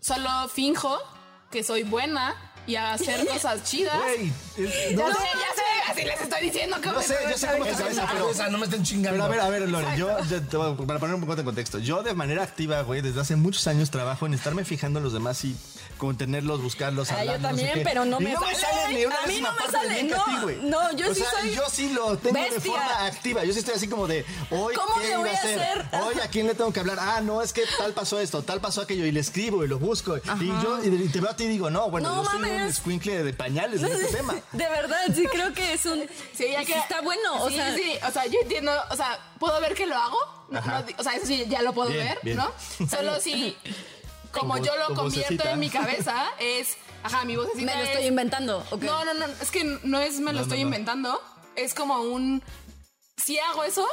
solo 0.00 0.30
finjo 0.48 0.98
que 1.50 1.62
soy 1.64 1.82
buena 1.82 2.34
y 2.66 2.74
a 2.76 2.92
hacer 2.94 3.26
cosas 3.28 3.62
chidas. 3.64 3.94
No, 3.96 5.08
Ya 5.08 5.14
sé, 5.14 5.28
ya 5.34 5.54
sé, 5.54 5.62
así 5.90 6.02
les 6.04 6.20
estoy 6.20 6.42
diciendo 6.42 6.80
que 6.80 6.88
No 6.88 7.00
sé, 7.02 7.16
yo 7.30 7.36
sé 7.38 7.46
cómo 7.48 7.64
tu 7.66 7.76
cabeza, 7.76 8.08
pero... 8.12 8.30
Esa, 8.30 8.48
no 8.48 8.58
me 8.58 8.64
estén 8.64 8.82
chingando. 8.82 9.28
Pero 9.28 9.42
a 9.42 9.48
ver, 9.48 9.60
a 9.60 9.66
ver, 9.66 9.68
Lore, 9.70 9.86
yo, 9.96 10.10
yo 10.28 10.42
te 10.42 10.56
voy 10.56 10.72
a- 10.72 10.86
para 10.86 10.98
poner 10.98 11.14
un 11.14 11.20
poco 11.20 11.36
de 11.36 11.44
contexto, 11.44 11.78
yo 11.78 12.02
de 12.02 12.14
manera 12.14 12.42
activa, 12.42 12.80
güey, 12.82 13.00
desde 13.02 13.20
hace 13.20 13.36
muchos 13.36 13.66
años 13.66 13.90
trabajo 13.90 14.26
en 14.26 14.34
estarme 14.34 14.64
fijando 14.64 14.98
en 14.98 15.04
los 15.04 15.12
demás 15.12 15.44
y 15.44 15.56
contenerlos, 15.98 16.62
buscarlos, 16.62 17.10
Ah, 17.10 17.24
yo 17.24 17.32
hablar, 17.32 17.40
no 17.52 17.56
sé 17.58 17.64
también, 17.64 17.84
pero 17.84 18.04
no 18.04 18.20
me 18.20 18.32
no 18.32 18.40
me 18.40 18.54
sale. 18.54 18.94
ni 18.98 19.04
una 19.06 19.16
A 19.16 19.26
mí 19.26 19.40
no 19.40 19.52
me 19.52 19.58
parte 19.58 19.78
de 19.78 19.88
sale, 19.88 20.02
no, 20.04 20.68
no, 20.68 20.92
yo 20.96 21.10
o 21.10 21.14
sí 21.14 21.20
sea, 21.20 21.30
soy 21.40 21.54
yo 21.54 21.62
sí 21.70 21.92
lo 21.92 22.18
tengo 22.18 22.38
de 22.38 22.60
forma 22.60 23.06
activa. 23.06 23.44
Yo 23.44 23.52
sí 23.52 23.60
estoy 23.60 23.74
así 23.74 23.88
como 23.88 24.06
de, 24.06 24.24
hoy, 24.50 24.74
¿Cómo 24.74 25.00
¿qué 25.00 25.08
le 25.08 25.16
voy 25.16 25.28
a 25.30 25.32
hacer? 25.32 25.86
Hoy, 25.92 26.14
¿a 26.22 26.28
quién 26.28 26.46
le 26.46 26.54
tengo 26.54 26.72
que 26.72 26.80
hablar? 26.80 26.98
Ah, 27.00 27.20
no, 27.22 27.40
es 27.42 27.52
que 27.52 27.62
tal 27.78 27.92
pasó 27.92 28.20
esto, 28.20 28.42
tal 28.42 28.60
pasó 28.60 28.82
aquello, 28.82 29.06
y 29.06 29.12
le 29.12 29.20
escribo 29.20 29.64
y 29.64 29.68
lo 29.68 29.78
busco. 29.78 30.16
Y 30.16 30.46
yo 30.62 30.78
y 30.84 31.08
te 31.08 31.20
veo 31.20 31.30
a 31.30 31.36
ti 31.36 31.44
y 31.44 31.48
digo, 31.48 31.70
no, 31.70 31.88
bueno, 31.90 32.10
No 32.14 32.24
yo 32.24 32.30
soy 32.30 32.42
un 32.42 32.48
mames. 32.48 32.74
escuincle 32.76 33.22
de 33.22 33.32
pañales 33.32 33.82
en 33.82 33.92
este 33.92 34.16
tema. 34.16 34.34
De 34.52 34.68
verdad, 34.68 34.98
sí 35.14 35.24
creo 35.32 35.52
que 35.54 35.75
es 35.76 35.86
un... 35.86 36.06
Sí, 36.34 36.48
ya 36.50 36.64
que 36.64 36.74
está 36.76 37.00
bueno, 37.00 37.42
o 37.42 37.48
sí, 37.48 37.54
sea... 37.56 37.74
sí, 37.74 37.92
o 38.06 38.10
sea, 38.10 38.26
yo 38.26 38.38
entiendo, 38.42 38.72
o 38.90 38.96
sea, 38.96 39.18
puedo 39.38 39.58
ver 39.60 39.74
que 39.74 39.86
lo 39.86 39.96
hago, 39.96 40.18
no, 40.50 40.60
no 40.60 40.84
o 40.98 41.02
sea, 41.02 41.12
eso 41.14 41.26
sí 41.26 41.44
ya 41.48 41.62
lo 41.62 41.72
puedo 41.72 41.90
Bien, 41.90 42.06
ver, 42.06 42.18
bien. 42.22 42.36
¿no? 42.36 42.50
Solo 42.88 43.20
si 43.20 43.56
como 44.32 44.58
yo 44.58 44.76
lo 44.76 44.86
con 44.88 44.96
convierto 44.96 45.28
vocecita. 45.34 45.52
en 45.52 45.60
mi 45.60 45.70
cabeza 45.70 46.26
es, 46.38 46.76
ajá, 47.02 47.24
mi 47.24 47.36
vocecita 47.36 47.64
Me 47.64 47.76
lo 47.76 47.82
es- 47.84 47.88
estoy 47.90 48.06
inventando. 48.06 48.64
No, 48.80 49.04
no, 49.04 49.14
no, 49.14 49.26
es 49.26 49.50
que 49.50 49.64
no 49.64 49.98
es 50.00 50.18
me 50.20 50.32
lo 50.32 50.38
No, 50.38 50.42
estoy 50.42 50.58
no, 50.58 50.64
no. 50.64 50.68
inventando, 50.76 51.22
es 51.56 51.72
como 51.74 52.00
un 52.02 52.42
sí 53.16 53.38
hago 53.38 53.64
eso, 53.64 53.86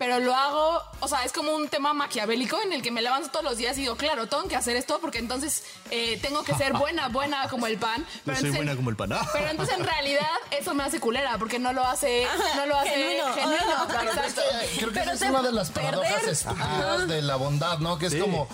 pero 0.00 0.18
lo 0.18 0.34
hago, 0.34 0.82
o 1.00 1.08
sea, 1.08 1.24
es 1.26 1.32
como 1.32 1.52
un 1.54 1.68
tema 1.68 1.92
maquiavélico 1.92 2.56
en 2.62 2.72
el 2.72 2.80
que 2.80 2.90
me 2.90 3.02
levanto 3.02 3.28
todos 3.28 3.44
los 3.44 3.58
días 3.58 3.76
y 3.76 3.82
digo, 3.82 3.96
claro, 3.96 4.26
tengo 4.28 4.48
que 4.48 4.56
hacer 4.56 4.74
esto 4.74 4.98
porque 4.98 5.18
entonces 5.18 5.62
eh, 5.90 6.18
tengo 6.22 6.42
que 6.42 6.54
ser 6.54 6.72
buena, 6.72 7.08
buena 7.08 7.46
como 7.50 7.66
el 7.66 7.76
pan. 7.76 8.06
Pero 8.24 8.38
soy 8.38 8.46
entonces- 8.46 8.56
buena 8.56 8.76
como 8.76 8.88
el 8.88 8.96
pan. 8.96 9.12
Ah. 9.12 9.28
Pero 9.30 9.48
entonces 9.50 9.76
en 9.78 9.84
realidad 9.84 10.26
eso 10.52 10.72
me 10.72 10.84
hace 10.84 11.00
culera 11.00 11.36
porque 11.36 11.58
no 11.58 11.74
lo 11.74 11.84
hace, 11.84 12.26
no 12.56 12.64
lo 12.64 12.76
hace 12.76 12.88
genuino. 12.92 13.24
genuino. 13.34 13.74
Ah, 13.76 13.86
Claro, 13.90 14.10
es 14.26 14.34
que 14.34 14.40
creo 14.78 14.88
que 14.88 15.00
Pero 15.00 15.12
esa 15.12 15.24
es 15.26 15.30
una 15.30 15.42
de 15.42 15.52
las 15.52 15.70
paradojas 15.70 16.24
estúpidas 16.24 17.06
de 17.06 17.20
la 17.20 17.36
bondad, 17.36 17.78
¿no? 17.80 17.98
Que 17.98 18.06
es 18.06 18.12
Sí. 18.14 18.20
como, 18.20 18.48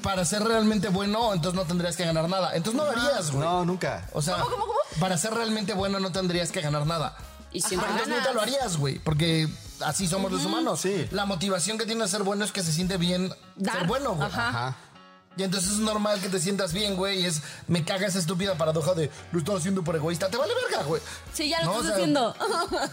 para 0.00 0.24
ser 0.24 0.44
realmente 0.44 0.90
bueno, 0.90 1.34
entonces 1.34 1.58
no 1.60 1.66
tendrías 1.66 1.96
que 1.96 2.04
ganar 2.04 2.28
nada. 2.28 2.54
Entonces 2.54 2.80
no 2.80 2.84
lo 2.84 2.92
harías, 2.92 3.32
güey. 3.32 3.42
No, 3.44 3.64
nunca. 3.64 4.08
O 4.12 4.22
sea, 4.22 4.36
para 5.00 5.18
ser 5.18 5.34
realmente 5.34 5.74
bueno 5.74 5.98
no 5.98 6.12
tendrías 6.12 6.52
que 6.52 6.60
ganar 6.60 6.86
nada. 6.86 7.16
Y 7.54 7.60
siempre 7.62 7.88
Entonces 7.88 8.08
ganas. 8.08 8.26
nunca 8.26 8.32
lo 8.34 8.42
harías, 8.42 8.76
güey, 8.76 8.98
porque 8.98 9.48
así 9.80 10.06
somos 10.06 10.30
los 10.30 10.44
humanos. 10.44 10.80
Sí. 10.80 11.08
La 11.12 11.24
motivación 11.24 11.78
que 11.78 11.86
tiene 11.86 12.04
a 12.04 12.08
ser 12.08 12.22
bueno 12.22 12.44
es 12.44 12.52
que 12.52 12.62
se 12.62 12.72
siente 12.72 12.96
bien 12.98 13.32
Dar. 13.56 13.78
ser 13.78 13.86
bueno, 13.86 14.14
güey. 14.14 14.26
Ajá. 14.28 14.48
Ajá. 14.48 14.76
Y 15.36 15.42
entonces 15.42 15.72
es 15.72 15.78
normal 15.78 16.20
que 16.20 16.28
te 16.28 16.38
sientas 16.38 16.72
bien, 16.72 16.94
güey, 16.94 17.22
y 17.22 17.26
es, 17.26 17.42
me 17.66 17.84
caga 17.84 18.06
esa 18.06 18.20
estúpida 18.20 18.56
paradoja 18.56 18.94
de, 18.94 19.10
lo 19.32 19.40
estoy 19.40 19.56
haciendo 19.56 19.82
por 19.82 19.96
egoísta. 19.96 20.28
Te 20.28 20.36
vale 20.36 20.52
verga, 20.54 20.84
güey. 20.84 21.02
Sí, 21.32 21.48
ya 21.48 21.58
lo 21.60 21.66
No, 21.66 21.72
estás 21.72 21.82
o 21.82 21.86
sea, 21.86 21.94
haciendo. 21.94 22.36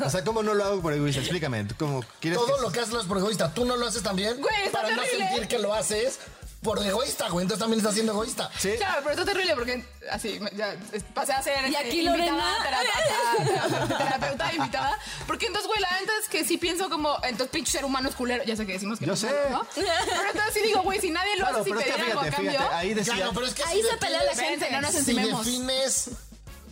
O 0.06 0.10
sea, 0.10 0.24
¿cómo 0.24 0.41
no 0.41 0.56
lo 0.56 0.63
hago 0.63 0.82
por 0.82 0.91
egoísta? 0.93 1.21
Explícame. 1.21 1.65
¿tú 1.65 1.76
¿Cómo 1.78 2.04
quieres 2.19 2.39
Todo 2.39 2.56
que- 2.56 2.62
lo 2.63 2.71
que 2.71 2.80
haces 2.80 2.91
lo 2.93 2.97
haces 2.97 3.08
por 3.08 3.17
egoísta. 3.19 3.54
Tú 3.54 3.65
no 3.65 3.76
lo 3.76 3.86
haces 3.86 4.02
también 4.02 4.41
Güey, 4.41 4.56
está 4.65 4.82
para 4.82 4.95
no 4.95 5.02
terrible. 5.04 5.28
sentir 5.28 5.47
que 5.47 5.60
lo 5.60 5.71
haces 5.74 6.17
por 6.62 6.78
egoísta, 6.86 7.28
güey. 7.30 7.43
Entonces 7.43 7.60
también 7.60 7.80
estás 7.80 7.93
siendo 7.95 8.12
egoísta. 8.13 8.50
Sí. 8.60 8.74
Claro, 8.78 9.02
pero 9.04 9.12
está 9.12 9.26
terrible 9.26 9.56
porque 9.56 9.84
así 10.12 10.39
ya 10.56 10.74
es- 10.91 11.04
pasé 11.13 11.34
a 11.34 11.41
ser 11.41 11.69
Y 11.69 11.76
aquí 11.76 12.02
invitada, 12.02 12.28
Lorena. 12.28 12.58
terapeuta, 12.63 13.97
terapeuta 13.97 14.54
invitada. 14.54 15.00
Porque 15.26 15.47
entonces, 15.47 15.67
güey, 15.67 15.80
la 15.82 15.89
neta 16.00 16.12
es 16.21 16.30
que 16.30 16.45
sí 16.45 16.58
pienso 16.58 16.89
como, 16.89 17.15
entonces 17.24 17.47
pinche 17.50 17.71
ser 17.71 17.86
humano 17.86 18.10
es 18.10 18.15
culero. 18.15 18.43
Ya 18.43 18.56
sé 18.56 18.65
que 18.67 18.74
decimos 18.74 19.00
que 19.00 19.06
Yo 19.06 19.10
no 19.12 19.13
es 19.15 19.19
sé. 19.21 19.28
malo, 19.28 19.50
¿no? 19.50 19.67
Pero 19.76 19.88
entonces 20.28 20.54
sí 20.54 20.62
digo, 20.62 20.82
güey, 20.84 21.00
si 21.02 21.10
nadie 21.10 21.36
lo 21.38 21.45
Claro, 21.45 21.62
hace 21.62 21.69
es 21.71 21.76
que 21.78 21.84
pedir 21.84 21.93
algo 22.02 22.19
a 22.19 22.24
fíjate, 22.24 22.36
cambio. 22.36 22.52
fíjate, 22.60 22.76
ahí 22.76 22.93
decía... 22.93 23.13
Claro, 23.15 23.32
pero 23.34 23.45
es 23.47 23.54
que 23.54 23.63
Ahí 23.63 23.82
si 23.82 23.88
se 23.89 23.97
pelea 23.97 24.24
la 24.24 24.36
gente. 24.36 24.71
no 24.71 24.82
nos 24.82 24.91
Si 24.93 25.13
defines 25.13 26.10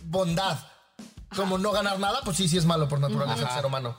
bondad 0.04 0.58
como 1.36 1.58
no 1.58 1.70
ganar 1.72 1.98
nada, 1.98 2.20
pues 2.24 2.36
sí, 2.36 2.48
sí 2.48 2.58
es 2.58 2.64
malo 2.64 2.88
por 2.88 2.98
naturaleza 3.00 3.42
el 3.48 3.54
ser 3.54 3.66
humano. 3.66 3.96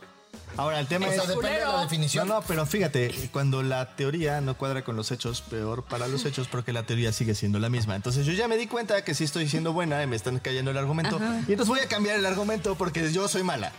Ahora, 0.57 0.79
el 0.79 0.87
tema 0.87 1.07
O 1.07 1.11
sea, 1.11 1.23
es... 1.23 1.27
depende 1.29 1.59
de 1.59 1.65
la 1.65 1.81
definición. 1.81 2.27
No, 2.27 2.35
no, 2.35 2.41
pero 2.41 2.65
fíjate, 2.65 3.29
cuando 3.31 3.63
la 3.63 3.95
teoría 3.95 4.41
no 4.41 4.55
cuadra 4.57 4.83
con 4.83 4.95
los 4.95 5.11
hechos, 5.11 5.41
peor 5.41 5.83
para 5.83 6.07
los 6.07 6.25
hechos 6.25 6.47
porque 6.47 6.73
la 6.73 6.83
teoría 6.83 7.11
sigue 7.13 7.35
siendo 7.35 7.59
la 7.59 7.69
misma. 7.69 7.95
Entonces 7.95 8.25
yo 8.25 8.33
ya 8.33 8.47
me 8.47 8.57
di 8.57 8.67
cuenta 8.67 9.03
que 9.03 9.13
sí 9.15 9.23
estoy 9.23 9.47
siendo 9.49 9.73
buena 9.73 10.03
y 10.03 10.07
me 10.07 10.15
están 10.15 10.39
cayendo 10.39 10.71
el 10.71 10.77
argumento. 10.77 11.19
Y 11.47 11.51
entonces 11.53 11.67
voy 11.67 11.79
a 11.79 11.87
cambiar 11.87 12.17
el 12.17 12.25
argumento 12.25 12.75
porque 12.75 13.11
yo 13.11 13.27
soy 13.27 13.43
mala. 13.43 13.71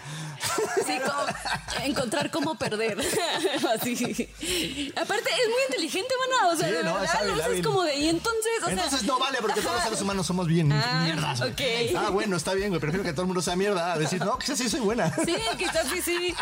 Sí, 0.86 0.98
como 1.06 1.84
encontrar 1.84 2.30
cómo 2.30 2.56
perder. 2.56 2.98
Así. 3.80 4.28
Aparte, 4.96 5.30
es 5.30 5.48
muy 5.48 5.62
inteligente, 5.68 6.14
bueno, 6.18 6.52
o 6.52 6.56
sea, 6.56 6.68
Sí, 6.68 6.74
de 6.74 6.82
no, 6.84 6.94
verdad, 6.94 7.04
es 7.04 7.14
hábil, 7.14 7.28
lo 7.28 7.34
haces 7.34 7.46
hábil. 7.46 7.64
como 7.64 7.82
de, 7.84 7.96
y 7.96 8.08
entonces, 8.08 8.52
o 8.62 8.64
sea, 8.64 8.72
Entonces 8.74 9.02
no 9.04 9.18
vale 9.18 9.38
porque 9.40 9.60
todos 9.60 9.74
los 9.74 9.84
seres 9.84 10.00
humanos 10.02 10.26
somos 10.26 10.46
bien 10.48 10.72
Ah, 10.72 11.02
mierdas. 11.04 11.38
güey. 11.38 11.52
ok. 11.52 11.96
Ah, 11.96 12.10
bueno, 12.10 12.36
está 12.36 12.54
bien, 12.54 12.70
güey. 12.70 12.80
Prefiero 12.80 13.04
que 13.04 13.12
todo 13.12 13.22
el 13.22 13.26
mundo 13.28 13.40
sea 13.42 13.54
mierda 13.56 13.92
a 13.92 13.98
decir, 13.98 14.24
no, 14.24 14.36
quizás 14.38 14.58
sí 14.58 14.68
soy 14.68 14.80
buena. 14.80 15.14
sí, 15.24 15.34
quizás 15.58 15.86
sí, 15.92 16.00
sí. 16.02 16.34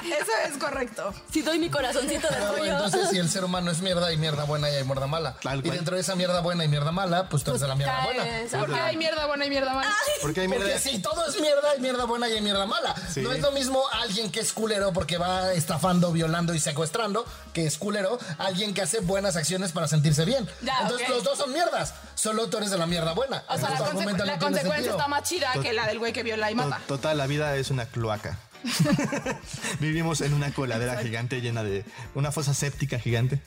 Eso 0.45 0.55
es 0.55 0.59
correcto. 0.59 1.15
Sí 1.33 1.43
doy 1.43 1.59
mi 1.59 1.69
corazoncito 1.71 2.29
de 2.29 2.37
pollo. 2.37 2.65
entonces, 2.65 3.09
si 3.11 3.19
el 3.19 3.29
ser 3.29 3.45
humano 3.45 3.71
es 3.71 3.81
mierda, 3.81 4.07
hay 4.09 4.17
mierda 4.17 4.45
buena 4.45 4.71
y 4.71 4.75
hay 4.77 4.85
mierda 4.85 5.07
mala. 5.07 5.37
Tal 5.43 5.59
y 5.59 5.63
cual. 5.63 5.77
dentro 5.77 5.95
de 5.97 6.03
esa 6.03 6.15
mierda 6.15 6.41
buena 6.41 6.65
y 6.65 6.69
mierda 6.69 6.93
mala, 6.93 7.29
pues 7.29 7.45
tú 7.45 7.51
eres 7.51 7.61
de 7.63 7.69
la 7.69 7.75
mierda 7.75 8.05
buena. 8.05 8.23
Caes, 8.25 8.51
Porque 8.59 8.81
hay 8.81 8.97
mierda 8.97 9.27
buena 9.27 9.47
y 9.47 9.51
mierda 9.51 9.75
mala. 9.75 9.91
Porque 10.23 10.41
hay 10.43 10.49
mierda. 10.49 10.65
Porque 10.67 10.79
si 10.81 10.99
todo 11.01 11.27
es 11.27 11.41
mierda, 11.41 11.71
hay 11.73 11.81
mierda 11.81 12.05
buena 12.05 12.29
y 12.29 12.33
hay 12.33 12.41
mierda 12.41 12.67
mala. 12.67 12.95
Sí. 13.13 13.21
No 13.21 13.33
es 13.33 13.41
lo 13.41 13.51
mismo 13.53 13.83
alguien 13.93 14.31
que 14.31 14.41
es 14.41 14.53
culero 14.53 14.93
porque 14.93 15.19
va 15.19 15.53
estafando, 15.53 16.13
violando 16.13 16.55
y 16.55 16.61
secuestrando, 16.61 17.25
que 17.53 17.67
es 17.67 17.79
culero, 17.79 18.19
alguien 18.39 18.75
que 18.75 18.83
hace 18.83 19.01
buenas 19.01 19.37
acciones 19.37 19.73
para 19.73 19.89
sentirse 19.89 20.25
bien. 20.25 20.49
Ya, 20.63 20.79
Entonces 20.83 21.09
ok. 21.09 21.15
los 21.17 21.25
dos 21.25 21.39
son 21.39 21.53
mierdas. 21.53 21.95
Solo 22.15 22.49
tú 22.49 22.59
eres 22.59 22.71
de 22.71 22.79
la 22.79 22.87
mierda 22.87 23.13
buena. 23.13 23.43
O 23.49 23.57
sea, 23.59 23.69
Entonces, 23.69 23.71
la, 23.71 23.77
tu 23.79 23.85
conse- 23.85 23.89
argumento 23.89 24.25
la 24.25 24.33
no 24.33 24.39
tiene 24.39 24.45
consecuencia 24.53 24.77
sentido. 24.77 24.97
está 24.97 25.09
más 25.09 25.23
chida 25.29 25.53
que 25.63 25.73
la 25.73 25.87
del 25.87 25.99
güey 25.99 26.13
que 26.13 26.23
viola 26.23 26.51
y 26.51 26.55
To- 26.57 26.63
mata. 26.65 26.83
Total, 26.87 27.17
la 27.19 27.27
vida 27.27 27.57
es 27.57 27.71
una 27.71 27.87
cloaca. 27.87 28.39
Vivimos 29.81 30.21
en 30.21 30.35
una 30.35 30.53
coladera 30.53 30.97
gigante 31.03 31.41
llena 31.41 31.63
de 31.63 31.85
una 32.15 32.33
fosa 32.33 32.55
séptica 32.55 32.99
gigante. 32.99 33.41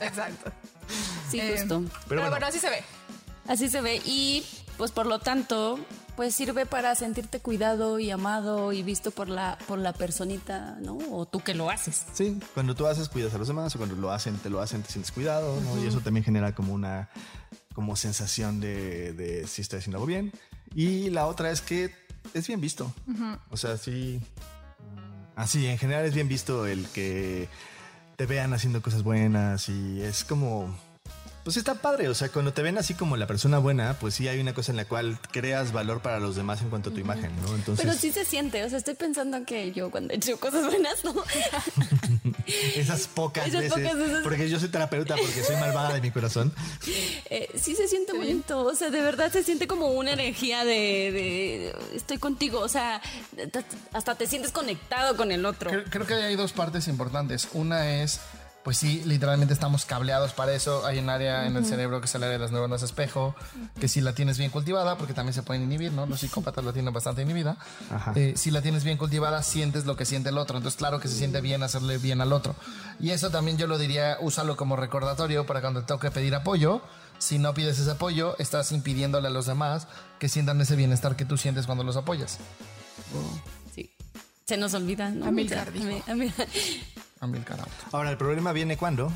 Exacto. 0.00 0.52
Sí, 1.30 1.40
Eh, 1.40 1.56
justo. 1.58 1.82
Pero, 2.08 2.20
bueno. 2.22 2.30
bueno, 2.30 2.46
así 2.46 2.58
se 2.58 2.70
ve. 2.70 2.82
Así 3.48 3.68
se 3.68 3.80
ve 3.80 4.00
y 4.04 4.44
pues 4.76 4.90
por 4.90 5.06
lo 5.06 5.18
tanto 5.20 5.78
pues 6.16 6.34
sirve 6.34 6.66
para 6.66 6.94
sentirte 6.94 7.40
cuidado 7.40 7.98
y 7.98 8.10
amado 8.10 8.72
y 8.72 8.82
visto 8.82 9.10
por 9.10 9.28
la 9.28 9.58
por 9.68 9.78
la 9.78 9.92
personita, 9.92 10.76
¿no? 10.80 10.96
O 11.12 11.26
tú 11.26 11.40
que 11.40 11.54
lo 11.54 11.70
haces. 11.70 12.04
Sí, 12.14 12.38
cuando 12.54 12.74
tú 12.74 12.86
haces, 12.86 13.08
cuidas 13.08 13.34
a 13.34 13.38
los 13.38 13.48
demás, 13.48 13.74
o 13.74 13.78
cuando 13.78 13.94
lo 13.96 14.10
hacen, 14.10 14.36
te 14.38 14.48
lo 14.50 14.60
hacen, 14.60 14.82
te 14.82 14.90
sientes 14.90 15.12
cuidado, 15.12 15.60
¿no? 15.60 15.82
Y 15.82 15.86
eso 15.86 16.00
también 16.00 16.24
genera 16.24 16.54
como 16.54 16.72
una 16.72 17.08
como 17.74 17.94
sensación 17.96 18.60
de, 18.60 19.12
de 19.12 19.46
si 19.46 19.60
estoy 19.62 19.78
haciendo 19.80 19.98
algo 19.98 20.06
bien. 20.06 20.32
Y 20.74 21.10
la 21.10 21.26
otra 21.26 21.50
es 21.50 21.60
que 21.60 21.94
es 22.34 22.46
bien 22.46 22.60
visto. 22.60 22.92
O 23.50 23.56
sea, 23.56 23.76
sí. 23.76 24.20
mm, 24.78 25.38
Así, 25.40 25.66
en 25.66 25.78
general 25.78 26.04
es 26.04 26.14
bien 26.14 26.28
visto 26.28 26.66
el 26.66 26.86
que 26.88 27.48
te 28.16 28.26
vean 28.26 28.52
haciendo 28.54 28.80
cosas 28.82 29.02
buenas 29.02 29.68
y 29.68 30.00
es 30.02 30.24
como. 30.24 30.76
Pues 31.46 31.56
está 31.56 31.76
padre, 31.76 32.08
o 32.08 32.14
sea, 32.16 32.28
cuando 32.28 32.52
te 32.52 32.60
ven 32.60 32.76
así 32.76 32.94
como 32.94 33.16
la 33.16 33.28
persona 33.28 33.58
buena, 33.58 33.96
pues 34.00 34.14
sí 34.14 34.26
hay 34.26 34.40
una 34.40 34.52
cosa 34.52 34.72
en 34.72 34.76
la 34.76 34.84
cual 34.84 35.16
creas 35.30 35.70
valor 35.70 36.02
para 36.02 36.18
los 36.18 36.34
demás 36.34 36.60
en 36.60 36.70
cuanto 36.70 36.90
a 36.90 36.92
tu 36.92 36.98
imagen, 36.98 37.30
¿no? 37.40 37.54
Entonces, 37.54 37.86
Pero 37.86 37.96
sí 37.96 38.10
se 38.10 38.24
siente, 38.24 38.64
o 38.64 38.68
sea, 38.68 38.78
estoy 38.78 38.94
pensando 38.94 39.44
que 39.44 39.70
yo 39.70 39.92
cuando 39.92 40.12
he 40.12 40.16
hecho 40.16 40.40
cosas 40.40 40.66
buenas, 40.66 41.04
¿no? 41.04 41.14
esas 42.74 43.06
pocas 43.06 43.46
Esas 43.46 43.60
veces, 43.60 43.78
pocas 43.78 43.96
veces. 43.96 44.18
porque 44.24 44.50
yo 44.50 44.58
soy 44.58 44.70
terapeuta, 44.70 45.14
porque 45.14 45.44
soy 45.44 45.54
malvada 45.54 45.94
de 45.94 46.00
mi 46.00 46.10
corazón. 46.10 46.52
Eh, 47.30 47.48
sí 47.54 47.76
se 47.76 47.86
siente 47.86 48.12
bonito, 48.12 48.64
o 48.64 48.74
sea, 48.74 48.90
de 48.90 49.02
verdad 49.02 49.30
se 49.30 49.44
siente 49.44 49.68
como 49.68 49.86
una 49.92 50.14
energía 50.14 50.64
de, 50.64 50.72
de 51.12 51.76
estoy 51.94 52.18
contigo, 52.18 52.58
o 52.58 52.68
sea, 52.68 53.00
hasta 53.92 54.16
te 54.16 54.26
sientes 54.26 54.50
conectado 54.50 55.16
con 55.16 55.30
el 55.30 55.46
otro. 55.46 55.70
Creo, 55.70 55.84
creo 55.84 56.06
que 56.06 56.14
hay 56.14 56.34
dos 56.34 56.52
partes 56.52 56.88
importantes. 56.88 57.48
Una 57.52 58.02
es, 58.02 58.18
pues 58.66 58.78
sí, 58.78 59.00
literalmente 59.04 59.54
estamos 59.54 59.84
cableados 59.84 60.32
para 60.32 60.52
eso. 60.52 60.84
Hay 60.84 60.98
un 60.98 61.08
área 61.08 61.46
en 61.46 61.56
el 61.56 61.64
cerebro 61.64 62.00
que 62.00 62.06
es 62.06 62.14
el 62.16 62.24
área 62.24 62.32
de 62.32 62.40
las 62.40 62.50
neuronas 62.50 62.82
espejo, 62.82 63.36
que 63.78 63.86
si 63.86 64.00
la 64.00 64.12
tienes 64.12 64.38
bien 64.38 64.50
cultivada, 64.50 64.98
porque 64.98 65.14
también 65.14 65.34
se 65.34 65.44
pueden 65.44 65.62
inhibir, 65.62 65.92
¿no? 65.92 66.04
Los 66.04 66.18
psicópatas 66.18 66.64
la 66.64 66.72
tienen 66.72 66.92
bastante 66.92 67.22
inhibida. 67.22 67.56
Eh, 68.16 68.32
si 68.36 68.50
la 68.50 68.62
tienes 68.62 68.82
bien 68.82 68.98
cultivada, 68.98 69.44
sientes 69.44 69.86
lo 69.86 69.94
que 69.94 70.04
siente 70.04 70.30
el 70.30 70.38
otro. 70.38 70.56
Entonces, 70.56 70.76
claro 70.76 70.98
que 70.98 71.06
se 71.06 71.14
siente 71.14 71.40
bien 71.40 71.62
hacerle 71.62 71.98
bien 71.98 72.20
al 72.20 72.32
otro. 72.32 72.56
Y 72.98 73.10
eso 73.10 73.30
también 73.30 73.56
yo 73.56 73.68
lo 73.68 73.78
diría, 73.78 74.16
úsalo 74.20 74.56
como 74.56 74.74
recordatorio 74.74 75.46
para 75.46 75.60
cuando 75.60 75.82
te 75.82 75.86
toque 75.86 76.10
pedir 76.10 76.34
apoyo. 76.34 76.82
Si 77.18 77.38
no 77.38 77.54
pides 77.54 77.78
ese 77.78 77.92
apoyo, 77.92 78.34
estás 78.40 78.72
impidiéndole 78.72 79.28
a 79.28 79.30
los 79.30 79.46
demás 79.46 79.86
que 80.18 80.28
sientan 80.28 80.60
ese 80.60 80.74
bienestar 80.74 81.14
que 81.14 81.24
tú 81.24 81.36
sientes 81.36 81.66
cuando 81.66 81.84
los 81.84 81.96
apoyas. 81.96 82.38
Sí. 83.72 83.92
Se 84.44 84.56
nos 84.56 84.74
olvida, 84.74 85.10
¿no? 85.10 85.24
Amilcar 85.26 85.68
O 85.68 85.72
sea, 85.72 85.82
dijo. 85.94 86.02
a 86.10 86.14
mí- 86.16 86.32
Amilcar. 87.20 87.58
Ahora, 87.92 88.10
el 88.10 88.16
problema 88.16 88.52
viene 88.52 88.76
cuando 88.76 89.10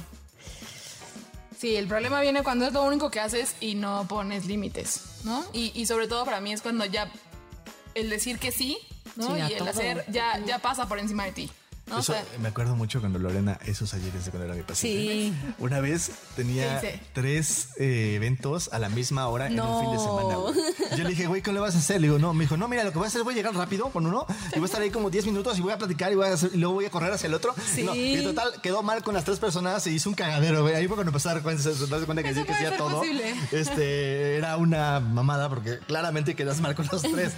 Sí, 1.60 1.76
el 1.76 1.86
problema 1.88 2.22
viene 2.22 2.42
cuando 2.42 2.66
es 2.66 2.72
lo 2.72 2.82
único 2.84 3.10
que 3.10 3.20
haces 3.20 3.54
y 3.60 3.74
no 3.74 4.06
pones 4.08 4.46
límites, 4.46 5.20
¿no? 5.24 5.44
Y, 5.52 5.72
y 5.74 5.84
sobre 5.84 6.08
todo 6.08 6.24
para 6.24 6.40
mí 6.40 6.54
es 6.54 6.62
cuando 6.62 6.86
ya 6.86 7.10
el 7.94 8.08
decir 8.08 8.38
que 8.38 8.50
sí, 8.50 8.78
¿no? 9.16 9.26
Sí, 9.34 9.42
y 9.46 9.52
el 9.52 9.58
todo. 9.58 9.68
hacer 9.68 10.06
ya, 10.08 10.38
ya 10.46 10.58
pasa 10.60 10.88
por 10.88 10.98
encima 10.98 11.24
de 11.26 11.32
ti. 11.32 11.50
¿No? 11.90 11.96
O 11.96 12.00
Eso, 12.00 12.12
sea, 12.14 12.24
me 12.40 12.48
acuerdo 12.48 12.74
mucho 12.76 13.00
cuando 13.00 13.18
Lorena, 13.18 13.59
esos 13.66 13.92
ayeres 13.94 14.24
de 14.24 14.31
cuando 14.31 14.46
era 14.46 14.55
mi 14.55 14.62
paciente. 14.62 15.12
Sí. 15.12 15.35
Una 15.59 15.81
vez 15.81 16.11
tenía 16.37 16.81
¿Qué 16.81 17.00
tres 17.12 17.68
eh, 17.79 18.14
eventos 18.16 18.70
a 18.72 18.79
la 18.79 18.88
misma 18.88 19.29
hora 19.29 19.46
en 19.48 19.61
un 19.61 19.81
fin 19.83 19.92
de 19.92 19.98
semana. 19.98 20.37
güey. 20.37 20.55
Yo 20.96 21.05
le 21.05 21.11
dije, 21.11 21.26
güey, 21.26 21.42
¿cómo 21.42 21.55
le 21.55 21.61
vas 21.61 21.74
a 21.74 21.79
hacer? 21.79 22.00
Le 22.00 22.07
digo, 22.07 22.18
no, 22.18 22.33
me 22.33 22.44
dijo, 22.44 22.57
no, 22.57 22.68
mira, 22.68 22.85
lo 22.85 22.92
que 22.92 22.98
voy 22.98 23.05
a 23.07 23.09
hacer, 23.09 23.22
voy 23.22 23.35
a 23.35 23.37
llegar 23.37 23.55
rápido 23.55 23.90
con 23.90 24.07
uno 24.07 24.26
y 24.53 24.55
voy 24.55 24.62
a 24.62 24.66
estar 24.66 24.81
ahí 24.81 24.90
como 24.90 25.11
10 25.11 25.26
minutos 25.26 25.59
y 25.59 25.61
voy 25.61 25.72
a 25.72 25.79
platicar 25.79 26.11
y, 26.12 26.14
voy 26.14 26.26
a 26.26 26.33
hacer- 26.35 26.50
y 26.55 26.57
luego 26.59 26.74
voy 26.74 26.85
a 26.87 26.90
correr 26.90 27.12
hacia 27.12 27.26
el 27.26 27.35
otro. 27.35 27.55
Sí. 27.74 27.83
No, 27.83 27.94
y 27.94 28.22
total, 28.22 28.53
quedó 28.62 28.83
mal 28.83 29.03
con 29.03 29.14
las 29.14 29.24
tres 29.24 29.38
personas, 29.38 29.83
se 29.83 29.90
hizo 29.90 30.09
un 30.09 30.14
cagadero, 30.14 30.62
güey. 30.62 30.74
Ahí 30.74 30.87
fue 30.87 30.96
cuando 30.96 31.11
empecé 31.11 31.29
a 31.29 31.35
dar 31.35 31.42
cuenta, 31.42 31.62
se 31.62 31.70
darse 31.87 32.07
cuenta 32.07 32.22
que 32.22 32.31
que 32.31 32.35
sí 32.55 32.64
a 32.64 32.68
ser 32.70 32.76
todo. 32.76 32.98
posible. 32.98 33.35
Este, 33.53 34.37
era 34.37 34.57
una 34.57 35.00
mamada 35.00 35.48
porque 35.48 35.79
claramente 35.81 36.35
quedas 36.35 36.61
mal 36.61 36.74
con 36.74 36.87
los 36.90 37.03
tres. 37.03 37.33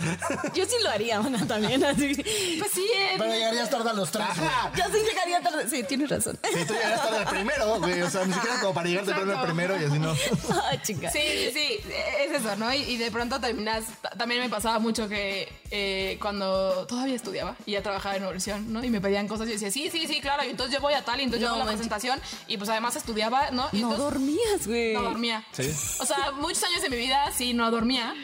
Yo 0.55 0.65
sí 0.67 0.75
lo 0.83 0.91
haría, 0.91 1.21
también 1.49 1.83
así. 1.85 2.15
pues 2.59 2.71
sí, 2.73 2.85
eh, 2.97 3.15
Pero 3.19 3.33
llegarías 3.33 3.71
tarde 3.71 3.91
a 3.91 3.93
los 3.95 4.11
tres. 4.11 4.27
Yo 4.77 4.85
sí 4.93 4.99
llegaría 5.09 5.41
tarde. 5.41 5.69
Sí, 5.69 5.83
tienes 5.85 6.09
razón. 6.11 6.39
Sí, 6.45 6.65
tú 6.67 6.75
llegaste 6.75 6.99
tarde 7.09 7.19
al 7.19 7.29
primero, 7.29 7.79
güey. 7.79 8.03
O 8.03 8.11
sea, 8.11 8.25
ni 8.25 8.33
siquiera 8.33 8.61
como 8.61 8.75
para 8.75 8.89
llegar 8.89 9.05
temprano 9.05 9.39
al 9.39 9.45
primero 9.45 9.81
y 9.81 9.85
así 9.85 9.99
no. 9.99 10.13
Ah, 10.51 10.83
chica. 10.83 11.11
Sí, 11.11 11.51
sí, 11.53 11.79
es 12.21 12.33
eso, 12.41 12.57
¿no? 12.57 12.73
Y, 12.73 12.79
y 12.83 12.97
de 12.97 13.11
pronto 13.11 13.41
terminas, 13.41 13.85
ta- 14.01 14.11
también 14.11 14.41
me 14.41 14.49
pasaba 14.49 14.79
mucho 14.79 15.09
que 15.09 15.49
eh, 15.71 16.19
cuando 16.21 16.87
todavía 16.87 17.15
estudiaba 17.17 17.57
y 17.67 17.73
ya 17.73 17.83
trabajaba 17.83 18.17
en 18.17 18.23
universidad, 18.23 18.59
¿no? 18.59 18.83
Y 18.85 18.91
me 18.91 19.01
pedían 19.01 19.29
cosas 19.29 19.47
y 19.47 19.51
yo 19.51 19.55
decía, 19.55 19.71
sí, 19.71 19.89
sí, 19.91 20.07
sí, 20.07 20.21
claro, 20.21 20.45
y 20.45 20.51
entonces 20.51 20.75
yo 20.75 20.81
voy 20.81 20.95
a 20.95 21.05
tal, 21.05 21.21
y 21.21 21.25
entonces 21.25 21.43
yo 21.43 21.49
No, 21.49 21.55
hago 21.57 21.65
la 21.65 21.71
presentación, 21.73 22.21
y 22.47 22.57
pues 22.59 22.69
además 22.71 22.97
estudiaba, 22.97 23.51
¿no? 23.51 23.69
Y 23.73 23.79
No 23.81 23.91
entonces 23.93 23.99
dormías, 23.99 24.67
güey. 24.67 24.95
no 24.95 25.03
dormía. 25.03 25.45
Sí. 25.53 25.71
O 26.01 26.07
sea, 26.07 26.33
muchos 26.33 26.63
años 26.65 26.83
de 26.83 26.91
mi 26.91 26.97
vida 26.97 27.31
sí 27.37 27.55
no 27.55 27.71
dormía, 27.71 28.15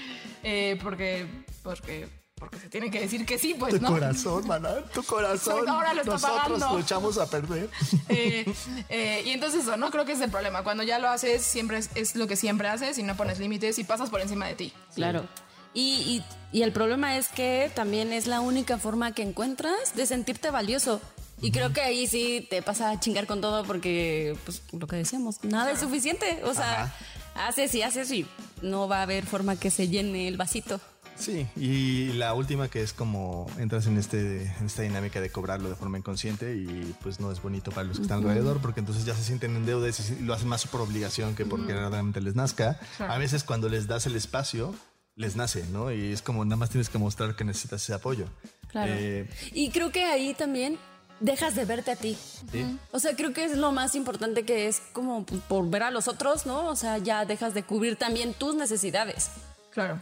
eh, 0.42 0.78
porque, 0.82 1.26
porque, 1.62 2.08
porque 2.38 2.58
se 2.58 2.68
tiene 2.68 2.90
que 2.90 3.00
decir 3.00 3.24
que 3.26 3.38
sí, 3.38 3.54
pues, 3.58 3.74
Tu 3.74 3.80
¿no? 3.80 3.88
corazón, 3.88 4.46
maná, 4.46 4.76
tu 4.94 5.02
corazón. 5.02 5.68
Ahora 5.68 5.92
lo 5.94 6.00
está 6.02 6.12
Nosotros 6.12 6.58
pagando. 6.60 6.78
luchamos 6.78 7.18
a 7.18 7.26
perder. 7.28 7.68
Eh, 8.08 8.52
eh, 8.88 9.22
y 9.26 9.30
entonces 9.30 9.62
eso, 9.62 9.76
¿no? 9.76 9.90
Creo 9.90 10.04
que 10.04 10.12
es 10.12 10.20
el 10.20 10.30
problema. 10.30 10.62
Cuando 10.62 10.82
ya 10.82 10.98
lo 10.98 11.08
haces, 11.08 11.42
siempre 11.42 11.78
es, 11.78 11.90
es 11.94 12.14
lo 12.16 12.26
que 12.26 12.36
siempre 12.36 12.68
haces 12.68 12.98
y 12.98 13.02
no 13.02 13.16
pones 13.16 13.38
límites 13.38 13.78
y 13.78 13.84
pasas 13.84 14.10
por 14.10 14.20
encima 14.20 14.46
de 14.46 14.54
ti. 14.54 14.72
Claro. 14.94 15.26
Y, 15.74 16.22
y- 16.52 16.58
y 16.58 16.62
el 16.62 16.72
problema 16.72 17.16
es 17.18 17.28
que 17.28 17.70
también 17.74 18.12
es 18.12 18.26
la 18.26 18.40
única 18.40 18.78
forma 18.78 19.12
que 19.12 19.22
encuentras 19.22 19.94
de 19.94 20.06
sentirte 20.06 20.50
valioso. 20.50 21.00
Y 21.40 21.52
creo 21.52 21.72
que 21.72 21.82
ahí 21.82 22.06
sí 22.06 22.46
te 22.50 22.62
pasa 22.62 22.90
a 22.90 22.98
chingar 22.98 23.26
con 23.26 23.40
todo 23.40 23.64
porque, 23.64 24.36
pues, 24.44 24.62
lo 24.72 24.86
que 24.86 24.96
decíamos, 24.96 25.44
nada 25.44 25.70
es 25.70 25.78
suficiente. 25.80 26.40
O 26.44 26.54
sea, 26.54 26.92
haces 27.36 27.74
y 27.74 27.82
haces 27.82 28.10
y 28.10 28.26
no 28.62 28.88
va 28.88 28.98
a 29.00 29.02
haber 29.02 29.24
forma 29.26 29.54
que 29.56 29.70
se 29.70 29.86
llene 29.88 30.26
el 30.26 30.36
vasito. 30.36 30.80
Sí, 31.18 31.46
y 31.56 32.12
la 32.12 32.32
última 32.34 32.68
que 32.68 32.80
es 32.82 32.92
como 32.92 33.46
entras 33.58 33.86
en, 33.86 33.98
este, 33.98 34.42
en 34.60 34.66
esta 34.66 34.82
dinámica 34.82 35.20
de 35.20 35.30
cobrarlo 35.30 35.68
de 35.68 35.74
forma 35.74 35.98
inconsciente 35.98 36.54
y 36.54 36.94
pues 37.02 37.18
no 37.18 37.32
es 37.32 37.42
bonito 37.42 37.72
para 37.72 37.84
los 37.88 37.96
que 37.96 38.02
están 38.02 38.18
alrededor 38.18 38.60
porque 38.60 38.80
entonces 38.80 39.04
ya 39.04 39.14
se 39.14 39.24
sienten 39.24 39.56
en 39.56 39.66
deuda 39.66 39.88
y 39.88 40.22
lo 40.22 40.32
hacen 40.34 40.48
más 40.48 40.66
por 40.68 40.80
obligación 40.80 41.34
que 41.34 41.44
porque 41.44 41.72
realmente 41.74 42.20
les 42.20 42.36
nazca. 42.36 42.78
A 43.00 43.18
veces 43.18 43.42
cuando 43.42 43.68
les 43.68 43.88
das 43.88 44.06
el 44.06 44.14
espacio, 44.14 44.74
les 45.16 45.34
nace, 45.34 45.64
¿no? 45.72 45.90
Y 45.92 46.12
es 46.12 46.22
como 46.22 46.44
nada 46.44 46.56
más 46.56 46.70
tienes 46.70 46.88
que 46.88 46.98
mostrar 46.98 47.34
que 47.34 47.42
necesitas 47.44 47.82
ese 47.82 47.94
apoyo. 47.94 48.26
Claro. 48.68 48.92
Eh, 48.94 49.28
Y 49.52 49.70
creo 49.70 49.90
que 49.90 50.04
ahí 50.04 50.34
también 50.34 50.78
dejas 51.18 51.56
de 51.56 51.64
verte 51.64 51.90
a 51.90 51.96
ti. 51.96 52.16
sí. 52.52 52.78
O 52.92 53.00
sea, 53.00 53.16
creo 53.16 53.32
que 53.32 53.44
es 53.44 53.56
lo 53.56 53.72
más 53.72 53.96
importante 53.96 54.44
que 54.44 54.68
es 54.68 54.80
como 54.92 55.26
pues, 55.26 55.40
por 55.42 55.68
ver 55.68 55.82
a 55.82 55.90
los 55.90 56.06
otros, 56.06 56.46
¿no? 56.46 56.66
O 56.66 56.76
sea, 56.76 56.98
ya 56.98 57.24
dejas 57.24 57.54
de 57.54 57.64
cubrir 57.64 57.96
también 57.96 58.34
tus 58.34 58.54
necesidades. 58.54 59.30
Claro. 59.72 60.00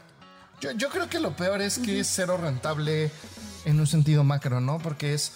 Yo, 0.61 0.73
yo 0.73 0.89
creo 0.89 1.09
que 1.09 1.21
lo 1.21 1.37
peor 1.37 1.61
es 1.61 1.79
que 1.79 2.01
es 2.01 2.09
cero 2.09 2.39
rentable 2.41 3.11
en 3.65 3.81
un 3.81 3.87
sentido 3.87 4.25
macro, 4.25 4.61
¿no? 4.61 4.79
Porque 4.79 5.15
es. 5.15 5.33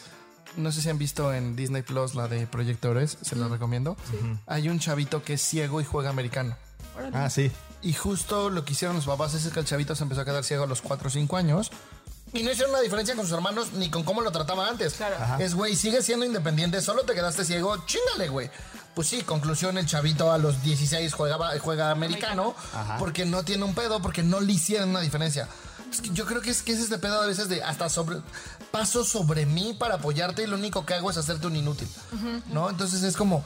No 0.56 0.72
sé 0.72 0.82
si 0.82 0.88
han 0.88 0.98
visto 0.98 1.32
en 1.32 1.54
Disney 1.54 1.82
Plus 1.82 2.16
la 2.16 2.26
de 2.26 2.46
Proyectores, 2.46 3.18
se 3.22 3.36
la 3.36 3.46
recomiendo. 3.46 3.96
Hay 4.46 4.68
un 4.68 4.80
chavito 4.80 5.22
que 5.22 5.34
es 5.34 5.42
ciego 5.42 5.80
y 5.80 5.84
juega 5.84 6.10
americano. 6.10 6.56
Ah, 7.12 7.30
sí. 7.30 7.52
Y 7.82 7.92
justo 7.92 8.50
lo 8.50 8.64
que 8.64 8.72
hicieron 8.72 8.96
los 8.96 9.06
papás 9.06 9.34
es 9.34 9.46
que 9.52 9.60
el 9.60 9.66
chavito 9.66 9.94
se 9.94 10.02
empezó 10.02 10.22
a 10.22 10.24
quedar 10.24 10.42
ciego 10.42 10.64
a 10.64 10.66
los 10.66 10.82
4 10.82 11.06
o 11.06 11.10
5 11.10 11.36
años. 11.36 11.70
Y 12.32 12.42
no 12.42 12.52
hicieron 12.52 12.72
una 12.72 12.82
diferencia 12.82 13.14
con 13.16 13.24
sus 13.24 13.34
hermanos 13.34 13.72
ni 13.72 13.90
con 13.90 14.04
cómo 14.04 14.20
lo 14.22 14.30
trataba 14.30 14.68
antes. 14.68 14.94
Claro. 14.94 15.16
Es, 15.42 15.54
güey, 15.54 15.74
sigue 15.74 16.02
siendo 16.02 16.24
independiente, 16.24 16.80
solo 16.80 17.02
te 17.04 17.14
quedaste 17.14 17.44
ciego, 17.44 17.84
chingale, 17.86 18.28
güey. 18.28 18.50
Pues 18.94 19.08
sí, 19.08 19.22
conclusión, 19.22 19.78
el 19.78 19.86
chavito 19.86 20.32
a 20.32 20.38
los 20.38 20.62
16 20.62 21.14
juega, 21.14 21.38
juega 21.60 21.90
americano 21.90 22.54
porque 22.98 23.24
no 23.24 23.44
tiene 23.44 23.64
un 23.64 23.74
pedo, 23.74 24.00
porque 24.02 24.22
no 24.22 24.40
le 24.40 24.52
hicieron 24.52 24.90
una 24.90 25.00
diferencia. 25.00 25.48
Es 25.90 26.00
que 26.00 26.10
yo 26.10 26.24
creo 26.26 26.40
que 26.40 26.50
es 26.50 26.62
que 26.62 26.72
es 26.72 26.78
este 26.80 26.98
pedo 26.98 27.20
a 27.20 27.26
veces 27.26 27.48
de 27.48 27.62
hasta 27.64 27.88
sobre 27.88 28.18
paso 28.70 29.04
sobre 29.04 29.44
mí 29.46 29.74
para 29.78 29.96
apoyarte 29.96 30.42
y 30.44 30.46
lo 30.46 30.56
único 30.56 30.86
que 30.86 30.94
hago 30.94 31.10
es 31.10 31.16
hacerte 31.16 31.46
un 31.48 31.56
inútil, 31.56 31.88
¿no? 32.52 32.70
Entonces 32.70 33.02
es 33.02 33.16
como 33.16 33.42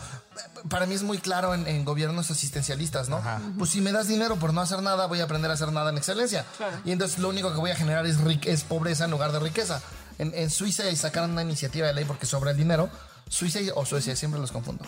para 0.69 0.85
mí 0.87 0.95
es 0.95 1.03
muy 1.03 1.19
claro 1.19 1.55
en, 1.55 1.67
en 1.67 1.85
gobiernos 1.85 2.31
asistencialistas, 2.31 3.09
¿no? 3.09 3.23
Pues 3.59 3.71
si 3.71 3.81
me 3.81 3.93
das 3.93 4.09
dinero 4.09 4.37
por 4.37 4.53
no 4.53 4.61
hacer 4.61 4.83
nada, 4.83 5.07
voy 5.07 5.21
a 5.21 5.25
aprender 5.25 5.51
a 5.51 5.55
hacer 5.55 5.73
nada 5.73 5.91
en 5.91 5.97
excelencia. 5.97 6.45
Y 6.85 6.93
entonces 6.93 7.19
lo 7.19 7.29
único 7.31 7.51
que 7.53 7.59
voy 7.59 7.71
a 7.71 7.77
generar 7.77 8.05
es, 8.07 8.17
es 8.45 8.65
pobreza 8.65 9.05
en 9.07 9.11
lugar 9.11 9.33
de 9.33 9.39
riqueza. 9.41 9.81
En, 10.19 10.33
en 10.35 10.51
Suiza 10.51 10.85
sacaron 10.97 11.31
una 11.33 11.43
iniciativa 11.43 11.87
de 11.87 11.95
ley 11.95 12.05
porque 12.05 12.27
sobra 12.27 12.51
el 12.51 12.57
dinero. 12.59 12.91
Suiza 13.29 13.61
y- 13.63 13.71
o 13.75 13.87
Suecia, 13.87 14.15
siempre 14.17 14.39
los 14.41 14.53
confundo. 14.53 14.85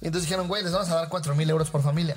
Y 0.00 0.06
entonces 0.06 0.28
dijeron, 0.28 0.48
güey, 0.48 0.62
les 0.62 0.72
vamos 0.72 0.88
a 0.90 0.94
dar 0.94 1.08
4 1.08 1.34
mil 1.34 1.48
euros 1.50 1.70
por 1.70 1.82
familia. 1.82 2.16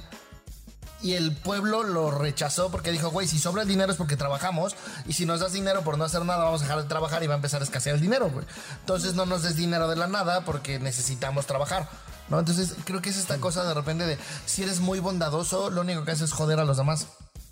Y 1.02 1.14
el 1.14 1.36
pueblo 1.36 1.82
lo 1.82 2.12
rechazó 2.12 2.70
porque 2.70 2.92
dijo, 2.92 3.10
güey, 3.10 3.28
si 3.28 3.40
sobra 3.40 3.64
el 3.64 3.68
dinero 3.68 3.92
es 3.92 3.98
porque 3.98 4.18
trabajamos 4.18 4.76
y 5.08 5.14
si 5.14 5.26
nos 5.26 5.40
das 5.40 5.52
dinero 5.52 5.82
por 5.82 5.98
no 5.98 6.04
hacer 6.04 6.24
nada 6.26 6.44
vamos 6.44 6.62
a 6.62 6.66
dejar 6.66 6.84
de 6.84 6.88
trabajar 6.88 7.24
y 7.24 7.28
va 7.28 7.34
a 7.34 7.38
empezar 7.38 7.62
a 7.62 7.64
escasear 7.64 7.96
el 7.96 8.02
dinero, 8.02 8.30
güey. 8.30 8.46
Entonces 8.82 9.16
no 9.16 9.26
nos 9.26 9.42
des 9.42 9.56
dinero 9.56 9.88
de 9.88 9.96
la 9.96 10.08
nada 10.08 10.46
porque 10.46 10.78
necesitamos 10.78 11.48
trabajar, 11.48 11.90
¿no? 12.30 12.38
Entonces 12.38 12.76
creo 12.86 13.02
que 13.02 13.10
es 13.10 13.18
esta 13.18 13.40
cosa 13.40 13.64
de 13.64 13.74
repente 13.74 14.06
de 14.06 14.20
si 14.46 14.62
eres 14.62 14.80
muy 14.80 15.00
bondadoso, 15.00 15.72
lo 15.72 15.82
único 15.82 16.06
que 16.06 16.12
haces 16.12 16.30
es 16.30 16.34
joder 16.34 16.60
a 16.60 16.66
los 16.66 16.78
demás. 16.78 17.08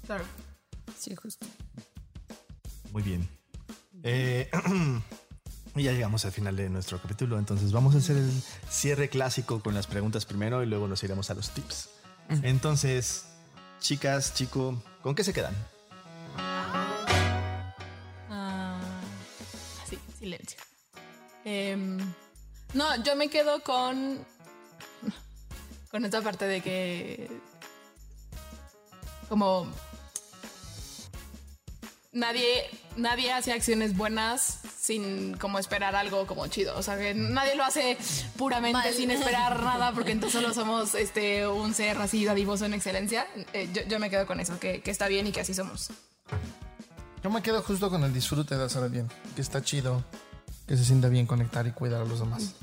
Claro. 0.05 0.25
Sí, 0.99 1.15
justo. 1.15 1.47
Muy 2.91 3.01
bien. 3.01 3.27
Eh, 4.03 4.49
y 5.79 5.83
ya 5.83 5.93
llegamos 5.93 6.25
al 6.25 6.33
final 6.33 6.55
de 6.57 6.69
nuestro 6.69 7.01
capítulo, 7.01 7.39
entonces 7.39 7.71
vamos 7.71 7.95
a 7.95 7.99
hacer 7.99 8.17
el 8.17 8.31
cierre 8.69 9.07
clásico 9.07 9.61
con 9.61 9.73
las 9.73 9.87
preguntas 9.87 10.25
primero 10.25 10.61
y 10.61 10.65
luego 10.65 10.87
nos 10.87 11.01
iremos 11.03 11.29
a 11.29 11.35
los 11.35 11.51
tips. 11.51 11.89
Entonces, 12.43 13.25
chicas, 13.79 14.33
chico, 14.33 14.83
¿con 15.01 15.15
qué 15.15 15.23
se 15.23 15.33
quedan? 15.33 15.55
Ah, 18.29 18.79
sí, 19.89 19.97
silencio. 20.19 20.59
Em, 21.45 21.97
no, 22.73 23.03
yo 23.03 23.15
me 23.15 23.29
quedo 23.29 23.63
con. 23.63 24.19
Con 25.89 26.05
esta 26.05 26.21
parte 26.21 26.45
de 26.45 26.61
que. 26.61 27.31
Como. 29.27 29.67
Nadie, 32.11 32.63
nadie 32.97 33.31
hace 33.31 33.53
acciones 33.53 33.95
buenas 33.95 34.61
sin 34.79 35.37
como 35.37 35.59
esperar 35.59 35.95
algo 35.95 36.25
como 36.25 36.47
chido. 36.47 36.75
O 36.77 36.81
sea, 36.81 36.97
que 36.97 37.13
nadie 37.13 37.55
lo 37.55 37.63
hace 37.63 37.97
puramente 38.35 38.73
Mal. 38.73 38.93
sin 38.93 39.11
esperar 39.11 39.61
nada 39.63 39.91
porque 39.91 40.11
entonces 40.11 40.41
solo 40.41 40.53
somos 40.53 40.95
este, 40.95 41.47
un 41.47 41.73
ser 41.75 41.97
así 41.99 42.25
dadivoso 42.25 42.65
en 42.65 42.73
excelencia. 42.73 43.27
Eh, 43.53 43.69
yo, 43.73 43.83
yo 43.83 43.99
me 43.99 44.09
quedo 44.09 44.25
con 44.25 44.39
eso, 44.39 44.59
que, 44.59 44.81
que 44.81 44.89
está 44.89 45.07
bien 45.07 45.27
y 45.27 45.31
que 45.31 45.41
así 45.41 45.53
somos. 45.53 45.91
Yo 47.23 47.29
me 47.29 47.43
quedo 47.43 47.61
justo 47.61 47.89
con 47.89 48.03
el 48.03 48.13
disfrute 48.13 48.57
de 48.57 48.63
hacer 48.63 48.83
el 48.83 48.89
bien, 48.89 49.07
que 49.35 49.41
está 49.41 49.61
chido, 49.61 50.03
que 50.67 50.77
se 50.77 50.85
sienta 50.85 51.09
bien 51.09 51.27
conectar 51.27 51.67
y 51.67 51.71
cuidar 51.71 52.01
a 52.01 52.05
los 52.05 52.19
demás. 52.19 52.55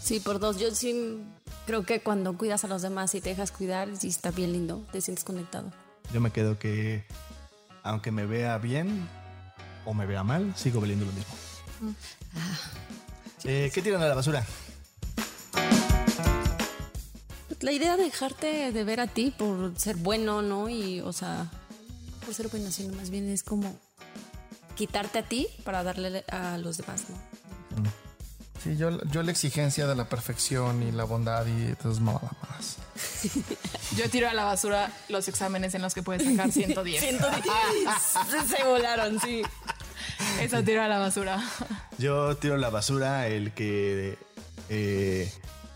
Sí, 0.00 0.20
por 0.20 0.38
dos. 0.38 0.58
Yo 0.60 0.72
sí 0.72 1.24
creo 1.66 1.84
que 1.84 2.00
cuando 2.00 2.38
cuidas 2.38 2.62
a 2.64 2.68
los 2.68 2.82
demás 2.82 3.14
y 3.16 3.20
te 3.20 3.30
dejas 3.30 3.50
cuidar, 3.50 3.96
sí 3.96 4.06
está 4.06 4.30
bien 4.30 4.52
lindo, 4.52 4.84
te 4.92 5.00
sientes 5.00 5.24
conectado. 5.24 5.72
Yo 6.12 6.20
me 6.20 6.30
quedo 6.30 6.58
que, 6.58 7.04
aunque 7.86 8.10
me 8.10 8.26
vea 8.26 8.58
bien 8.58 9.08
o 9.84 9.94
me 9.94 10.06
vea 10.06 10.24
mal, 10.24 10.54
sigo 10.56 10.80
valiendo 10.80 11.06
lo 11.06 11.12
mismo. 11.12 11.34
Eh, 13.44 13.70
¿Qué 13.72 13.80
tiran 13.80 14.02
a 14.02 14.08
la 14.08 14.14
basura? 14.14 14.44
La 17.60 17.72
idea 17.72 17.96
de 17.96 18.04
dejarte 18.04 18.72
de 18.72 18.84
ver 18.84 19.00
a 19.00 19.06
ti 19.06 19.32
por 19.36 19.78
ser 19.78 19.96
bueno, 19.96 20.42
¿no? 20.42 20.68
Y, 20.68 21.00
o 21.00 21.12
sea, 21.12 21.50
por 22.24 22.34
ser 22.34 22.48
bueno, 22.48 22.70
sino 22.70 22.94
más 22.94 23.10
bien 23.10 23.28
es 23.28 23.42
como 23.42 23.78
quitarte 24.74 25.20
a 25.20 25.22
ti 25.22 25.48
para 25.64 25.82
darle 25.82 26.24
a 26.30 26.58
los 26.58 26.76
demás, 26.76 27.04
¿no? 27.08 27.16
Sí, 28.62 28.76
yo, 28.76 29.02
yo 29.04 29.22
la 29.22 29.30
exigencia 29.30 29.86
de 29.86 29.94
la 29.94 30.08
perfección 30.08 30.82
y 30.82 30.90
la 30.90 31.04
bondad 31.04 31.46
y 31.46 31.74
todas 31.76 32.00
mamadas. 32.00 32.78
Yo 33.96 34.08
tiro 34.10 34.28
a 34.28 34.34
la 34.34 34.44
basura 34.44 34.90
los 35.08 35.28
exámenes 35.28 35.74
en 35.74 35.82
los 35.82 35.94
que 35.94 36.02
puedes 36.02 36.24
sacar 36.24 36.50
110. 36.50 37.00
110. 37.00 38.48
Se 38.48 38.64
volaron, 38.64 39.20
sí. 39.20 39.42
Eso 40.40 40.62
tiro 40.62 40.82
a 40.82 40.88
la 40.88 40.98
basura. 40.98 41.42
Yo 41.98 42.36
tiro 42.36 42.54
a 42.54 42.58
la 42.58 42.70
basura 42.70 43.26
el 43.26 43.52
que 43.52 44.18
eh, 44.68 45.32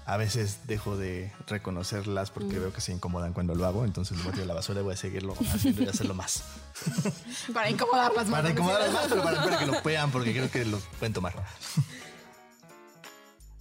a 0.07 0.17
veces 0.17 0.61
dejo 0.67 0.97
de 0.97 1.33
reconocerlas 1.47 2.31
porque 2.31 2.59
veo 2.59 2.73
que 2.73 2.81
se 2.81 2.93
incomodan 2.93 3.33
cuando 3.33 3.55
lo 3.55 3.67
hago, 3.67 3.85
entonces 3.85 4.17
lo 4.19 4.25
voy 4.25 4.31
a 4.31 4.33
tirar 4.33 4.45
a 4.45 4.49
la 4.49 4.55
basura 4.55 4.81
y 4.81 4.83
voy 4.83 4.95
a 4.95 4.97
seguirlo 4.97 5.35
haciendo 5.55 5.83
y 5.83 5.87
hacerlo 5.87 6.15
más. 6.15 6.43
Para 7.55 7.71
incomodarlas 7.71 8.27
más. 8.27 8.41
Para 8.41 8.51
incomodarlas 8.51 8.93
más, 8.93 9.07
pero 9.09 9.23
para, 9.23 9.45
para 9.45 9.59
que 9.59 9.67
lo 9.67 9.83
vean 9.83 10.11
porque 10.11 10.33
creo 10.33 10.51
que 10.51 10.65
lo 10.65 10.79
pueden 10.99 11.13
tomar. 11.13 11.35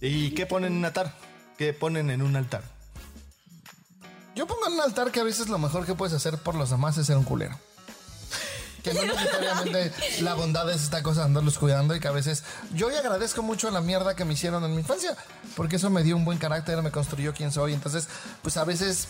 ¿Y 0.00 0.32
qué 0.32 0.46
ponen 0.46 0.72
en 0.72 0.78
un 0.78 0.84
altar? 0.86 1.14
¿Qué 1.56 1.72
ponen 1.72 2.10
en 2.10 2.22
un 2.22 2.34
altar? 2.34 2.64
Yo 4.34 4.46
pongo 4.46 4.66
en 4.68 4.74
un 4.74 4.80
altar 4.80 5.10
que 5.10 5.20
a 5.20 5.24
veces 5.24 5.48
lo 5.48 5.58
mejor 5.58 5.86
que 5.86 5.94
puedes 5.94 6.14
hacer 6.14 6.38
por 6.38 6.54
los 6.54 6.70
demás 6.70 6.96
es 6.98 7.06
ser 7.06 7.16
un 7.16 7.24
culero. 7.24 7.58
Que 8.82 8.94
no 8.94 9.02
necesariamente 9.04 9.92
la 10.22 10.34
bondad 10.34 10.70
es 10.70 10.82
esta 10.82 11.02
cosa 11.02 11.20
de 11.20 11.26
andarlos 11.26 11.58
cuidando 11.58 11.94
y 11.94 12.00
que 12.00 12.08
a 12.08 12.12
veces 12.12 12.44
yo 12.74 12.86
hoy 12.86 12.94
agradezco 12.94 13.42
mucho 13.42 13.70
la 13.70 13.80
mierda 13.80 14.14
que 14.14 14.24
me 14.24 14.34
hicieron 14.34 14.64
en 14.64 14.70
mi 14.72 14.78
infancia, 14.78 15.16
porque 15.56 15.76
eso 15.76 15.90
me 15.90 16.02
dio 16.02 16.16
un 16.16 16.24
buen 16.24 16.38
carácter, 16.38 16.80
me 16.82 16.90
construyó 16.90 17.34
quien 17.34 17.52
soy. 17.52 17.74
Entonces, 17.74 18.08
pues 18.42 18.56
a 18.56 18.64
veces 18.64 19.08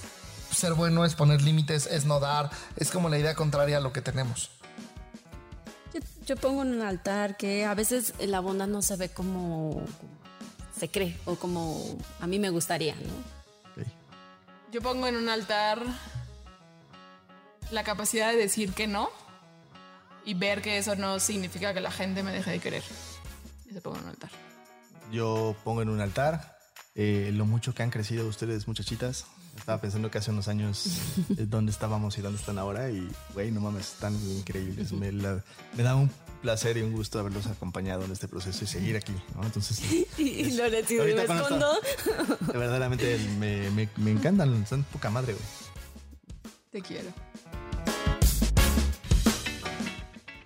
ser 0.54 0.74
bueno 0.74 1.04
es 1.04 1.14
poner 1.14 1.42
límites, 1.42 1.86
es 1.86 2.04
no 2.04 2.18
dar, 2.18 2.50
es 2.76 2.90
como 2.90 3.08
la 3.08 3.18
idea 3.18 3.34
contraria 3.34 3.76
a 3.76 3.80
lo 3.80 3.92
que 3.92 4.00
tenemos. 4.00 4.50
Yo, 5.94 6.00
yo 6.26 6.36
pongo 6.36 6.62
en 6.62 6.74
un 6.74 6.82
altar 6.82 7.36
que 7.36 7.66
a 7.66 7.74
veces 7.74 8.14
la 8.20 8.40
bondad 8.40 8.66
no 8.66 8.82
se 8.82 8.96
ve 8.96 9.10
como 9.10 9.82
se 10.78 10.90
cree 10.90 11.18
o 11.26 11.36
como 11.36 11.98
a 12.20 12.26
mí 12.26 12.38
me 12.38 12.50
gustaría, 12.50 12.94
¿no? 12.94 13.39
Yo 14.72 14.80
pongo 14.80 15.08
en 15.08 15.16
un 15.16 15.28
altar 15.28 15.82
la 17.72 17.82
capacidad 17.82 18.30
de 18.30 18.36
decir 18.36 18.72
que 18.72 18.86
no 18.86 19.10
y 20.24 20.34
ver 20.34 20.62
que 20.62 20.78
eso 20.78 20.94
no 20.94 21.18
significa 21.18 21.74
que 21.74 21.80
la 21.80 21.90
gente 21.90 22.22
me 22.22 22.30
deje 22.32 22.52
de 22.52 22.58
querer. 22.60 22.84
Eso 23.68 23.80
pongo 23.80 23.98
en 23.98 24.04
un 24.04 24.10
altar. 24.10 24.30
Yo 25.10 25.56
pongo 25.64 25.82
en 25.82 25.88
un 25.88 26.00
altar 26.00 26.56
eh, 26.94 27.30
lo 27.32 27.46
mucho 27.46 27.74
que 27.74 27.82
han 27.82 27.90
crecido 27.90 28.28
ustedes, 28.28 28.68
muchachitas. 28.68 29.26
Estaba 29.56 29.80
pensando 29.80 30.10
que 30.10 30.18
hace 30.18 30.30
unos 30.30 30.48
años 30.48 30.86
eh, 31.36 31.46
dónde 31.46 31.70
estábamos 31.72 32.16
y 32.18 32.22
dónde 32.22 32.38
están 32.38 32.58
ahora 32.58 32.90
y, 32.90 33.08
güey, 33.34 33.50
no 33.50 33.60
mames, 33.60 33.88
están 33.92 34.14
increíbles. 34.14 34.92
Me, 34.92 35.12
la- 35.12 35.44
me 35.76 35.82
da 35.82 35.94
un 35.96 36.10
placer 36.42 36.76
y 36.78 36.82
un 36.82 36.92
gusto 36.92 37.18
haberlos 37.18 37.46
acompañado 37.46 38.04
en 38.04 38.10
este 38.12 38.26
proceso 38.26 38.64
y 38.64 38.66
seguir 38.66 38.96
aquí, 38.96 39.12
¿no? 39.36 39.44
Entonces, 39.44 39.80
Y 40.18 40.50
Loretti, 40.52 40.98
Ahorita 40.98 41.20
me 41.20 41.26
cuando 41.26 41.44
escondo. 41.44 41.80
de 42.52 42.52
verdaderamente 42.58 43.18
me, 43.38 43.70
me, 43.70 43.88
me 43.96 44.10
encantan, 44.12 44.66
son 44.66 44.82
poca 44.84 45.10
madre, 45.10 45.34
güey. 45.34 45.44
Te 46.72 46.80
quiero. 46.82 47.10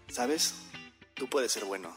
¿Sabes? 0.08 0.54
Tú 1.14 1.28
puedes 1.28 1.52
ser 1.52 1.64
bueno. 1.64 1.94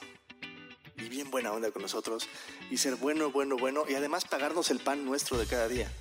Y 0.97 1.09
bien 1.09 1.29
buena 1.29 1.51
onda 1.51 1.71
con 1.71 1.81
nosotros. 1.83 2.27
Y 2.71 2.77
ser 2.77 2.95
bueno, 2.95 3.31
bueno, 3.31 3.55
bueno. 3.57 3.83
Y 3.87 3.93
además 3.95 4.25
pagarnos 4.25 4.71
el 4.71 4.79
pan 4.79 5.05
nuestro 5.05 5.37
de 5.37 5.45
cada 5.45 5.67
día. 5.67 5.91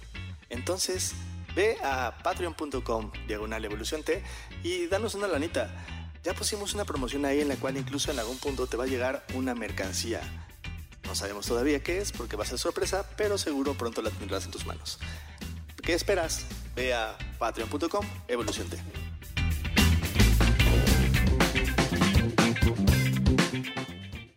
Entonces, 0.49 1.15
ve 1.55 1.77
a 1.83 2.19
patreon.com, 2.23 3.11
diagonal 3.27 3.65
evolución 3.65 4.03
T, 4.03 4.23
y 4.63 4.87
danos 4.87 5.15
una 5.15 5.27
lanita. 5.27 5.71
Ya 6.23 6.35
pusimos 6.35 6.75
una 6.75 6.85
promoción 6.85 7.25
ahí 7.25 7.41
en 7.41 7.49
la 7.49 7.57
cual 7.57 7.77
incluso 7.77 8.11
en 8.11 8.19
algún 8.19 8.39
punto 8.39 8.67
te 8.67 8.77
va 8.77 8.85
a 8.85 8.89
llegar 8.89 9.25
una 9.35 9.55
mercancía. 9.55 10.21
No 11.05 11.15
sabemos 11.15 11.47
todavía 11.47 11.83
qué 11.83 11.99
es 11.99 12.11
porque 12.13 12.37
va 12.37 12.45
a 12.45 12.47
ser 12.47 12.59
sorpresa, 12.59 13.07
pero 13.17 13.39
seguro 13.39 13.75
pronto 13.75 14.03
la 14.03 14.11
tendrás 14.11 14.45
en 14.45 14.51
tus 14.51 14.67
manos. 14.67 14.99
¿Qué 15.83 15.95
esperas? 15.95 16.45
Ve 16.75 16.93
a 16.95 17.17
patreon.com, 17.39 18.05
evolución 18.27 18.69
T. 18.69 18.77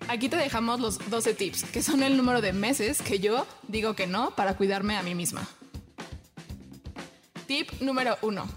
Aquí 0.08 0.30
te 0.30 0.38
dejamos 0.38 0.80
los 0.80 1.10
12 1.10 1.34
tips, 1.36 1.64
que 1.66 1.84
son 1.84 2.02
el 2.02 2.18
número 2.18 2.42
de 2.42 2.54
meses 2.54 3.02
que 3.02 3.20
yo 3.20 3.46
digo 3.68 3.96
que 3.96 4.08
no 4.08 4.36
para 4.36 4.56
cuidarme 4.58 4.96
a 4.98 5.04
mí 5.04 5.14
misma. 5.14 5.48
Tip 7.50 7.82
número 7.82 8.16
1. 8.22 8.48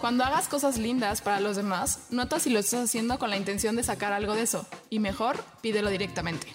Cuando 0.00 0.24
hagas 0.24 0.48
cosas 0.48 0.78
lindas 0.78 1.20
para 1.20 1.38
los 1.38 1.54
demás, 1.54 2.06
nota 2.08 2.40
si 2.40 2.48
lo 2.48 2.58
estás 2.60 2.82
haciendo 2.84 3.18
con 3.18 3.28
la 3.28 3.36
intención 3.36 3.76
de 3.76 3.82
sacar 3.82 4.14
algo 4.14 4.34
de 4.34 4.40
eso. 4.44 4.66
Y 4.88 4.98
mejor, 4.98 5.44
pídelo 5.60 5.90
directamente. 5.90 6.46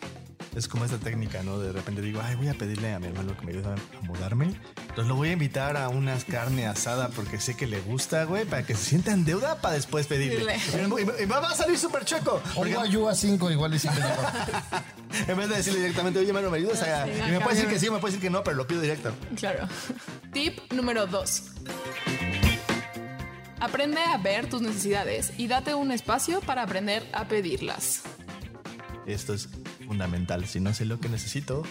Es 0.56 0.68
como 0.68 0.86
esta 0.86 0.98
técnica, 0.98 1.44
¿no? 1.44 1.60
De 1.60 1.72
repente 1.72 2.02
digo, 2.02 2.20
ay, 2.24 2.34
voy 2.36 2.48
a 2.48 2.56
pedirle 2.56 2.94
a 2.94 3.00
mi 3.00 3.08
hermano 3.08 3.38
que 3.38 3.46
me 3.46 3.52
ayude 3.52 3.68
a 3.74 4.02
mudarme. 4.08 4.56
Entonces 4.82 5.06
lo 5.08 5.16
voy 5.16 5.30
a 5.30 5.34
invitar 5.34 5.78
a 5.78 5.90
unas 5.90 6.26
carne 6.26 6.66
asada 6.66 7.10
porque 7.10 7.40
sé 7.40 7.56
que 7.56 7.68
le 7.68 7.80
gusta, 7.82 8.24
güey, 8.24 8.46
para 8.46 8.66
que 8.66 8.74
se 8.74 8.86
sienta 8.86 9.12
en 9.12 9.26
deuda 9.26 9.62
para 9.62 9.76
después 9.76 10.08
pedirle. 10.08 10.58
Y 10.74 11.06
me- 11.06 11.26
va 11.28 11.50
a 11.50 11.56
salir 11.56 11.78
súper 11.78 12.06
chueco. 12.06 12.42
O 12.54 12.56
Porque 12.56 12.76
ayuda 12.76 13.12
a 13.12 13.16
5 13.16 13.52
igual 13.52 13.76
y. 13.76 13.80
en 15.28 15.38
vez 15.38 15.50
de 15.50 15.56
decirle 15.58 15.80
directamente, 15.80 16.20
oye, 16.20 16.28
hermano, 16.30 16.50
¿me 16.50 16.58
ayudas? 16.58 16.82
a-?" 16.84 17.08
y 17.08 17.32
me 17.32 17.40
puede 17.40 17.56
decir 17.56 17.70
que 17.70 17.80
sí, 17.80 17.90
me 17.90 18.00
puede 18.00 18.14
decir 18.14 18.22
que 18.22 18.30
no, 18.30 18.44
pero 18.44 18.58
lo 18.58 18.68
pido 18.68 18.82
directo. 18.82 19.14
Claro. 19.36 19.68
Tip 20.32 20.60
número 20.74 21.08
2. 21.08 21.44
Aprende 23.60 24.02
a 24.02 24.18
ver 24.18 24.50
tus 24.50 24.62
necesidades 24.62 25.32
y 25.38 25.48
date 25.48 25.74
un 25.74 25.92
espacio 25.92 26.42
para 26.42 26.64
aprender 26.64 27.08
a 27.14 27.28
pedirlas. 27.28 28.02
Esto 29.06 29.34
es 29.34 29.48
fundamental. 29.86 30.46
Si 30.46 30.60
no 30.60 30.74
sé 30.74 30.84
lo 30.86 31.00
que 31.00 31.08
necesito, 31.08 31.64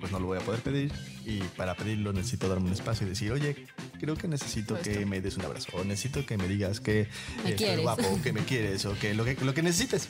pues 0.00 0.12
no 0.12 0.18
lo 0.20 0.26
voy 0.26 0.38
a 0.38 0.42
poder 0.42 0.60
pedir. 0.60 0.92
Y 1.24 1.38
para 1.56 1.74
pedirlo 1.76 2.12
necesito 2.12 2.48
darme 2.48 2.66
un 2.66 2.72
espacio 2.72 3.06
y 3.06 3.10
decir, 3.10 3.32
oye, 3.32 3.66
creo 4.00 4.16
que 4.16 4.28
necesito 4.28 4.78
que 4.80 5.06
me 5.06 5.20
des 5.22 5.36
un 5.38 5.44
abrazo. 5.46 5.68
O 5.74 5.84
necesito 5.84 6.26
que 6.26 6.36
me 6.36 6.46
digas 6.46 6.80
que 6.80 7.08
Me 7.44 7.50
estoy 7.50 7.66
quieres. 7.66 7.82
guapo, 7.82 8.20
que 8.22 8.32
me 8.32 8.40
quieres, 8.44 8.84
o 8.84 8.94
que 8.98 9.14
lo 9.14 9.24
que, 9.24 9.36
lo 9.42 9.54
que 9.54 9.62
necesites. 9.62 10.08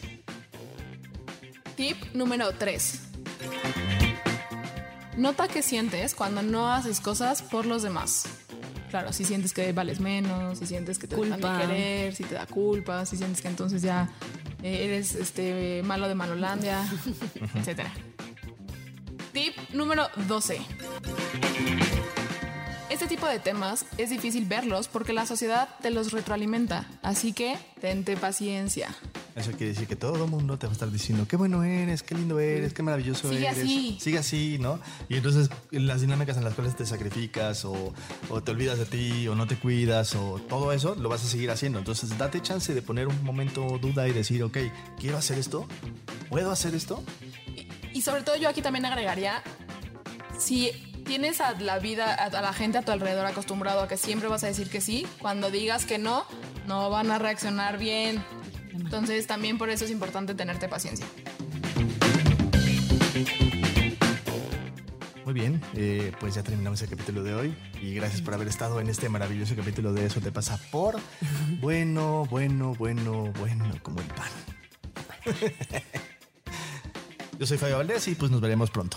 Tip 1.81 1.97
número 2.13 2.53
3. 2.53 3.01
Nota 5.17 5.49
qué 5.49 5.63
sientes 5.63 6.15
cuando 6.15 6.43
no 6.43 6.71
haces 6.71 7.01
cosas 7.01 7.41
por 7.41 7.65
los 7.65 7.83
demás. 7.83 8.27
Claro, 8.91 9.15
si 9.15 9.25
sientes 9.25 9.55
que 9.55 9.73
vales 9.73 9.99
menos, 9.99 10.59
si 10.59 10.67
sientes 10.67 10.99
que 10.99 11.07
te 11.07 11.17
dejan 11.17 11.41
Culpa. 11.41 11.57
de 11.57 11.67
querer, 11.67 12.15
si 12.15 12.25
te 12.25 12.35
da 12.35 12.45
culpa, 12.45 13.07
si 13.07 13.17
sientes 13.17 13.41
que 13.41 13.49
entonces 13.49 13.81
ya 13.81 14.11
eh, 14.63 14.85
eres 14.85 15.15
este 15.15 15.83
malo 15.83 16.07
de 16.07 16.15
Malolandia, 16.15 16.85
etcétera. 17.55 17.91
Tip 19.33 19.57
número 19.73 20.07
12. 20.29 20.61
Este 22.91 23.07
tipo 23.07 23.27
de 23.29 23.39
temas 23.39 23.87
es 23.99 24.11
difícil 24.11 24.47
verlos 24.47 24.89
porque 24.89 25.13
la 25.13 25.25
sociedad 25.25 25.69
te 25.81 25.91
los 25.91 26.11
retroalimenta, 26.13 26.89
así 27.03 27.33
que 27.33 27.57
tente 27.81 28.17
paciencia. 28.17 28.89
Eso 29.37 29.53
quiere 29.53 29.69
decir 29.69 29.87
que 29.87 29.95
todo 29.95 30.25
el 30.25 30.31
mundo 30.31 30.59
te 30.59 30.67
va 30.67 30.73
a 30.73 30.75
estar 30.75 30.91
diciendo 30.91 31.25
qué 31.29 31.37
bueno 31.37 31.63
eres, 31.63 32.03
qué 32.03 32.17
lindo 32.17 32.41
eres, 32.41 32.75
qué 32.75 32.83
maravilloso 32.83 33.31
Sigue 33.31 33.47
eres. 33.47 33.59
así. 33.59 33.97
Sigue 34.01 34.19
así, 34.19 34.59
¿no? 34.59 34.81
Y 35.09 35.17
entonces 35.17 35.51
las 35.71 36.01
dinámicas 36.01 36.37
en 36.37 36.43
las 36.45 36.55
cuales 36.55 36.75
te 36.75 36.85
sacrificas 36.85 37.65
o, 37.65 37.95
o 38.29 38.43
te 38.43 38.51
olvidas 38.51 38.77
de 38.79 38.87
ti 38.87 39.29
o 39.29 39.37
no 39.37 39.47
te 39.47 39.57
cuidas 39.57 40.17
o 40.17 40.41
todo 40.49 40.73
eso 40.73 40.97
lo 40.97 41.09
vas 41.09 41.25
a 41.25 41.29
seguir 41.29 41.51
haciendo. 41.53 41.79
Entonces 41.79 42.19
date 42.19 42.43
chance 42.43 42.75
de 42.75 42.83
poner 42.83 43.07
un 43.07 43.23
momento 43.23 43.79
duda 43.79 44.09
y 44.09 44.13
decir, 44.13 44.43
ok, 44.43 44.59
¿quiero 44.99 45.17
hacer 45.17 45.39
esto? 45.39 45.67
¿Puedo 46.29 46.51
hacer 46.51 46.75
esto? 46.75 47.05
Y 47.95 48.03
sobre 48.03 48.23
todo 48.23 48.35
yo 48.37 48.49
aquí 48.49 48.63
también 48.63 48.85
agregaría, 48.85 49.43
si 50.39 50.71
tienes 51.11 51.41
a 51.41 51.59
la 51.59 51.81
vida, 51.81 52.15
a 52.15 52.27
a 52.27 52.41
la 52.41 52.53
gente 52.53 52.79
a 52.79 52.83
tu 52.83 52.93
alrededor 52.93 53.27
acostumbrado 53.27 53.81
a 53.81 53.89
que 53.89 53.97
siempre 53.97 54.29
vas 54.29 54.45
a 54.45 54.47
decir 54.47 54.71
que 54.71 54.81
sí, 54.81 55.09
cuando 55.19 55.51
digas 55.51 55.85
que 55.85 55.99
no, 55.99 56.25
no 56.69 56.89
van 56.89 57.11
a 57.11 57.19
reaccionar 57.19 57.79
bien. 57.79 58.23
Entonces 58.73 59.27
también 59.27 59.59
por 59.59 59.71
eso 59.71 59.85
es 59.85 59.91
importante 59.91 60.37
tenerte 60.37 60.69
paciencia. 60.69 61.05
Muy 65.25 65.35
bien, 65.35 65.61
eh, 65.75 66.13
pues 66.21 66.37
ya 66.37 66.45
terminamos 66.45 66.81
el 66.83 66.91
capítulo 66.91 67.25
de 67.25 67.35
hoy 67.35 67.57
y 67.83 67.93
gracias 67.93 68.23
por 68.23 68.35
haber 68.35 68.47
estado 68.47 68.79
en 68.81 68.89
este 68.89 69.09
maravilloso 69.09 69.57
capítulo 69.57 69.93
de 69.93 70.07
Eso 70.07 70.21
te 70.21 70.31
pasa 70.31 70.61
por 70.71 71.01
bueno, 71.61 72.25
bueno, 72.31 72.77
bueno, 72.79 73.33
bueno, 73.37 73.65
como 73.83 74.01
el 74.01 74.07
pan. 74.07 74.31
Yo 77.41 77.47
soy 77.47 77.59
Fabio 77.59 77.79
Valdés 77.79 78.07
y 78.07 78.15
pues 78.15 78.31
nos 78.31 78.41
veremos 78.41 78.71
pronto. 78.71 78.97